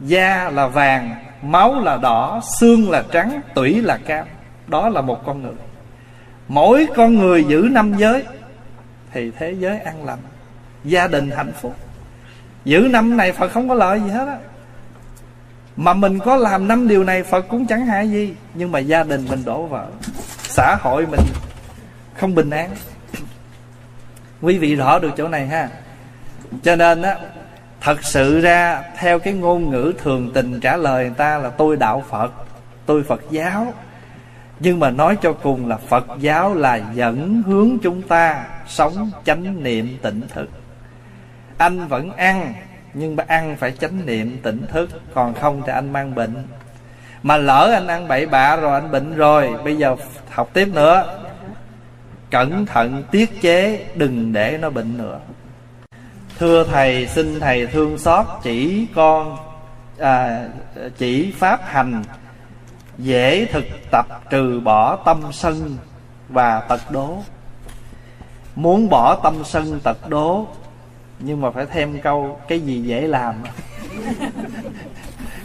[0.00, 4.26] da là vàng, máu là đỏ, xương là trắng, tủy là cam.
[4.66, 5.54] Đó là một con người.
[6.48, 8.24] Mỗi con người giữ năm giới,
[9.12, 10.18] thì thế giới an lành,
[10.84, 11.74] gia đình hạnh phúc.
[12.64, 14.38] Giữ năm này phật không có lợi gì hết á
[15.76, 18.34] mà mình có làm năm điều này, phật cũng chẳng hại gì.
[18.54, 19.86] Nhưng mà gia đình mình đổ vỡ
[20.42, 21.20] xã hội mình
[22.14, 22.70] không bình an.
[24.40, 25.68] Quý vị rõ được chỗ này ha.
[26.62, 27.16] Cho nên á,
[27.80, 31.76] thật sự ra, theo cái ngôn ngữ thường tình trả lời người ta là tôi
[31.76, 32.32] đạo phật,
[32.86, 33.72] tôi phật giáo.
[34.60, 39.62] Nhưng mà nói cho cùng là phật giáo là dẫn hướng chúng ta sống chánh
[39.62, 40.48] niệm tỉnh thực.
[41.58, 42.54] Anh vẫn ăn
[42.94, 46.34] nhưng mà ăn phải chánh niệm tỉnh thức còn không thì anh mang bệnh.
[47.22, 49.96] Mà lỡ anh ăn bậy bạ rồi anh bệnh rồi bây giờ
[50.30, 51.20] học tiếp nữa.
[52.30, 55.20] Cẩn thận tiết chế đừng để nó bệnh nữa.
[56.38, 59.36] Thưa thầy xin thầy thương xót chỉ con
[59.98, 60.48] à,
[60.98, 62.02] chỉ pháp hành
[62.98, 65.76] dễ thực tập trừ bỏ tâm sân
[66.28, 67.18] và tật đố.
[68.54, 70.46] Muốn bỏ tâm sân tật đố
[71.18, 73.34] nhưng mà phải thêm câu, cái gì dễ làm?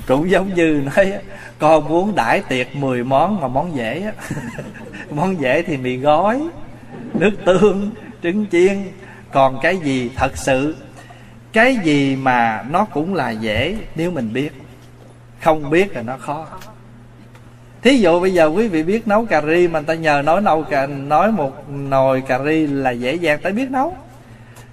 [0.07, 1.13] Cũng giống như nói
[1.59, 4.11] con muốn đãi tiệc 10 món mà món dễ
[5.11, 6.41] món dễ thì mì gói,
[7.13, 7.91] nước tương,
[8.23, 8.77] trứng chiên.
[9.31, 10.75] Còn cái gì thật sự?
[11.53, 14.51] Cái gì mà nó cũng là dễ nếu mình biết?
[15.41, 16.47] Không biết là nó khó.
[17.81, 20.41] Thí dụ bây giờ quý vị biết nấu cà ri mà người ta nhờ nói
[20.41, 23.97] nấu cà, nói một nồi cà ri là dễ dàng tới biết nấu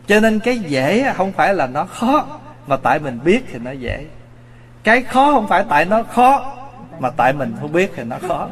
[0.09, 3.71] cho nên cái dễ không phải là nó khó, mà tại mình biết thì nó
[3.71, 4.07] dễ.
[4.85, 6.57] Cái khó không phải tại nó khó,
[6.99, 8.49] mà tại mình không biết thì nó khó.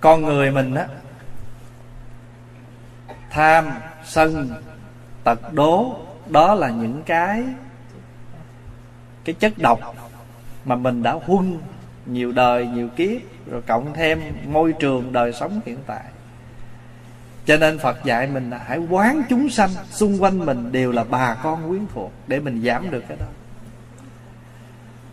[0.00, 0.86] Con người mình á,
[3.30, 3.70] tham,
[4.04, 4.62] sân,
[5.24, 5.96] tật, đố,
[6.26, 7.44] đó là những cái
[9.24, 9.80] cái chất độc
[10.64, 11.58] mà mình đã huân
[12.12, 16.04] nhiều đời nhiều kiếp rồi cộng thêm môi trường đời sống hiện tại.
[17.46, 21.04] Cho nên phật dạy mình là hãy quán chúng sanh xung quanh mình đều là
[21.04, 23.26] bà con quyến thuộc để mình giảm được cái đó.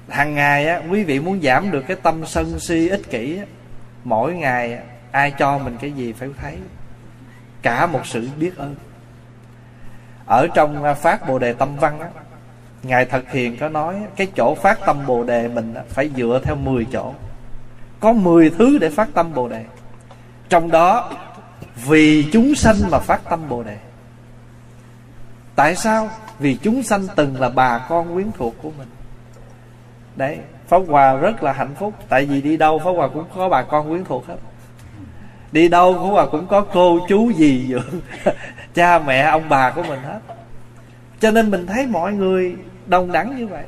[0.09, 3.45] Hàng ngày á quý vị muốn giảm được cái tâm sân si ích kỷ á,
[4.03, 4.79] mỗi ngày
[5.11, 6.57] ai cho mình cái gì phải thấy.
[7.61, 8.75] Cả một sự biết ơn.
[10.25, 12.09] Ở trong à, phát bồ đề tâm văn á
[12.87, 16.55] ngài thật hiền có nói, cái chỗ phát tâm bồ đề mình phải dựa theo
[16.55, 17.13] 10 chỗ.
[17.99, 19.65] Có 10 thứ để phát tâm bồ đề.
[20.49, 21.11] Trong đó,
[21.85, 23.77] vì chúng sanh mà phát tâm bồ đề.
[25.55, 26.09] Tại sao?
[26.39, 28.87] Vì chúng sanh từng là bà con quyến thuộc của mình.
[30.15, 30.37] Đấy,
[30.67, 31.93] pháp hòa rất là hạnh phúc.
[32.09, 34.37] Tại vì đi đâu, pháp hòa cũng có bà con quyến thuộc hết.
[35.51, 38.01] Đi đâu, pháp hòa cũng có cô chú gì dưỡng,
[38.73, 40.19] cha mẹ, ông bà của mình hết.
[41.19, 42.55] Cho nên mình thấy mọi người
[42.87, 43.63] đông đắng như vậy.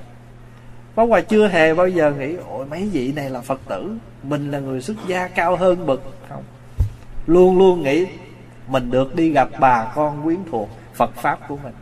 [0.95, 4.51] Pháp Hòa chưa hề bao giờ nghĩ, Ôi, mấy vị này là Phật tử, Mình
[4.51, 6.01] là người xuất gia cao hơn bậc.
[6.29, 6.43] Không.
[7.27, 8.05] Luôn luôn nghĩ,
[8.67, 11.73] Mình được đi gặp bà con quyến thuộc Phật Pháp của mình.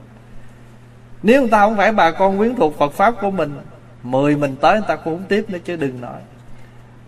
[1.24, 3.60] Nếu người ta không phải bà con quyến thuộc Phật Pháp của mình,
[4.04, 6.22] Mười mình tới người ta cũng không tiếp nữa chứ, đừng nói.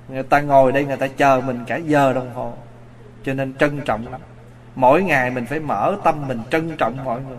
[0.10, 2.54] Người ta ngồi đây, người ta chờ mình cả giờ đồng hồ,
[3.24, 4.22] Cho nên trân trọng lắm.
[4.76, 7.38] Mỗi ngày mình phải mở tâm mình trân trọng mọi người,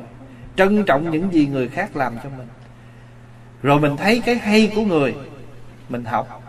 [0.56, 2.46] Trân trọng những gì người khác làm cho mình
[3.62, 5.14] rồi mình thấy cái hay của người,
[5.88, 6.42] mình học.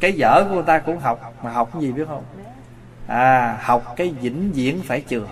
[0.00, 2.24] Cái dở của người ta cũng học, mà học cái gì biết không?
[3.06, 5.26] À học cái vĩnh viễn phải chừa.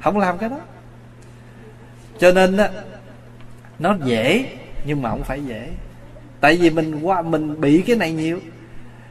[0.00, 0.58] Không làm cái đó.
[2.18, 2.68] Cho nên á,
[3.78, 5.68] nó dễ, nhưng mà không phải dễ.
[6.40, 8.40] Tại vì mình qua, mình bị cái này nhiều.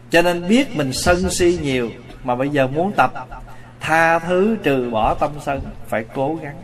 [0.09, 1.89] Cho nên biết mình sân si nhiều,
[2.23, 3.13] mà bây giờ muốn tập,
[3.79, 6.55] tha thứ trừ bỏ tâm sân, phải cố gắng.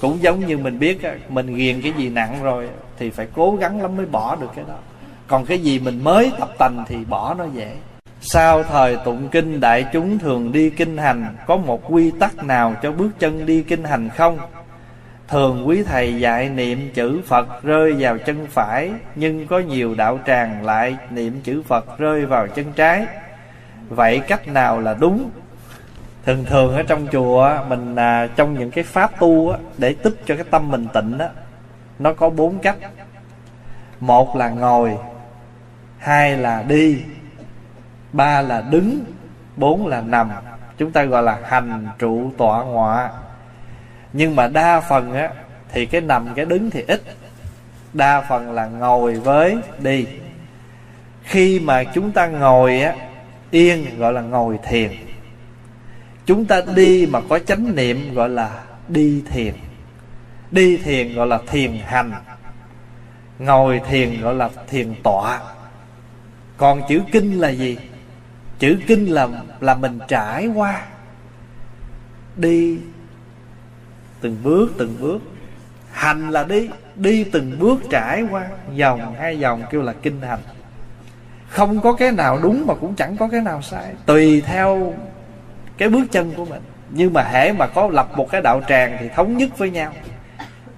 [0.00, 0.98] Cũng giống như mình biết
[1.28, 2.68] mình ghiền cái gì nặng rồi
[2.98, 4.74] thì phải cố gắng lắm mới bỏ được cái đó
[5.26, 7.76] còn cái gì mình mới tập tành thì bỏ nó dễ
[8.28, 12.74] sau thời tụng kinh, đại chúng thường đi kinh hành, Có một quy tắc nào
[12.82, 14.38] cho bước chân đi kinh hành không?
[15.28, 20.18] Thường quý thầy dạy niệm chữ Phật rơi vào chân phải, Nhưng có nhiều đạo
[20.26, 23.06] tràng lại niệm chữ Phật rơi vào chân trái
[23.88, 25.30] Vậy cách nào là đúng?
[26.24, 30.34] Thường thường ở trong chùa, Mình à, trong những cái pháp tu Để tích cho
[30.34, 31.26] cái tâm mình tịnh đó.
[31.98, 32.76] Nó có bốn cách.
[34.00, 34.98] Một là ngồi,
[35.98, 37.02] Hai là đi,
[38.12, 39.04] Ba là đứng,
[39.56, 40.30] Bốn là nằm.
[40.78, 43.10] Chúng ta gọi là hành trụ tọa ngọa.
[44.12, 45.30] Nhưng mà đa phần á,
[45.72, 47.02] Thì cái nằm, cái đứng thì ít.
[47.92, 50.06] Đa phần là ngồi với đi.
[51.22, 52.94] Khi mà chúng ta ngồi á,
[53.50, 54.90] Yên gọi là ngồi thiền.
[56.26, 58.50] Chúng ta đi mà có chánh niệm gọi là
[58.88, 59.54] đi thiền.
[60.50, 62.12] Đi thiền gọi là thiền hành.
[63.38, 65.40] Ngồi thiền gọi là thiền tọa.
[66.56, 67.76] Còn chữ kinh là gì?
[68.58, 69.28] chữ kinh là
[69.60, 70.82] là mình trải qua.
[72.36, 72.78] Đi
[74.20, 75.18] từng bước từng bước.
[75.92, 78.46] Hành là đi đi từng bước trải qua.
[78.74, 80.40] Dòng hai dòng kêu là kinh hành.
[81.48, 83.94] Không có cái nào đúng mà cũng chẳng có cái nào sai.
[84.06, 84.94] Tùy theo
[85.78, 86.62] cái bước chân của mình.
[86.90, 89.92] Nhưng mà hễ mà có lập một cái đạo tràng thì thống nhất với nhau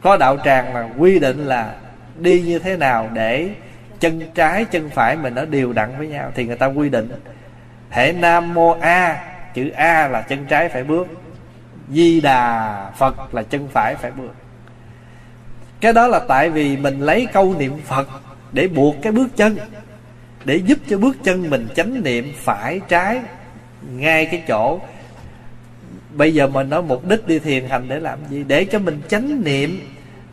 [0.00, 1.74] có đạo tràng là quy định là
[2.18, 3.50] đi như thế nào để
[4.00, 7.08] chân trái, chân phải mình nó đều đặn với nhau, thì người ta quy định.
[7.90, 11.06] Hệ nam mô a, chữ a là chân trái phải bước.
[11.88, 14.34] Di đà phật là chân phải phải bước.
[15.80, 18.08] Cái đó là tại vì mình lấy câu niệm phật
[18.52, 19.56] để buộc cái bước chân,
[20.44, 23.20] để giúp cho bước chân mình chánh niệm phải trái
[23.96, 24.80] ngay cái chỗ
[26.12, 28.44] bây giờ mình nói mục đích đi thiền hành để làm gì?
[28.48, 29.80] Để cho mình chánh niệm,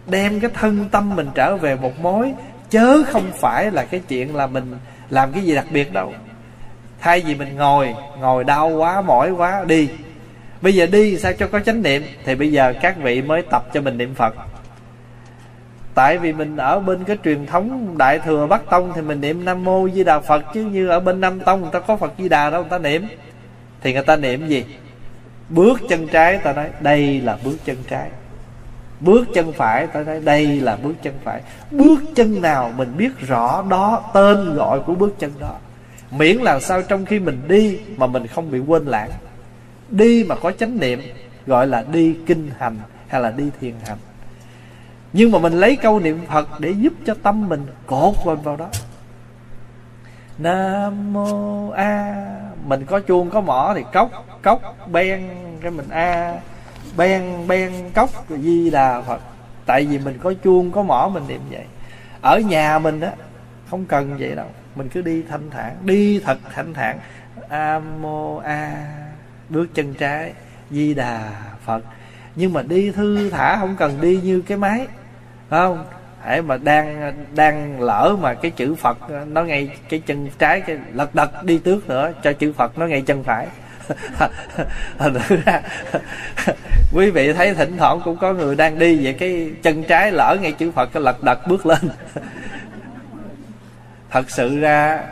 [0.07, 2.33] đem cái thân tâm mình trở về một mối,
[2.69, 4.75] chớ không phải là cái chuyện là mình
[5.09, 6.13] làm cái gì đặc biệt đâu.
[6.99, 9.89] Thay vì mình ngồi ngồi đau quá, mỏi quá, đi.
[10.61, 12.03] Bây giờ đi, sao cho có chánh niệm?
[12.25, 14.35] Thì bây giờ các vị mới tập cho mình niệm phật.
[15.95, 19.45] Tại vì mình ở bên cái truyền thống đại thừa bắc tông thì mình niệm
[19.45, 22.13] nam mô di đà phật, chứ như ở bên nam tông người ta có phật
[22.17, 23.07] di đà đâu, người ta niệm.
[23.81, 24.65] Thì người ta niệm gì?
[25.49, 28.09] Bước chân trái ta nói, đây là bước chân trái.
[28.99, 31.41] Bước chân phải ta nói, đây là bước chân phải.
[31.71, 35.55] Bước chân nào mình biết rõ đó, tên gọi của bước chân đó.
[36.11, 39.09] Miễn làm sao trong khi mình đi mà mình không bị quên lãng.
[39.89, 41.01] Đi mà có chánh niệm,
[41.47, 42.77] gọi là đi kinh hành
[43.07, 43.97] hay là đi thiền hành.
[45.13, 48.55] Nhưng mà mình lấy câu niệm phật để giúp cho tâm mình cột vào vào
[48.55, 48.67] đó.
[50.37, 52.15] Nam mô a,
[52.65, 55.29] mình có chuông có mỏ thì cốc cốc ben
[55.61, 56.33] cái mình a
[56.97, 59.21] ben ben cốc di đà phật.
[59.65, 61.65] Tại vì mình có chuông, có mỏ, mình niệm vậy.
[62.21, 63.11] Ở nhà mình á,
[63.69, 64.47] không cần vậy đâu.
[64.75, 66.99] Mình cứ đi thanh thản, đi thật thanh thản.
[67.49, 68.71] A mô a
[69.49, 70.33] bước chân trái,
[70.71, 71.31] di đà
[71.65, 71.83] phật.
[72.35, 74.87] Nhưng mà đi thư thả không cần đi như cái máy,
[75.49, 75.85] phải không?
[76.21, 78.97] Hãy mà đang đang lỡ mà cái chữ phật,
[79.27, 82.85] nó ngay cái chân trái, cái lật đật đi tước nữa, cho chữ phật nó
[82.85, 83.47] ngay chân phải
[86.93, 90.37] quý vị thấy thỉnh thoảng cũng có người đang đi vậy cái chân trái lỡ
[90.41, 91.79] ngay chữ phật, cái lật đật bước lên.
[94.09, 95.03] Thật sự ra,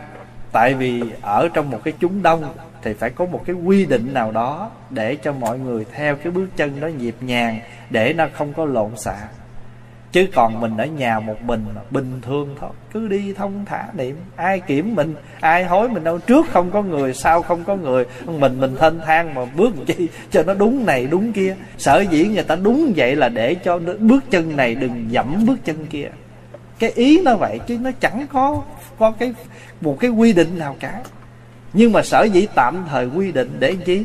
[0.52, 4.14] tại vì ở trong một cái chúng đông thì phải có một cái quy định
[4.14, 7.60] nào đó để cho mọi người theo cái bước chân đó nhịp nhàng
[7.90, 9.16] để nó không có lộn xạ
[10.14, 12.70] chứ còn mình ở nhà một mình bình thường thôi.
[12.94, 16.18] Cứ đi thông thả niệm, ai kiểm mình, ai hối mình đâu.
[16.18, 18.06] Trước không có người, sau không có người.
[18.26, 21.56] Mình mình thênh thang mà bước chi cho nó đúng này, đúng kia.
[21.78, 25.66] Sở dĩ người ta đúng vậy là để cho bước chân này đừng dẫm bước
[25.66, 26.08] chân kia.
[26.80, 28.62] Cái ý nó vậy, chứ nó chẳng có
[29.00, 29.34] có cái,
[29.82, 31.02] một cái quy định nào cả.
[31.74, 34.04] Nhưng mà sở dĩ tạm thời quy định để chi?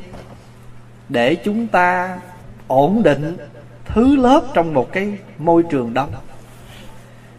[1.09, 2.19] Để chúng ta
[2.67, 3.37] ổn định
[3.89, 6.13] thứ lớp trong một cái môi trường đông.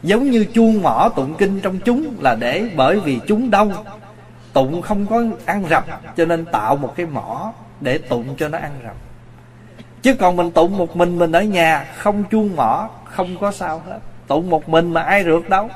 [0.04, 3.74] Giống như chuông mỏ tụng kinh trong chúng là để bởi vì chúng đông.
[4.54, 5.86] Tụng không có ăn rập,
[6.18, 8.96] cho nên tạo một cái mỏ để tụng cho nó ăn rập.
[10.02, 13.82] Chứ còn mình tụng một mình mình ở nhà, không chuông mỏ, không có sao
[13.88, 14.00] hết.
[14.28, 15.70] Tụng một mình mà ai rượt đâu.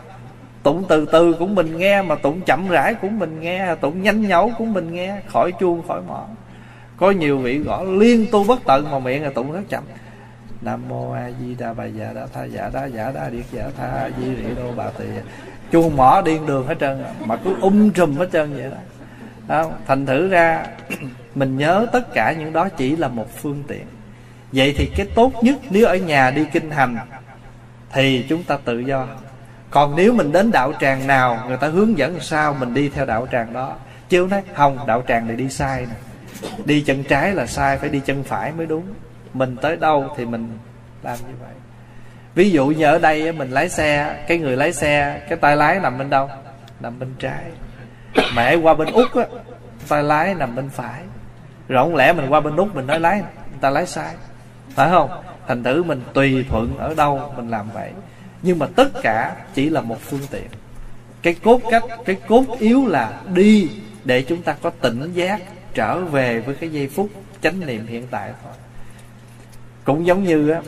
[0.64, 4.28] Tụng từ từ cũng mình nghe, mà tụng chậm rãi cũng mình nghe, tụng nhanh
[4.28, 6.26] nhẩu cũng mình nghe, khỏi chuông khỏi mỏ.
[6.98, 9.84] Có nhiều vị gõ, liên tu bất tận mà miệng là tụng rất chậm
[10.64, 13.46] nam mô a di đà bà dạ già đa tha giả đa giả đa điệt
[13.52, 15.06] giả tha, di rị đô bà tỳ.
[15.72, 18.78] Chuông mỏ điên đường hết trơn, mà cứ um trùm hết trơn vậy đó.
[19.48, 19.72] Đó.
[19.88, 20.66] thành thử ra,
[21.36, 23.86] mình nhớ tất cả những đó chỉ là một phương tiện.
[24.52, 26.98] Vậy thì cái tốt nhất, nếu ở nhà đi kinh hành,
[27.92, 29.08] thì chúng ta tự do.
[29.70, 33.06] Còn nếu mình đến đạo tràng nào, người ta hướng dẫn sao, mình đi theo
[33.06, 33.76] đạo tràng đó.
[34.10, 35.96] Chứ nói không, đạo tràng này đi sai nè.
[36.66, 38.84] Đi chân trái là sai, phải đi chân phải mới đúng
[39.34, 40.58] mình tới đâu thì mình
[41.04, 41.54] làm như vậy.
[42.36, 45.80] Ví dụ như ở đây mình lái xe, cái người lái xe, cái tay lái
[45.80, 46.30] nằm bên đâu?
[46.80, 47.44] Nằm bên trái.
[48.36, 49.26] Mẹ qua bên úc á,
[49.88, 51.02] tay lái nằm bên phải.
[51.68, 54.16] Rồi không lẽ mình qua bên úc mình nói lái, người ta lái sai?
[54.70, 55.10] Phải không?
[55.48, 57.92] Thành thử mình tùy thuận ở đâu mình làm vậy.
[58.42, 60.48] Nhưng mà tất cả chỉ là một phương tiện.
[61.22, 63.70] Cái cốt cách, cái cốt yếu là đi
[64.04, 65.42] để chúng ta có tỉnh giác
[65.74, 67.10] trở về với cái giây phút
[67.42, 68.54] chánh niệm hiện tại thôi
[69.84, 70.62] cũng giống như á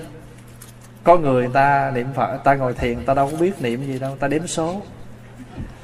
[1.04, 4.16] có người ta niệm phật ta ngồi thiền ta đâu có biết niệm gì đâu
[4.20, 4.82] ta đếm số.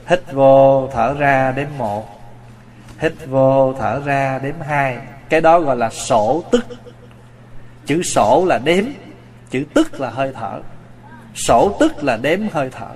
[0.07, 2.19] Hít vô thở ra đếm một.
[2.99, 4.97] Hít vô thở ra đếm hai.
[5.29, 6.65] Cái đó gọi là sổ tức.
[7.85, 8.85] Chữ sổ là đếm
[9.49, 10.61] chữ tức là hơi thở.
[11.35, 12.89] Sổ tức là đếm hơi thở.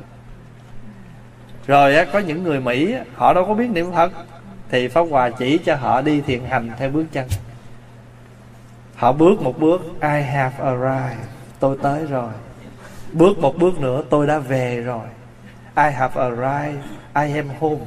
[1.67, 4.11] Rồi á, có những người mỹ họ đâu có biết niệm phật
[4.69, 7.27] thì pháp hòa chỉ cho họ đi thiền hành theo bước chân
[9.05, 11.27] họ bước một bước, i have arrived.
[11.59, 12.31] Tôi tới rồi.
[13.13, 15.05] Bước một bước nữa, tôi đã về rồi.
[15.75, 16.83] I have arrived.
[17.15, 17.85] I am home.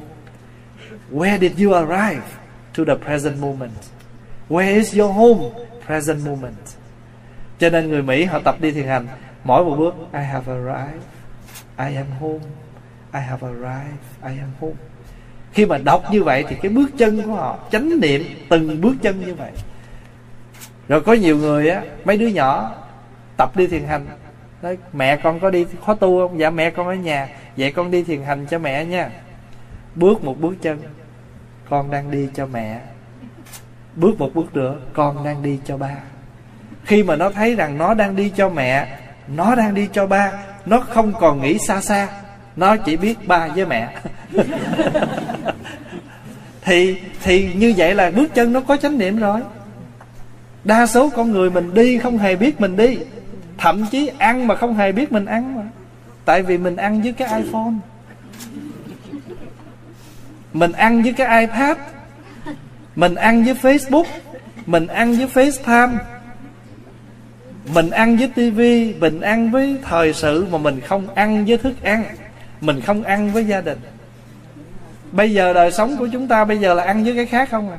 [1.11, 2.21] Where did you arrive?
[2.73, 3.71] To the present moment.
[4.49, 5.49] Where is your home?
[5.85, 6.65] Present moment.
[7.59, 9.07] Cho nên người mỹ họ tập đi thiền hành
[9.43, 11.03] mỗi một bước, i have arrived.
[11.77, 12.45] I am home.
[13.13, 13.99] I have arrived.
[14.23, 14.75] I am home.
[15.51, 18.95] Khi mà đọc như vậy thì cái bước chân của họ, chánh niệm từng bước
[19.01, 19.51] chân như vậy
[20.89, 22.71] rồi có nhiều người á, mấy đứa nhỏ
[23.37, 24.05] tập đi thiền hành.
[24.61, 26.39] Nói, mẹ con có đi khóa tu không?
[26.39, 27.29] Dạ mẹ con ở nhà.
[27.57, 29.09] Vậy con đi thiền hành cho mẹ nha.
[29.95, 30.81] Bước một bước chân,
[31.69, 32.81] con đang đi cho mẹ.
[33.95, 35.95] Bước một bước nữa, con đang đi cho ba.
[36.85, 40.31] Khi mà nó thấy rằng nó đang đi cho mẹ, nó đang đi cho ba,
[40.65, 42.07] nó không còn nghĩ xa xa.
[42.55, 43.95] Nó chỉ biết ba với mẹ.
[46.61, 49.41] Thì thì như vậy là bước chân nó có chánh niệm rồi
[50.63, 52.97] đa số con người mình đi không hề biết mình đi.
[53.57, 55.63] Thậm chí ăn mà không hề biết mình ăn mà.
[56.25, 57.73] Tại vì mình ăn với cái iphone.
[60.53, 61.77] Mình ăn với cái ipad.
[62.95, 64.05] Mình ăn với facebook.
[64.65, 65.97] Mình ăn với facetime.
[67.73, 71.83] Mình ăn với tivi mình ăn với thời sự mà mình không ăn với thức
[71.83, 72.03] ăn.
[72.61, 73.79] Mình không ăn với gia đình.
[75.11, 77.71] Bây giờ đời sống của chúng ta bây giờ là ăn với cái khác không
[77.71, 77.77] à?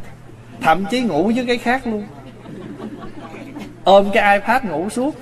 [0.62, 2.06] Thậm chí ngủ với cái khác luôn
[3.84, 5.14] ôm cái ipad ngủ suốt.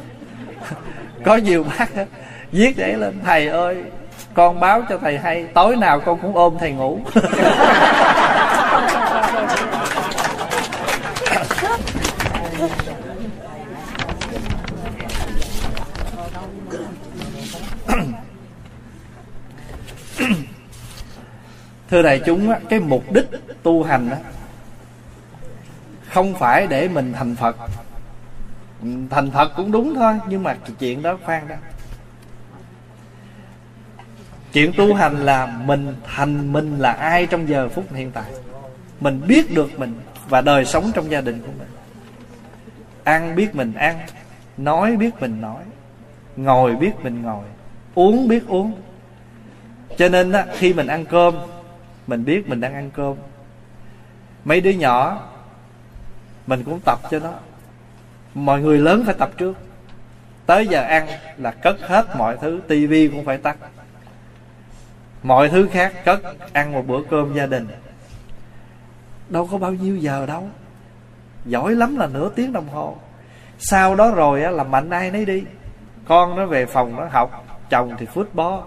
[1.25, 1.89] Có nhiều bác
[2.53, 3.77] viết để lên, thầy ơi,
[4.35, 7.01] con báo cho thầy hay, tối nào con cũng ôm thầy ngủ.
[21.91, 23.27] Thưa đại chúng cái mục đích
[23.63, 24.11] tu hành
[26.09, 27.57] không phải để mình thành phật
[29.11, 31.57] thành thật cũng đúng thôi nhưng mà chuyện đó khoan đó
[34.53, 38.33] chuyện tu hành là mình thành mình là ai trong giờ phút hiện tại?
[39.01, 41.69] Mình biết được mình và đời sống trong gia đình của mình.
[43.05, 43.99] Ăn biết mình ăn
[44.57, 45.63] nói biết mình nói
[46.37, 47.45] ngồi biết mình ngồi
[47.95, 48.73] uống biết uống.
[49.99, 51.35] Cho nên á, khi mình ăn cơm
[52.07, 53.15] mình biết mình đang ăn cơm.
[54.45, 55.29] Mấy đứa nhỏ
[56.47, 57.33] mình cũng tập cho nó
[58.45, 59.57] mọi người lớn phải tập trước.
[60.47, 61.07] Tới giờ ăn
[61.37, 63.57] là cất hết mọi thứ, tivi cũng phải tắt.
[65.23, 66.21] Mọi thứ khác cất,
[66.53, 67.67] ăn một bữa cơm gia đình.
[69.29, 70.49] Đâu có bao nhiêu giờ đâu.
[71.45, 72.97] Giỏi lắm là nửa tiếng đồng hồ.
[73.59, 75.43] Sau đó rồi là mạnh ai nấy đi.
[76.05, 78.63] Con nó về phòng nó học, chồng thì football,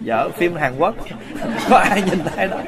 [0.00, 0.94] vợ phim hàn quốc.
[1.70, 2.60] Có ai nhìn thấy đâu.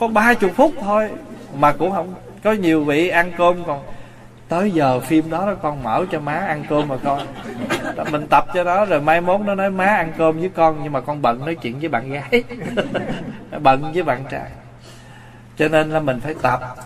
[0.00, 1.10] Có ba chục phút thôi,
[1.54, 2.14] mà cũng không
[2.44, 3.82] có nhiều vị ăn cơm còn
[4.48, 7.20] tới giờ phim đó, đó con mở cho má ăn cơm mà con.
[8.12, 10.92] Mình tập cho nó rồi mai mốt nó nói má ăn cơm với con nhưng
[10.92, 12.44] mà con bận nói chuyện với bạn gái.
[13.62, 14.50] Bận với bạn trai.
[15.56, 16.76] Cho nên là mình phải tập.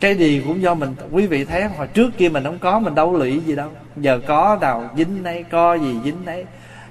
[0.00, 2.94] Cái gì cũng do mình quý vị thấy hồi trước kia mình không có mình
[2.94, 3.70] đâu lụy gì đâu.
[3.96, 6.44] Giờ có nào dính nấy có gì dính nấy.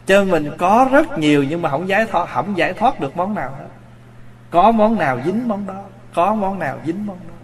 [0.06, 3.18] Cho nên mình có rất nhiều nhưng mà không giải thoát không giải thoát được
[3.18, 3.68] món nào hết.
[4.52, 5.84] Có món nào dính món đó
[6.16, 7.35] có món nào dính món đó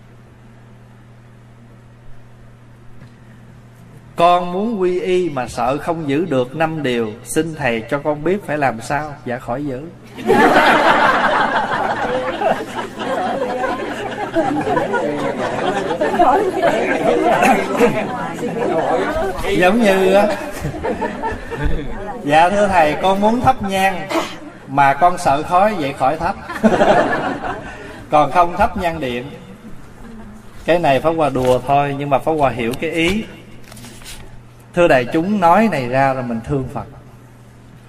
[4.16, 8.24] con muốn quy y mà sợ không giữ được năm điều, xin thầy cho con
[8.24, 9.14] biết phải làm sao.
[9.26, 9.82] Dạ khỏi giữ.
[19.58, 20.18] Giống như
[22.24, 24.08] dạ thưa thầy, con muốn thắp nhang,
[24.68, 26.36] mà con sợ khói, vậy khỏi thắp.
[28.10, 29.26] Còn không thắp nhang điện.
[30.66, 33.24] Cái này pháp hòa đùa thôi, nhưng mà pháp hòa hiểu cái ý
[34.76, 36.86] thưa đại chúng, nói này ra là mình thương phật.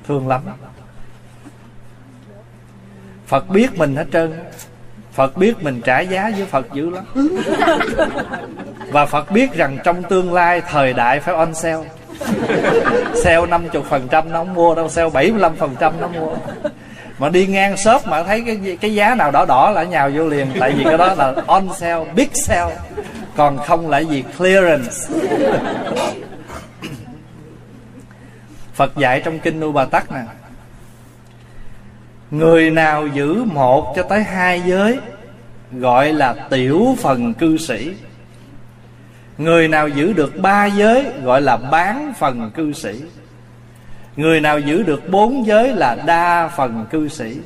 [0.09, 0.40] Thương lắm.
[3.26, 4.32] Phật biết mình hết trơn.
[5.12, 7.04] Phật biết mình trả giá với phật dữ lắm.
[8.90, 11.88] Và phật biết rằng trong tương lai thời đại phải on sale.
[13.14, 16.34] Sale 50 phần trăm nó không mua đâu, sale 75 phần trăm nó mua.
[17.18, 20.28] Mà đi ngang shop mà thấy cái cái giá nào đỏ đỏ là nhào vô
[20.28, 20.46] liền.
[20.60, 22.76] Tại vì cái đó là on sale, big sale.
[23.36, 24.90] Còn không là gì, clearance.
[28.74, 30.23] Phật dạy trong kinh Nu Bà Tắc nè.
[32.31, 34.99] Người nào giữ một cho tới hai giới
[35.73, 37.94] Gọi là tiểu phần cư sĩ.
[39.39, 43.03] Người nào giữ được ba giới Gọi là bán phần cư sĩ.
[44.16, 47.36] Người nào giữ được bốn giới là đa phần cư sĩ.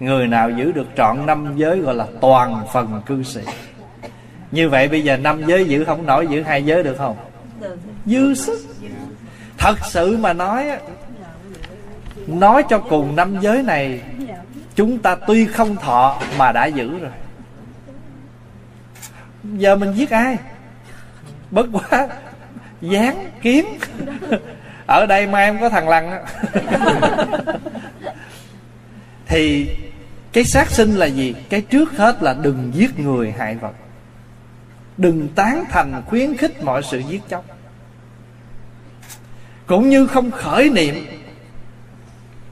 [0.00, 3.40] Người nào giữ được trọn năm giới gọi là toàn phần cư sĩ.
[4.50, 7.16] Như vậy bây giờ năm giới giữ không nổi giữ hai giới được không?
[8.06, 8.58] Dư sức
[9.58, 10.70] Thật sự mà nói
[12.26, 14.00] Nói cho cùng năm giới này,
[14.74, 17.10] Chúng ta tuy không thọ mà đã giữ rồi.
[19.44, 20.36] Giờ mình giết ai?
[21.50, 22.08] Bất quá
[22.80, 23.66] Dán kiếm.
[24.86, 26.10] Ở đây mai em có thằng lằn
[29.26, 29.70] thì
[30.32, 31.34] cái sát sinh là gì?
[31.50, 33.72] Cái trước hết là đừng giết người hại vật.
[34.96, 37.44] Đừng tán thành khuyến khích mọi sự giết chóc
[39.66, 40.94] cũng như không khởi niệm.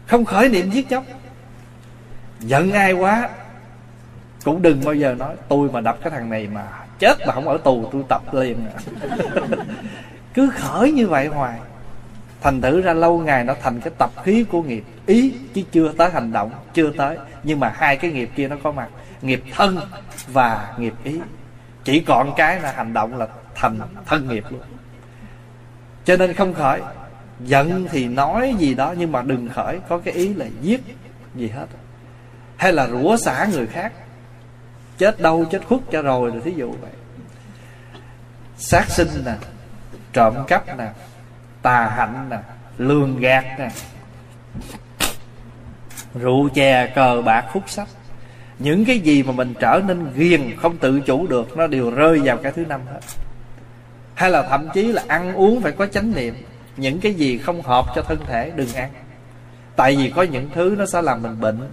[0.06, 1.04] Không khởi niệm giết chóc.
[2.40, 3.28] Giận ai quá,
[4.44, 6.68] cũng đừng bao giờ nói, tôi mà đập cái thằng này mà
[6.98, 8.58] chết mà không ở tù, tôi tập liền.
[8.66, 8.80] À.
[10.34, 11.58] cứ khởi như vậy hoài.
[12.40, 14.84] Thành thử ra lâu ngày nó thành cái tập khí của nghiệp.
[15.06, 17.18] Ý chứ chưa tới hành động, chưa tới.
[17.42, 18.88] Nhưng mà hai cái nghiệp kia nó có mặt.
[19.22, 19.78] Nghiệp thân
[20.26, 21.20] và nghiệp ý.
[21.84, 24.60] Chỉ còn cái là hành động là thành thân nghiệp luôn.
[26.04, 26.80] Cho nên không khởi
[27.44, 30.80] giận thì nói gì đó, nhưng mà đừng khởi, có cái ý là giết
[31.34, 31.66] gì hết.
[32.56, 33.92] Hay là rủa xả người khác.
[34.98, 36.90] Chết đâu chết khuất cho rồi rồi thí dụ vậy.
[38.56, 39.34] Sát sinh nè,
[40.12, 40.88] trộm cắp nè,
[41.62, 42.38] tà hạnh nè,
[42.78, 43.70] lường gạt nè.
[46.14, 47.88] Rượu chè, cờ bạc hút sách
[48.58, 52.20] những cái gì mà mình trở nên ghiền, không tự chủ được, nó đều rơi
[52.24, 53.00] vào cái thứ năm hết.
[54.14, 56.34] Hay là thậm chí là ăn uống phải có chánh niệm
[56.76, 58.90] những cái gì không hợp cho thân thể, đừng ăn.
[59.76, 61.70] Tại vì có những thứ nó sẽ làm mình bệnh.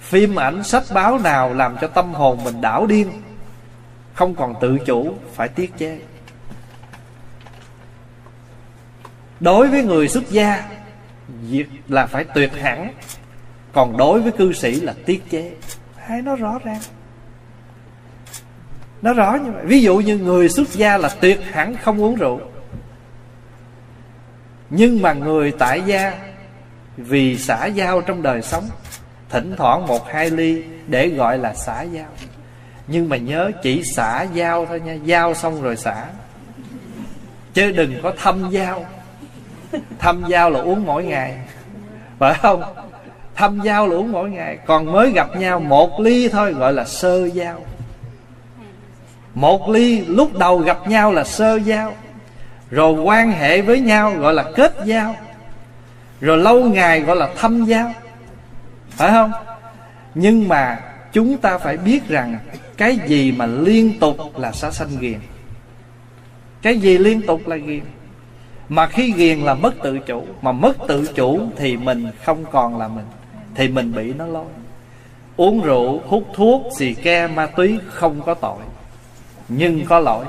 [0.00, 3.22] Phim ảnh, sách báo nào làm cho tâm hồn mình đảo điên?
[4.14, 6.00] Không còn tự chủ, phải tiết chế.
[9.40, 10.68] Đối với người xuất gia,
[11.42, 12.94] việc là phải tuyệt hẳn.
[13.72, 15.52] Còn đối với cư sĩ là tiết chế.
[15.96, 16.80] Hai nó rõ ràng
[19.02, 19.64] nó rõ như vậy.
[19.66, 22.40] Ví dụ như người xuất gia là tuyệt hẳn không uống rượu
[24.70, 26.12] nhưng mà người tại gia,
[26.96, 28.64] vì xã giao trong đời sống,
[29.28, 32.08] thỉnh thoảng một hai ly để gọi là xã giao.
[32.86, 36.04] Nhưng mà nhớ chỉ xã giao thôi nha, giao xong rồi xả.
[37.54, 38.84] Chứ đừng có thâm giao.
[39.98, 41.38] Thăm giao là uống mỗi ngày.
[42.18, 42.62] Phải không?
[43.34, 44.58] Thăm giao là uống mỗi ngày.
[44.66, 47.60] Còn mới gặp nhau, một ly thôi gọi là sơ giao.
[49.34, 51.94] Một ly lúc đầu gặp nhau là sơ giao
[52.70, 55.16] rồi quan hệ với nhau gọi là kết giao.
[56.20, 57.92] Rồi lâu ngày gọi là thâm giao.
[58.90, 59.32] Phải không?
[60.14, 60.80] Nhưng mà
[61.12, 62.38] chúng ta phải biết rằng
[62.76, 65.18] cái gì mà liên tục là sẽ sanh ghiền.
[66.62, 67.82] Cái gì liên tục là ghiền?
[68.68, 72.78] Mà khi ghiền là mất tự chủ, mà mất tự chủ thì mình không còn
[72.78, 73.04] là mình,
[73.54, 74.44] thì mình bị nó lôi.
[75.36, 78.58] Uống rượu, hút thuốc, xì ke, ma túy không có tội,
[79.48, 80.24] nhưng có lỗi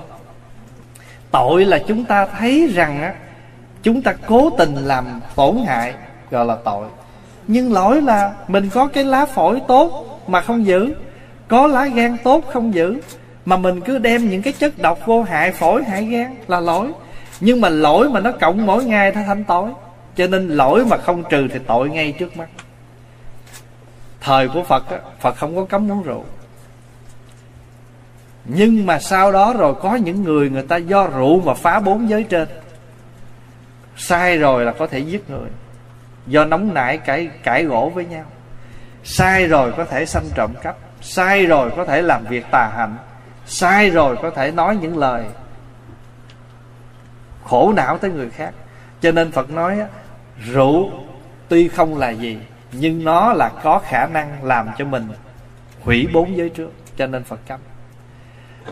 [1.32, 3.14] tội là chúng ta thấy rằng á
[3.84, 5.94] chúng ta cố tình làm tổn hại
[6.32, 6.88] gọi là tội.
[7.48, 10.94] Nhưng lỗi là mình có cái lá phổi tốt mà không giữ
[11.48, 13.02] có lá gan tốt không giữ
[13.46, 16.92] mà mình cứ đem những cái chất độc vô hại phổi hại gan là lỗi.
[17.40, 19.70] Nhưng mà lỗi mà nó cộng mỗi ngày 它 thành tội
[20.16, 22.50] cho nên lỗi mà không trừ thì tội ngay trước mắt.
[24.22, 26.24] Thời của phật á, phật không có cấm uống rượu
[28.46, 32.10] nhưng mà sau đó rồi có những người người ta do rượu mà phá bốn
[32.10, 32.48] giới trên.
[33.98, 35.50] Sai rồi là có thể giết người.
[36.28, 38.26] Do nóng nảy cãi cãi gỗ với nhau.
[39.04, 40.78] Sai rồi có thể xâm trộm cắp.
[41.02, 42.98] Sai rồi có thể làm việc tà hạnh.
[43.46, 45.26] Sai rồi có thể nói những lời
[47.44, 48.54] khổ não tới người khác.
[49.02, 49.82] Cho nên phật nói
[50.52, 50.92] rượu
[51.48, 52.38] tuy không là gì,
[52.72, 55.08] nhưng nó là có khả năng làm cho mình
[55.82, 56.72] hủy bốn giới trước.
[56.98, 57.60] Cho nên phật cấm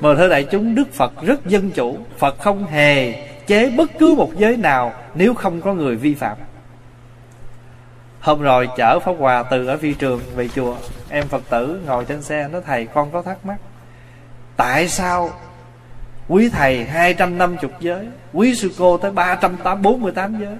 [0.02, 1.98] mà thưa đại chúng, đức phật rất dân chủ.
[2.18, 3.14] Phật không hề
[3.48, 6.38] chế bất cứ một giới nào nếu không có người vi phạm.
[8.20, 10.76] Hôm rồi chở pháp hòa từ ở vi trường về chùa.
[11.10, 13.58] Em phật tử ngồi trên xe nói, thầy, con có thắc mắc.
[14.56, 15.30] Tại sao
[16.28, 20.58] quý thầy 250 giới, quý sư cô tới 348 giới?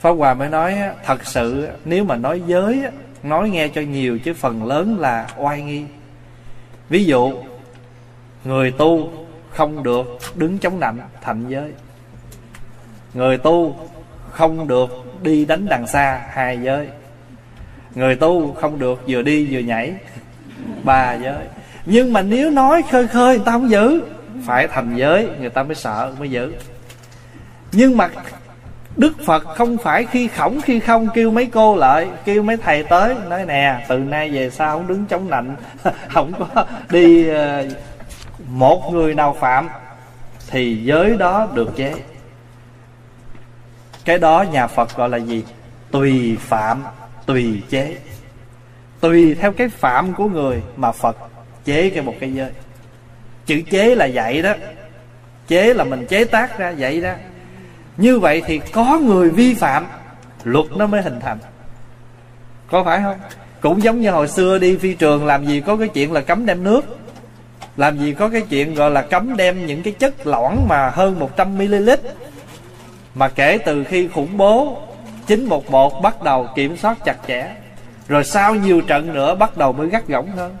[0.00, 2.82] Pháp Hòa mới nói, Thật sự, nếu mà nói giới
[3.22, 5.84] Nói nghe cho nhiều chứ phần lớn là oai nghi.
[6.90, 7.32] Ví dụ,
[8.44, 9.10] Người tu
[9.50, 11.72] không được đứng chống nạnh thành giới.
[13.14, 13.76] Người tu
[14.30, 14.90] không được
[15.22, 16.88] đi đánh đằng xa hai giới.
[17.94, 19.94] Người tu không được vừa đi vừa nhảy
[20.84, 21.44] ba giới.
[21.86, 24.02] Nhưng mà nếu nói khơi khơi, người ta không giữ.
[24.46, 26.52] Phải thành giới, người ta mới sợ, mới giữ.
[27.72, 28.08] Nhưng mà
[28.96, 32.84] Đức Phật không phải khi khổng khi không kêu mấy cô lại, Kêu mấy thầy
[32.84, 35.56] tới, Nói nè, từ nay về sau không đứng chống nạnh,
[36.08, 37.68] Không có đi ờ,
[38.48, 39.68] Một người nào phạm
[40.50, 41.94] Thì giới đó được chế.
[44.04, 45.44] Cái đó nhà Phật gọi là gì?
[45.90, 46.84] Tùy phạm,
[47.26, 47.96] Tùy chế.
[49.00, 51.16] Tùy theo cái phạm của người Mà Phật
[51.64, 52.50] chế cái một cái giới.
[53.46, 54.54] Chữ chế là vậy đó.
[55.48, 57.12] Chế là mình chế tác ra, vậy đó
[58.00, 59.86] như vậy thì có người vi phạm
[60.44, 61.38] luật nó mới hình thành.
[62.70, 63.18] Có phải không?
[63.60, 66.46] Cũng giống như hồi xưa đi phi trường làm gì có cái chuyện là cấm
[66.46, 67.00] đem nước
[67.76, 71.28] làm gì có cái chuyện gọi là cấm đem những cái chất lỏng mà hơn
[71.36, 71.96] 100ml
[73.14, 74.78] Mà kể từ khi khủng bố
[75.26, 77.54] 911 bắt đầu kiểm soát chặt chẽ
[78.08, 80.56] Rồi sau nhiều trận nữa bắt đầu mới gắt gỏng hơn.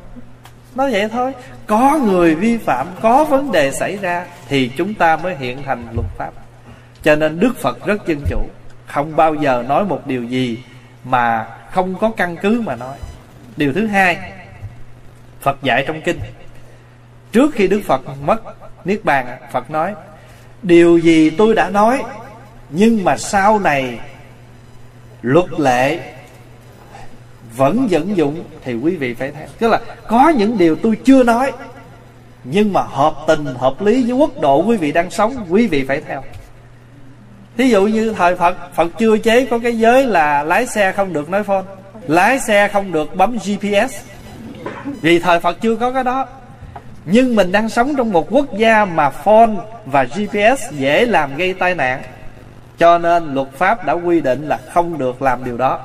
[0.74, 1.32] Nó vậy thôi
[1.66, 5.86] Có người vi phạm, có vấn đề xảy ra Thì chúng ta mới hiện thành
[5.94, 6.30] luật pháp
[7.02, 8.42] cho nên đức phật rất dân chủ.
[8.86, 10.58] Không bao giờ nói một điều gì
[11.04, 12.96] mà không có căn cứ mà nói.
[13.56, 14.32] Điều thứ hai,
[15.40, 16.18] phật dạy trong kinh.
[17.32, 18.42] Trước khi đức phật mất
[18.84, 19.94] niết bàn, phật nói,
[20.62, 22.02] điều gì tôi đã nói,
[22.70, 23.98] nhưng mà sau này
[25.22, 25.98] luật lệ
[27.56, 29.46] vẫn dẫn dụng thì quý vị phải theo.
[29.58, 31.52] Tức là có những điều tôi chưa nói,
[32.44, 35.84] nhưng mà hợp tình, hợp lý với quốc độ quý vị đang sống, quý vị
[35.88, 36.22] phải theo
[37.56, 41.12] thí dụ như thời phật phật chưa chế có cái giới là lái xe không
[41.12, 41.64] được nói phone,
[42.08, 43.94] lái xe không được bấm gps
[45.00, 46.26] vì thời phật chưa có cái đó.
[47.04, 49.50] Nhưng mình đang sống trong một quốc gia mà phone
[49.86, 52.02] và gps dễ làm gây tai nạn.
[52.78, 55.80] Cho nên luật pháp đã quy định là không được làm điều đó.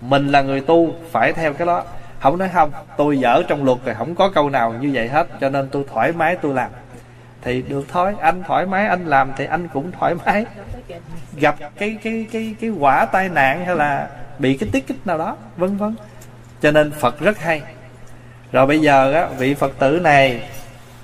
[0.00, 1.82] Mình là người tu, phải theo cái đó.
[2.20, 5.26] Không nói không, tôi dở trong luật rồi, không có câu nào như vậy hết.
[5.40, 6.70] Cho nên tôi thoải mái tôi làm
[7.48, 10.44] thì được thôi, anh thoải mái, anh làm thì anh cũng thoải mái.
[11.36, 14.08] Gặp cái cái cái cái quả tai nạn hay là
[14.38, 15.96] bị cái tiết kích nào đó, vân vân.
[16.62, 17.62] Cho nên phật rất hay.
[18.52, 20.48] Rồi bây giờ á, vị phật tử này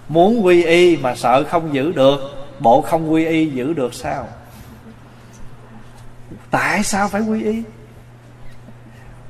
[0.09, 2.21] muốn quy y mà sợ không giữ được,
[2.61, 4.29] bộ không quy y giữ được sao?
[6.51, 7.63] Tại sao phải quy y?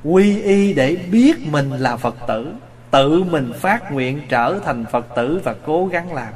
[0.03, 2.53] Quy y để biết mình là phật tử,
[2.91, 6.33] tự mình phát nguyện trở thành phật tử và cố gắng làm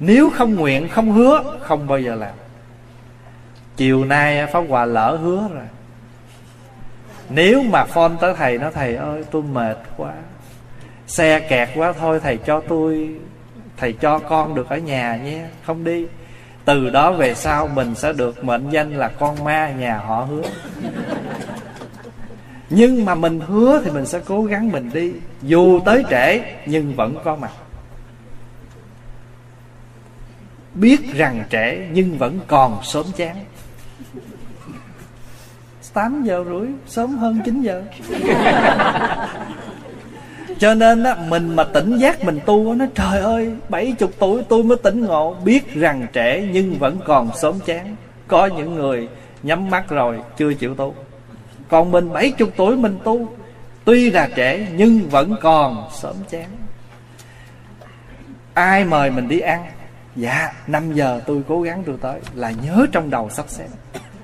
[0.00, 2.34] nếu không nguyện, không hứa, Không bao giờ làm.
[3.76, 5.64] Chiều nay Pháp Hòa lỡ hứa rồi.
[7.30, 10.12] Nếu mà phone tới thầy Nói, thầy ơi, tôi mệt quá,
[11.06, 13.14] Xe kẹt quá, thôi Thầy cho tôi,
[13.76, 16.06] Thầy cho con được ở nhà nhé, Không đi.
[16.64, 20.42] Từ đó về sau mình sẽ được mệnh danh là con ma nhà họ hứa.
[22.70, 25.12] Nhưng mà mình hứa thì mình sẽ cố gắng mình đi.
[25.42, 27.50] Dù tới trễ, nhưng vẫn có mặt.
[30.74, 33.36] Biết rằng trễ nhưng vẫn còn sớm chán.
[35.92, 37.82] 8 giờ rưỡi Sớm hơn 9 giờ.
[40.58, 44.62] Cho nên á, mình mà tỉnh giác mình tu Nó trời ơi 70 tuổi tôi
[44.64, 45.36] mới tỉnh ngộ.
[45.44, 47.96] Biết rằng trễ nhưng vẫn còn sớm chán.
[48.28, 49.08] Có những người
[49.42, 50.94] nhắm mắt rồi Chưa chịu tu.
[51.68, 53.28] Còn mình 70 tuổi mình tu
[53.84, 56.48] Tuy là trễ nhưng vẫn còn sớm chán.
[58.54, 59.64] Ai mời mình đi ăn?
[60.16, 63.66] Dạ 5 giờ tôi cố gắng tôi tới, Là nhớ trong đầu sắp xếp.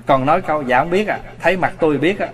[0.07, 2.29] Còn nói câu dạ không biết à Thấy mặt tôi biết à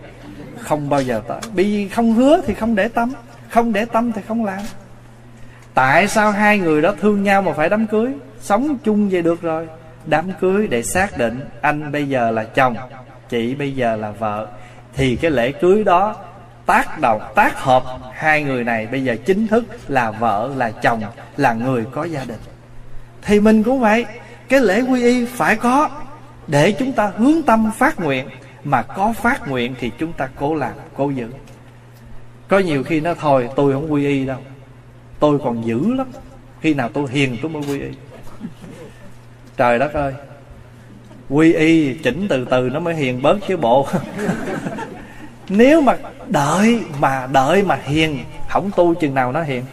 [0.59, 1.41] Không bao giờ tới.
[1.55, 3.13] Vì không hứa thì không để tâm,
[3.51, 4.61] Không để tâm thì không làm.
[5.75, 8.13] Tại sao hai người đó thương nhau mà phải đám cưới?
[8.41, 9.69] Sống chung vậy được rồi.
[10.07, 12.77] Đám cưới để xác định Anh bây giờ là chồng,
[13.29, 14.47] Chị bây giờ là vợ.
[14.95, 16.17] Thì cái lễ cưới đó
[16.67, 21.03] tác động, tác hợp hai người này bây giờ chính thức là vợ, là chồng,
[21.37, 22.39] là người có gia đình
[23.23, 24.05] thì mình cũng vậy.
[24.49, 25.91] Cái lễ quy y phải có
[26.47, 28.29] để chúng ta hướng tâm phát nguyện.
[28.65, 31.29] Mà có phát nguyện thì chúng ta cố làm, cố giữ.
[32.49, 34.39] Có nhiều khi nó thôi, tôi không quy y đâu.
[35.19, 36.07] Tôi còn dữ lắm.
[36.61, 37.89] Khi nào tôi hiền tôi mới quy y.
[39.57, 40.15] Trời đất ơi.
[41.29, 43.89] Quy y chỉnh từ từ nó mới hiền bớt chứ bộ.
[45.49, 45.97] Nếu mà
[46.27, 49.65] đợi mà đợi mà hiền, không tu chừng nào nó hiền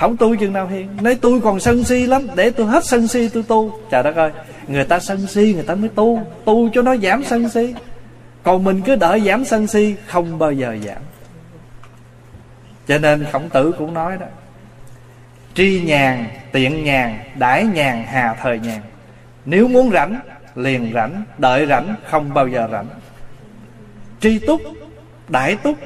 [0.00, 0.88] không tu chừng nào hiền.
[1.02, 2.26] Nói tôi còn sân si lắm.
[2.34, 3.80] Để tôi hết sân si tôi tu.
[3.90, 4.30] Trời đất ơi,
[4.68, 6.22] người ta sân si, người ta mới tu.
[6.44, 7.74] Tu cho nó giảm sân si.
[8.42, 11.02] Còn mình cứ đợi giảm sân si, không bao giờ giảm.
[12.88, 14.26] Cho nên khổng tử cũng nói đó,
[15.54, 18.80] tri nhàn, tiện nhàn, đãi nhàn, hà thời nhàn.
[19.44, 20.20] Nếu muốn rảnh,
[20.54, 22.86] liền rảnh, đợi rảnh, không bao giờ rảnh.
[24.20, 24.60] Tri túc
[25.28, 25.76] đại túc,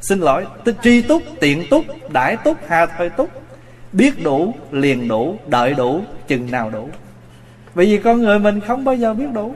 [0.00, 0.46] xin lỗi,
[0.82, 3.39] tri túc, tiện túc đại túc, hà thời túc
[3.92, 6.88] biết đủ, liền đủ, đợi đủ, chừng nào đủ.
[7.74, 9.54] Bởi vì con người mình không bao giờ biết đủ.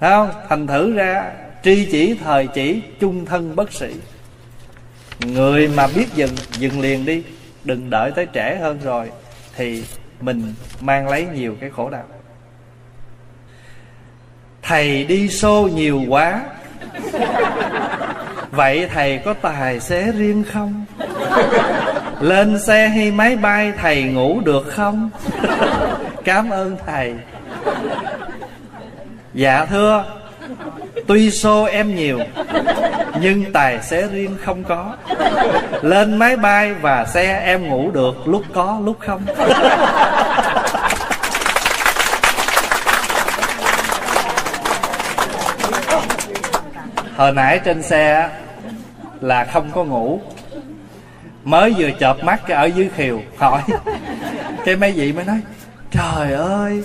[0.00, 0.30] Thấy không?
[0.48, 1.32] Thành thử ra,
[1.62, 3.94] tri chỉ, thời chỉ, chung thân bất sĩ.
[5.20, 7.22] Người mà biết dừng dừng liền đi.
[7.64, 9.10] Đừng đợi tới trễ hơn rồi,
[9.56, 9.84] thì
[10.20, 12.04] mình mang lấy nhiều cái khổ đau.
[14.62, 16.42] Thầy đi xô nhiều quá
[18.50, 20.84] vậy thầy có tài xế riêng không?
[22.20, 25.10] Lên xe hay máy bay thầy ngủ được không?
[26.24, 27.14] Cảm ơn thầy.
[29.34, 30.04] Dạ thưa,
[31.06, 32.18] tuy xô em nhiều,
[33.20, 34.94] nhưng tài xế riêng không có.
[35.82, 39.22] Lên máy bay và xe em ngủ được lúc có, lúc không.
[47.18, 48.30] Hồi nãy trên xe
[49.20, 50.20] là không có ngủ.
[51.44, 53.62] Mới vừa chợp mắt cái ở dưới khiều hỏi
[54.64, 55.40] cái mấy vị mới nói
[55.90, 56.82] trời ơi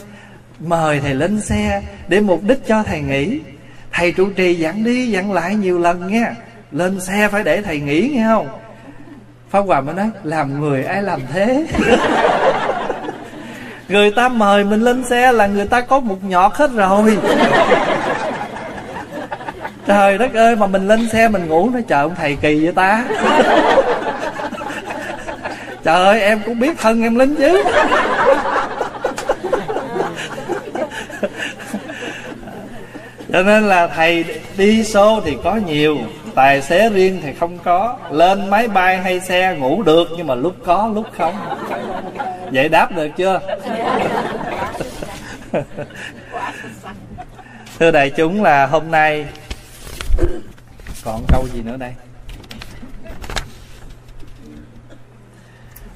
[0.60, 3.39] mời thầy lên xe để mục đích cho thầy nghỉ.
[3.91, 6.26] Thầy trụ trì dặn đi dặn lại nhiều lần nghe.
[6.72, 8.47] Lên xe phải để thầy nghỉ nghe không?
[9.49, 11.65] Pháp hòa mới nói làm người ai làm thế?
[13.89, 17.18] Người ta mời mình lên xe là người ta có một nhọt hết rồi
[19.88, 22.73] trời đất ơi, mà mình lên xe mình ngủ nó chờ ông thầy kỳ vậy
[22.73, 23.05] ta?
[25.84, 27.64] Trời ơi, em cũng biết thân em lính chứ.
[33.31, 34.26] Cho nên là thầy
[34.57, 35.97] đi xô thì có nhiều,
[36.35, 37.97] tài xế riêng thì không có.
[38.11, 41.35] Lên máy bay hay xe ngủ được, nhưng mà lúc có, lúc không.
[42.51, 43.39] Vậy đáp được chưa?
[47.80, 49.26] Thưa đại chúng là hôm nay
[51.03, 51.93] còn câu gì nữa đây?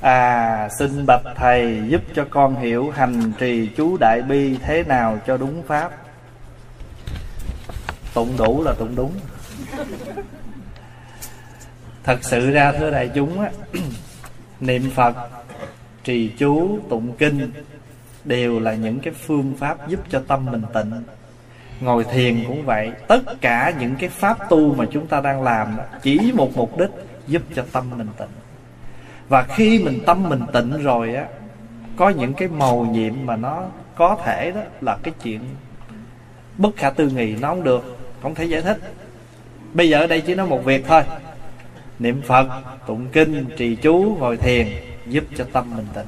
[0.01, 5.19] À xin bạch thầy giúp cho con hiểu hành trì chú đại bi thế nào
[5.27, 5.91] cho đúng pháp.
[8.13, 9.11] Tụng đủ là tụng đúng.
[12.03, 13.51] Thật sự ra, thưa đại chúng á,
[14.59, 15.15] niệm phật,
[16.03, 17.51] trì chú, tụng kinh
[18.25, 21.03] đều là những cái phương pháp giúp cho tâm mình tịnh
[21.81, 22.91] ngồi thiền cũng vậy.
[23.07, 26.89] Tất cả những cái pháp tu mà chúng ta đang làm chỉ một mục đích,
[27.27, 28.27] giúp cho tâm mình tịnh
[29.29, 31.25] và khi mình tâm mình tịnh rồi á,
[31.95, 33.63] có những cái màu nhiệm mà nó
[33.95, 35.41] có thể đó là cái chuyện
[36.57, 38.77] bất khả tư nghị nó không được, không thể giải thích.
[39.73, 41.01] Bây giờ ở đây chỉ nói một việc thôi.
[41.99, 42.47] Niệm phật,
[42.87, 44.67] tụng kinh, trì chú, ngồi thiền,
[45.07, 46.05] giúp cho tâm mình tịnh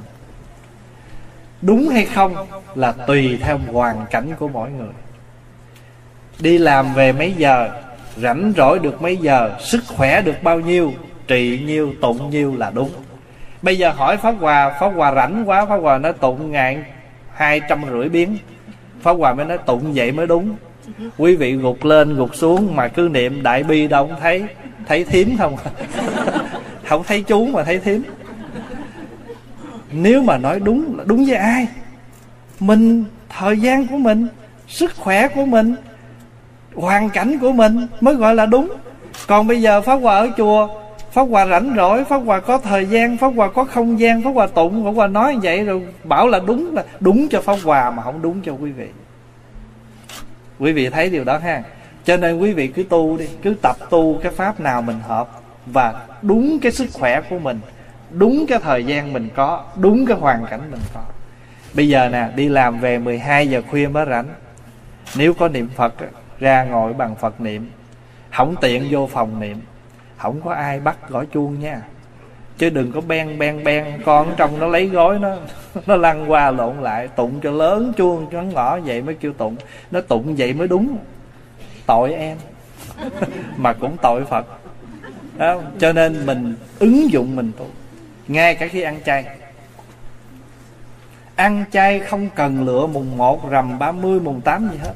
[1.62, 2.34] đúng hay không
[2.74, 4.92] là tùy theo hoàn cảnh của mỗi người
[6.42, 7.70] đi làm về mấy giờ,
[8.16, 10.92] rảnh rỗi được mấy giờ, sức khỏe được bao nhiêu,
[11.26, 12.90] trị nhiêu, tụng nhiêu là đúng.
[13.62, 16.84] Bây giờ hỏi pháp hòa pháp hòa rảnh quá, pháp hòa nói tụng ngàn
[17.34, 18.36] hai trăm rưỡi biến.
[19.00, 20.56] Pháp hòa mới nói tụng vậy mới đúng.
[21.18, 24.44] Quý vị gục lên, gục xuống mà cứ niệm đại bi đâu không thấy.
[24.86, 25.56] Thấy thím không?
[26.84, 28.02] Không thấy chú mà thấy thím.
[29.92, 31.68] Nếu mà nói đúng là đúng với ai?
[32.60, 34.26] Mình, thời gian của mình,
[34.68, 35.74] sức khỏe của mình
[36.80, 38.72] hoàn cảnh của mình mới gọi là đúng.
[39.26, 40.68] Còn bây giờ pháp hòa ở chùa,
[41.12, 44.30] pháp hòa rảnh rỗi, pháp hòa có thời gian, pháp hòa có không gian, pháp
[44.30, 47.90] hòa tụng, pháp hòa nói vậy rồi bảo là đúng là đúng cho pháp hòa
[47.90, 48.88] mà không đúng cho quý vị.
[50.58, 51.62] Quý vị thấy điều đó ha?
[52.04, 55.28] Cho nên quý vị cứ tu đi, cứ tập tu cái pháp nào mình hợp
[55.66, 57.60] và đúng cái sức khỏe của mình,
[58.10, 61.00] đúng cái thời gian mình có, đúng cái hoàn cảnh mình có.
[61.74, 64.26] Bây giờ nè, đi làm về 12 giờ khuya mới rảnh.
[65.16, 65.94] Nếu có niệm phật
[66.40, 67.70] ra ngồi bằng phật niệm.
[68.30, 69.60] Không tiện vô phòng niệm.
[70.16, 71.82] Không có ai bắt gõ chuông nha.
[72.58, 75.36] Chứ đừng có ben ben ben con trong nó lấy gói nó
[75.86, 79.32] nó lăn qua lộn lại, tụng cho lớn chuông cho nó ngõ vậy mới kêu
[79.32, 79.56] tụng.
[79.90, 80.98] Nó tụng vậy mới đúng.
[81.86, 82.38] Tội em.
[83.56, 84.46] Mà cũng tội phật.
[85.36, 85.60] Đó.
[85.78, 87.66] cho nên mình ứng dụng mình tu.
[88.28, 89.24] Ngay cả khi ăn chay.
[91.36, 94.92] Ăn chay không cần lựa mùng 1 rằm 30 mùng 8 gì hết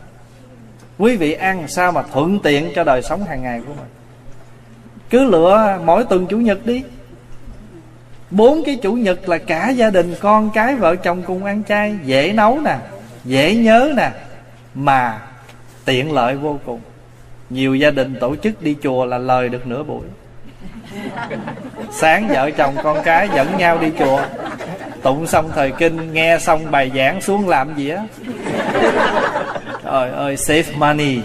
[0.98, 3.88] quý vị ăn sao mà thuận tiện cho đời sống hàng ngày của mình?
[5.10, 6.82] Cứ lựa mỗi tuần chủ nhật đi.
[8.30, 11.96] Bốn cái chủ nhật là cả gia đình, con cái, vợ chồng cùng ăn chay,
[12.04, 12.76] dễ nấu nè,
[13.24, 14.10] dễ nhớ nè,
[14.74, 15.20] mà
[15.84, 16.80] tiện lợi vô cùng.
[17.50, 20.06] Nhiều gia đình tổ chức đi chùa là lời được nửa buổi.
[21.92, 24.20] Sáng vợ chồng, con cái dẫn nhau đi chùa.
[25.02, 28.04] Tụng xong thời kinh, nghe xong bài giảng xuống làm gì á?
[29.84, 31.18] Trời ơi, save money.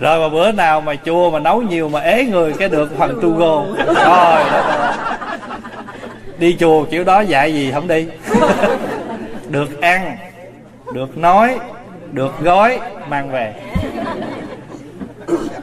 [0.00, 3.18] Rồi mà bữa nào mà chua mà nấu nhiều mà ế người cái được phần
[3.22, 3.66] tu gô
[4.04, 4.42] rồi
[6.38, 8.06] đi chùa kiểu đó dạy gì không đi?
[9.48, 10.16] Được ăn,
[10.94, 11.58] được nói,
[12.12, 12.78] được gói,
[13.08, 13.54] mang về.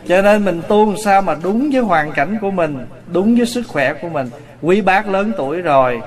[0.07, 3.64] Cho nên mình tu sao mà đúng với hoàn cảnh của mình, đúng với sức
[3.68, 4.30] khỏe của mình.
[4.61, 6.01] Quý bác lớn tuổi rồi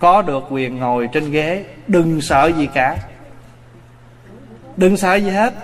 [0.00, 1.64] có được quyền ngồi trên ghế.
[1.86, 2.96] Đừng sợ gì cả.
[4.76, 5.54] Đừng sợ gì hết.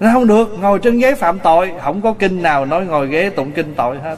[0.00, 1.72] Nó không được, ngồi trên ghế phạm tội.
[1.80, 4.16] Không có kinh nào nói ngồi ghế tụng kinh tội hết.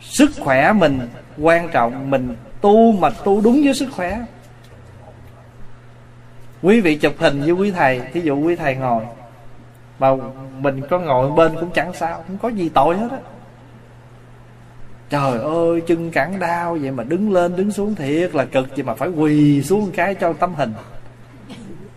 [0.00, 1.00] Sức khỏe mình
[1.38, 2.10] quan trọng.
[2.10, 4.20] Mình tu mà tu đúng với sức khỏe.
[6.62, 8.00] Quý vị chụp hình với quý thầy.
[8.12, 9.04] Thí dụ quý thầy ngồi.
[9.98, 10.08] Mà
[10.58, 12.24] mình có ngồi bên cũng chẳng sao.
[12.26, 13.18] Không có gì tội hết á
[15.10, 18.82] trời ơi, chân cẳng đau, vậy mà đứng lên, đứng xuống thiệt là cực, vậy
[18.82, 20.72] mà phải quỳ xuống cái cho tấm hình.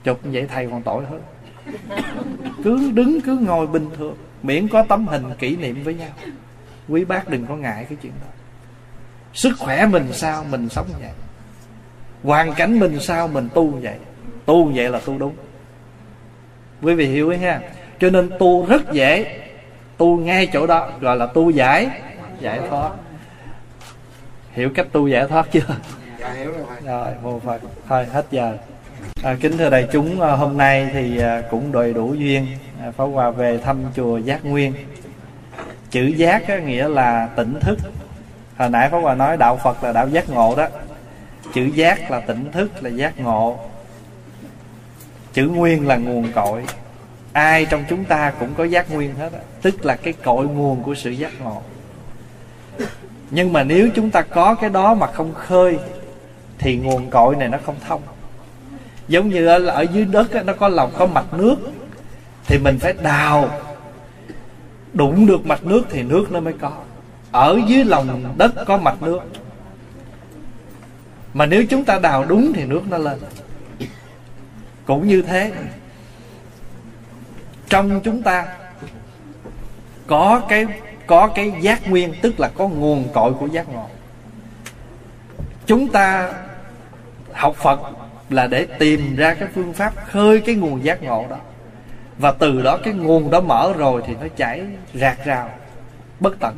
[0.04, 1.22] Chụp vậy thầy còn tội hơn.
[2.64, 6.10] Cứ đứng, cứ ngồi bình thường, miễn có tấm hình kỷ niệm với nhau.
[6.90, 8.28] Quý bác đừng có ngại cái chuyện đó.
[9.34, 11.10] Sức khỏe mình sao, mình sống vậy.
[12.24, 13.96] Hoàn cảnh mình sao, mình tu vậy.
[14.46, 15.34] Tu vậy là tu đúng.
[16.82, 17.62] Quý vị hiểu ấy ha?
[18.00, 19.40] Cho nên tu rất dễ,
[19.98, 21.90] tu ngay chỗ đó, gọi là tu giải
[22.42, 22.92] giải thoát.
[24.52, 25.66] Hiểu cách tu giải thoát chưa?
[26.20, 27.62] Dạ hiểu rồi rồi mô phật.
[27.88, 28.58] Thôi hết giờ.
[29.24, 32.48] À, kính thưa đại chúng à, hôm nay thì à, cũng đầy đủ duyên
[32.82, 34.74] à, Pháp Hòa về thăm chùa Giác Nguyên.
[35.90, 37.80] Chữ giác á, nghĩa là tỉnh thức.
[38.58, 40.68] Hồi nãy Pháp Hòa nói đạo Phật là đạo giác ngộ đó.
[41.54, 43.60] Chữ giác là tỉnh thức là giác ngộ.
[45.34, 46.64] Chữ nguyên là nguồn cội.
[47.34, 49.30] Ai trong chúng ta cũng có giác nguyên hết
[49.62, 51.62] tức là cái cội nguồn của sự giác ngộ
[53.32, 55.80] nhưng mà nếu chúng ta có cái đó mà không khơi
[56.58, 58.02] thì nguồn cội này nó không thông.
[59.08, 61.56] Giống như ở, ở dưới đất nó có lòng có mạch nước
[62.46, 63.50] thì mình phải đào.
[64.94, 66.72] Đụng được mạch nước thì nước nó mới có.
[67.32, 69.20] Ở dưới lòng đất có mạch nước.
[71.34, 73.20] Mà nếu chúng ta đào đúng thì nước nó lên.
[74.86, 75.52] Cũng như thế.
[77.70, 78.48] Trong chúng ta
[80.08, 80.66] có cái
[81.12, 83.86] có cái giác nguyên, tức là có nguồn cội của giác ngộ.
[85.66, 86.34] Chúng ta
[87.34, 87.80] học phật
[88.30, 91.38] là để tìm ra cái phương pháp khơi cái nguồn giác ngộ đó.
[92.18, 95.50] Và từ đó cái nguồn đó mở rồi thì nó chảy rạc rào,
[96.20, 96.56] bất tận.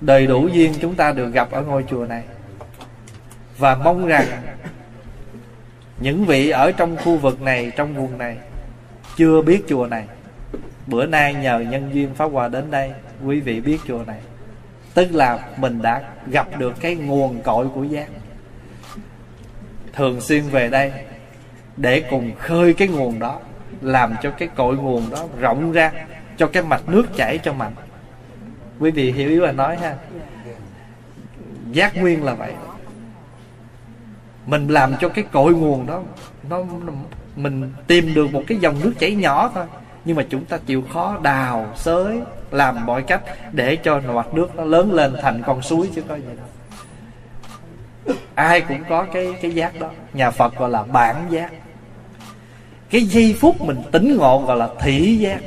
[0.00, 2.22] Đầy đủ duyên chúng ta được gặp ở ngôi chùa này.
[3.58, 4.26] Và mong rằng
[6.00, 8.36] những vị ở trong khu vực này, trong vùng này,
[9.16, 10.04] chưa biết chùa này
[10.86, 12.92] bữa nay nhờ nhân duyên pháp hòa đến đây,
[13.24, 14.20] quý vị biết chùa này.
[14.94, 18.08] Tức là mình đã gặp được cái nguồn cội của giác
[19.92, 20.92] thường xuyên về đây
[21.76, 23.40] để cùng khơi cái nguồn đó,
[23.80, 25.92] làm cho cái cội nguồn đó rộng ra,
[26.36, 27.72] cho cái mạch nước chảy cho mạnh.
[28.78, 29.96] Quý vị hiểu ý là nói ha?
[31.72, 32.52] Giác nguyên là vậy.
[34.46, 36.02] Mình làm cho cái cội nguồn đó
[36.50, 36.64] nó,
[37.36, 39.64] mình tìm được một cái dòng nước chảy nhỏ thôi
[40.06, 42.20] nhưng mà chúng ta chịu khó đào xới,
[42.50, 43.22] làm mọi cách
[43.52, 48.16] để cho mặt nước nó lớn lên thành con suối chứ có gì đâu.
[48.34, 49.90] Ai cũng có cái cái giác đó.
[50.12, 51.52] Nhà phật gọi là bản giác.
[52.90, 55.40] Cái giây phút mình tỉnh ngộ gọi là thị giác.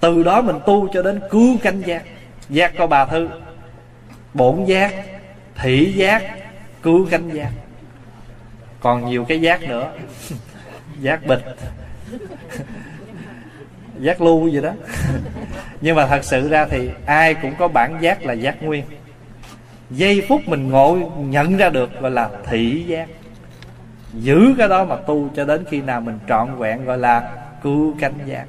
[0.00, 2.02] Từ đó mình tu cho đến cứu canh giác.
[2.48, 3.28] Giác có bà thư
[4.34, 4.94] bổn giác,
[5.54, 6.22] thị giác,
[6.82, 7.50] cứu canh giác.
[8.80, 9.92] Còn nhiều cái giác nữa.
[11.00, 11.44] Giác bịch.
[14.00, 14.72] giác lưu gì đó.
[15.80, 18.84] Nhưng mà thật sự ra thì ai cũng có bản giác là giác nguyên.
[19.90, 23.08] Giây phút mình ngộ nhận ra được gọi là thị giác.
[24.14, 27.32] Giữ cái đó mà tu cho đến khi nào mình trọn vẹn gọi là
[27.62, 28.44] cứu cánh giác.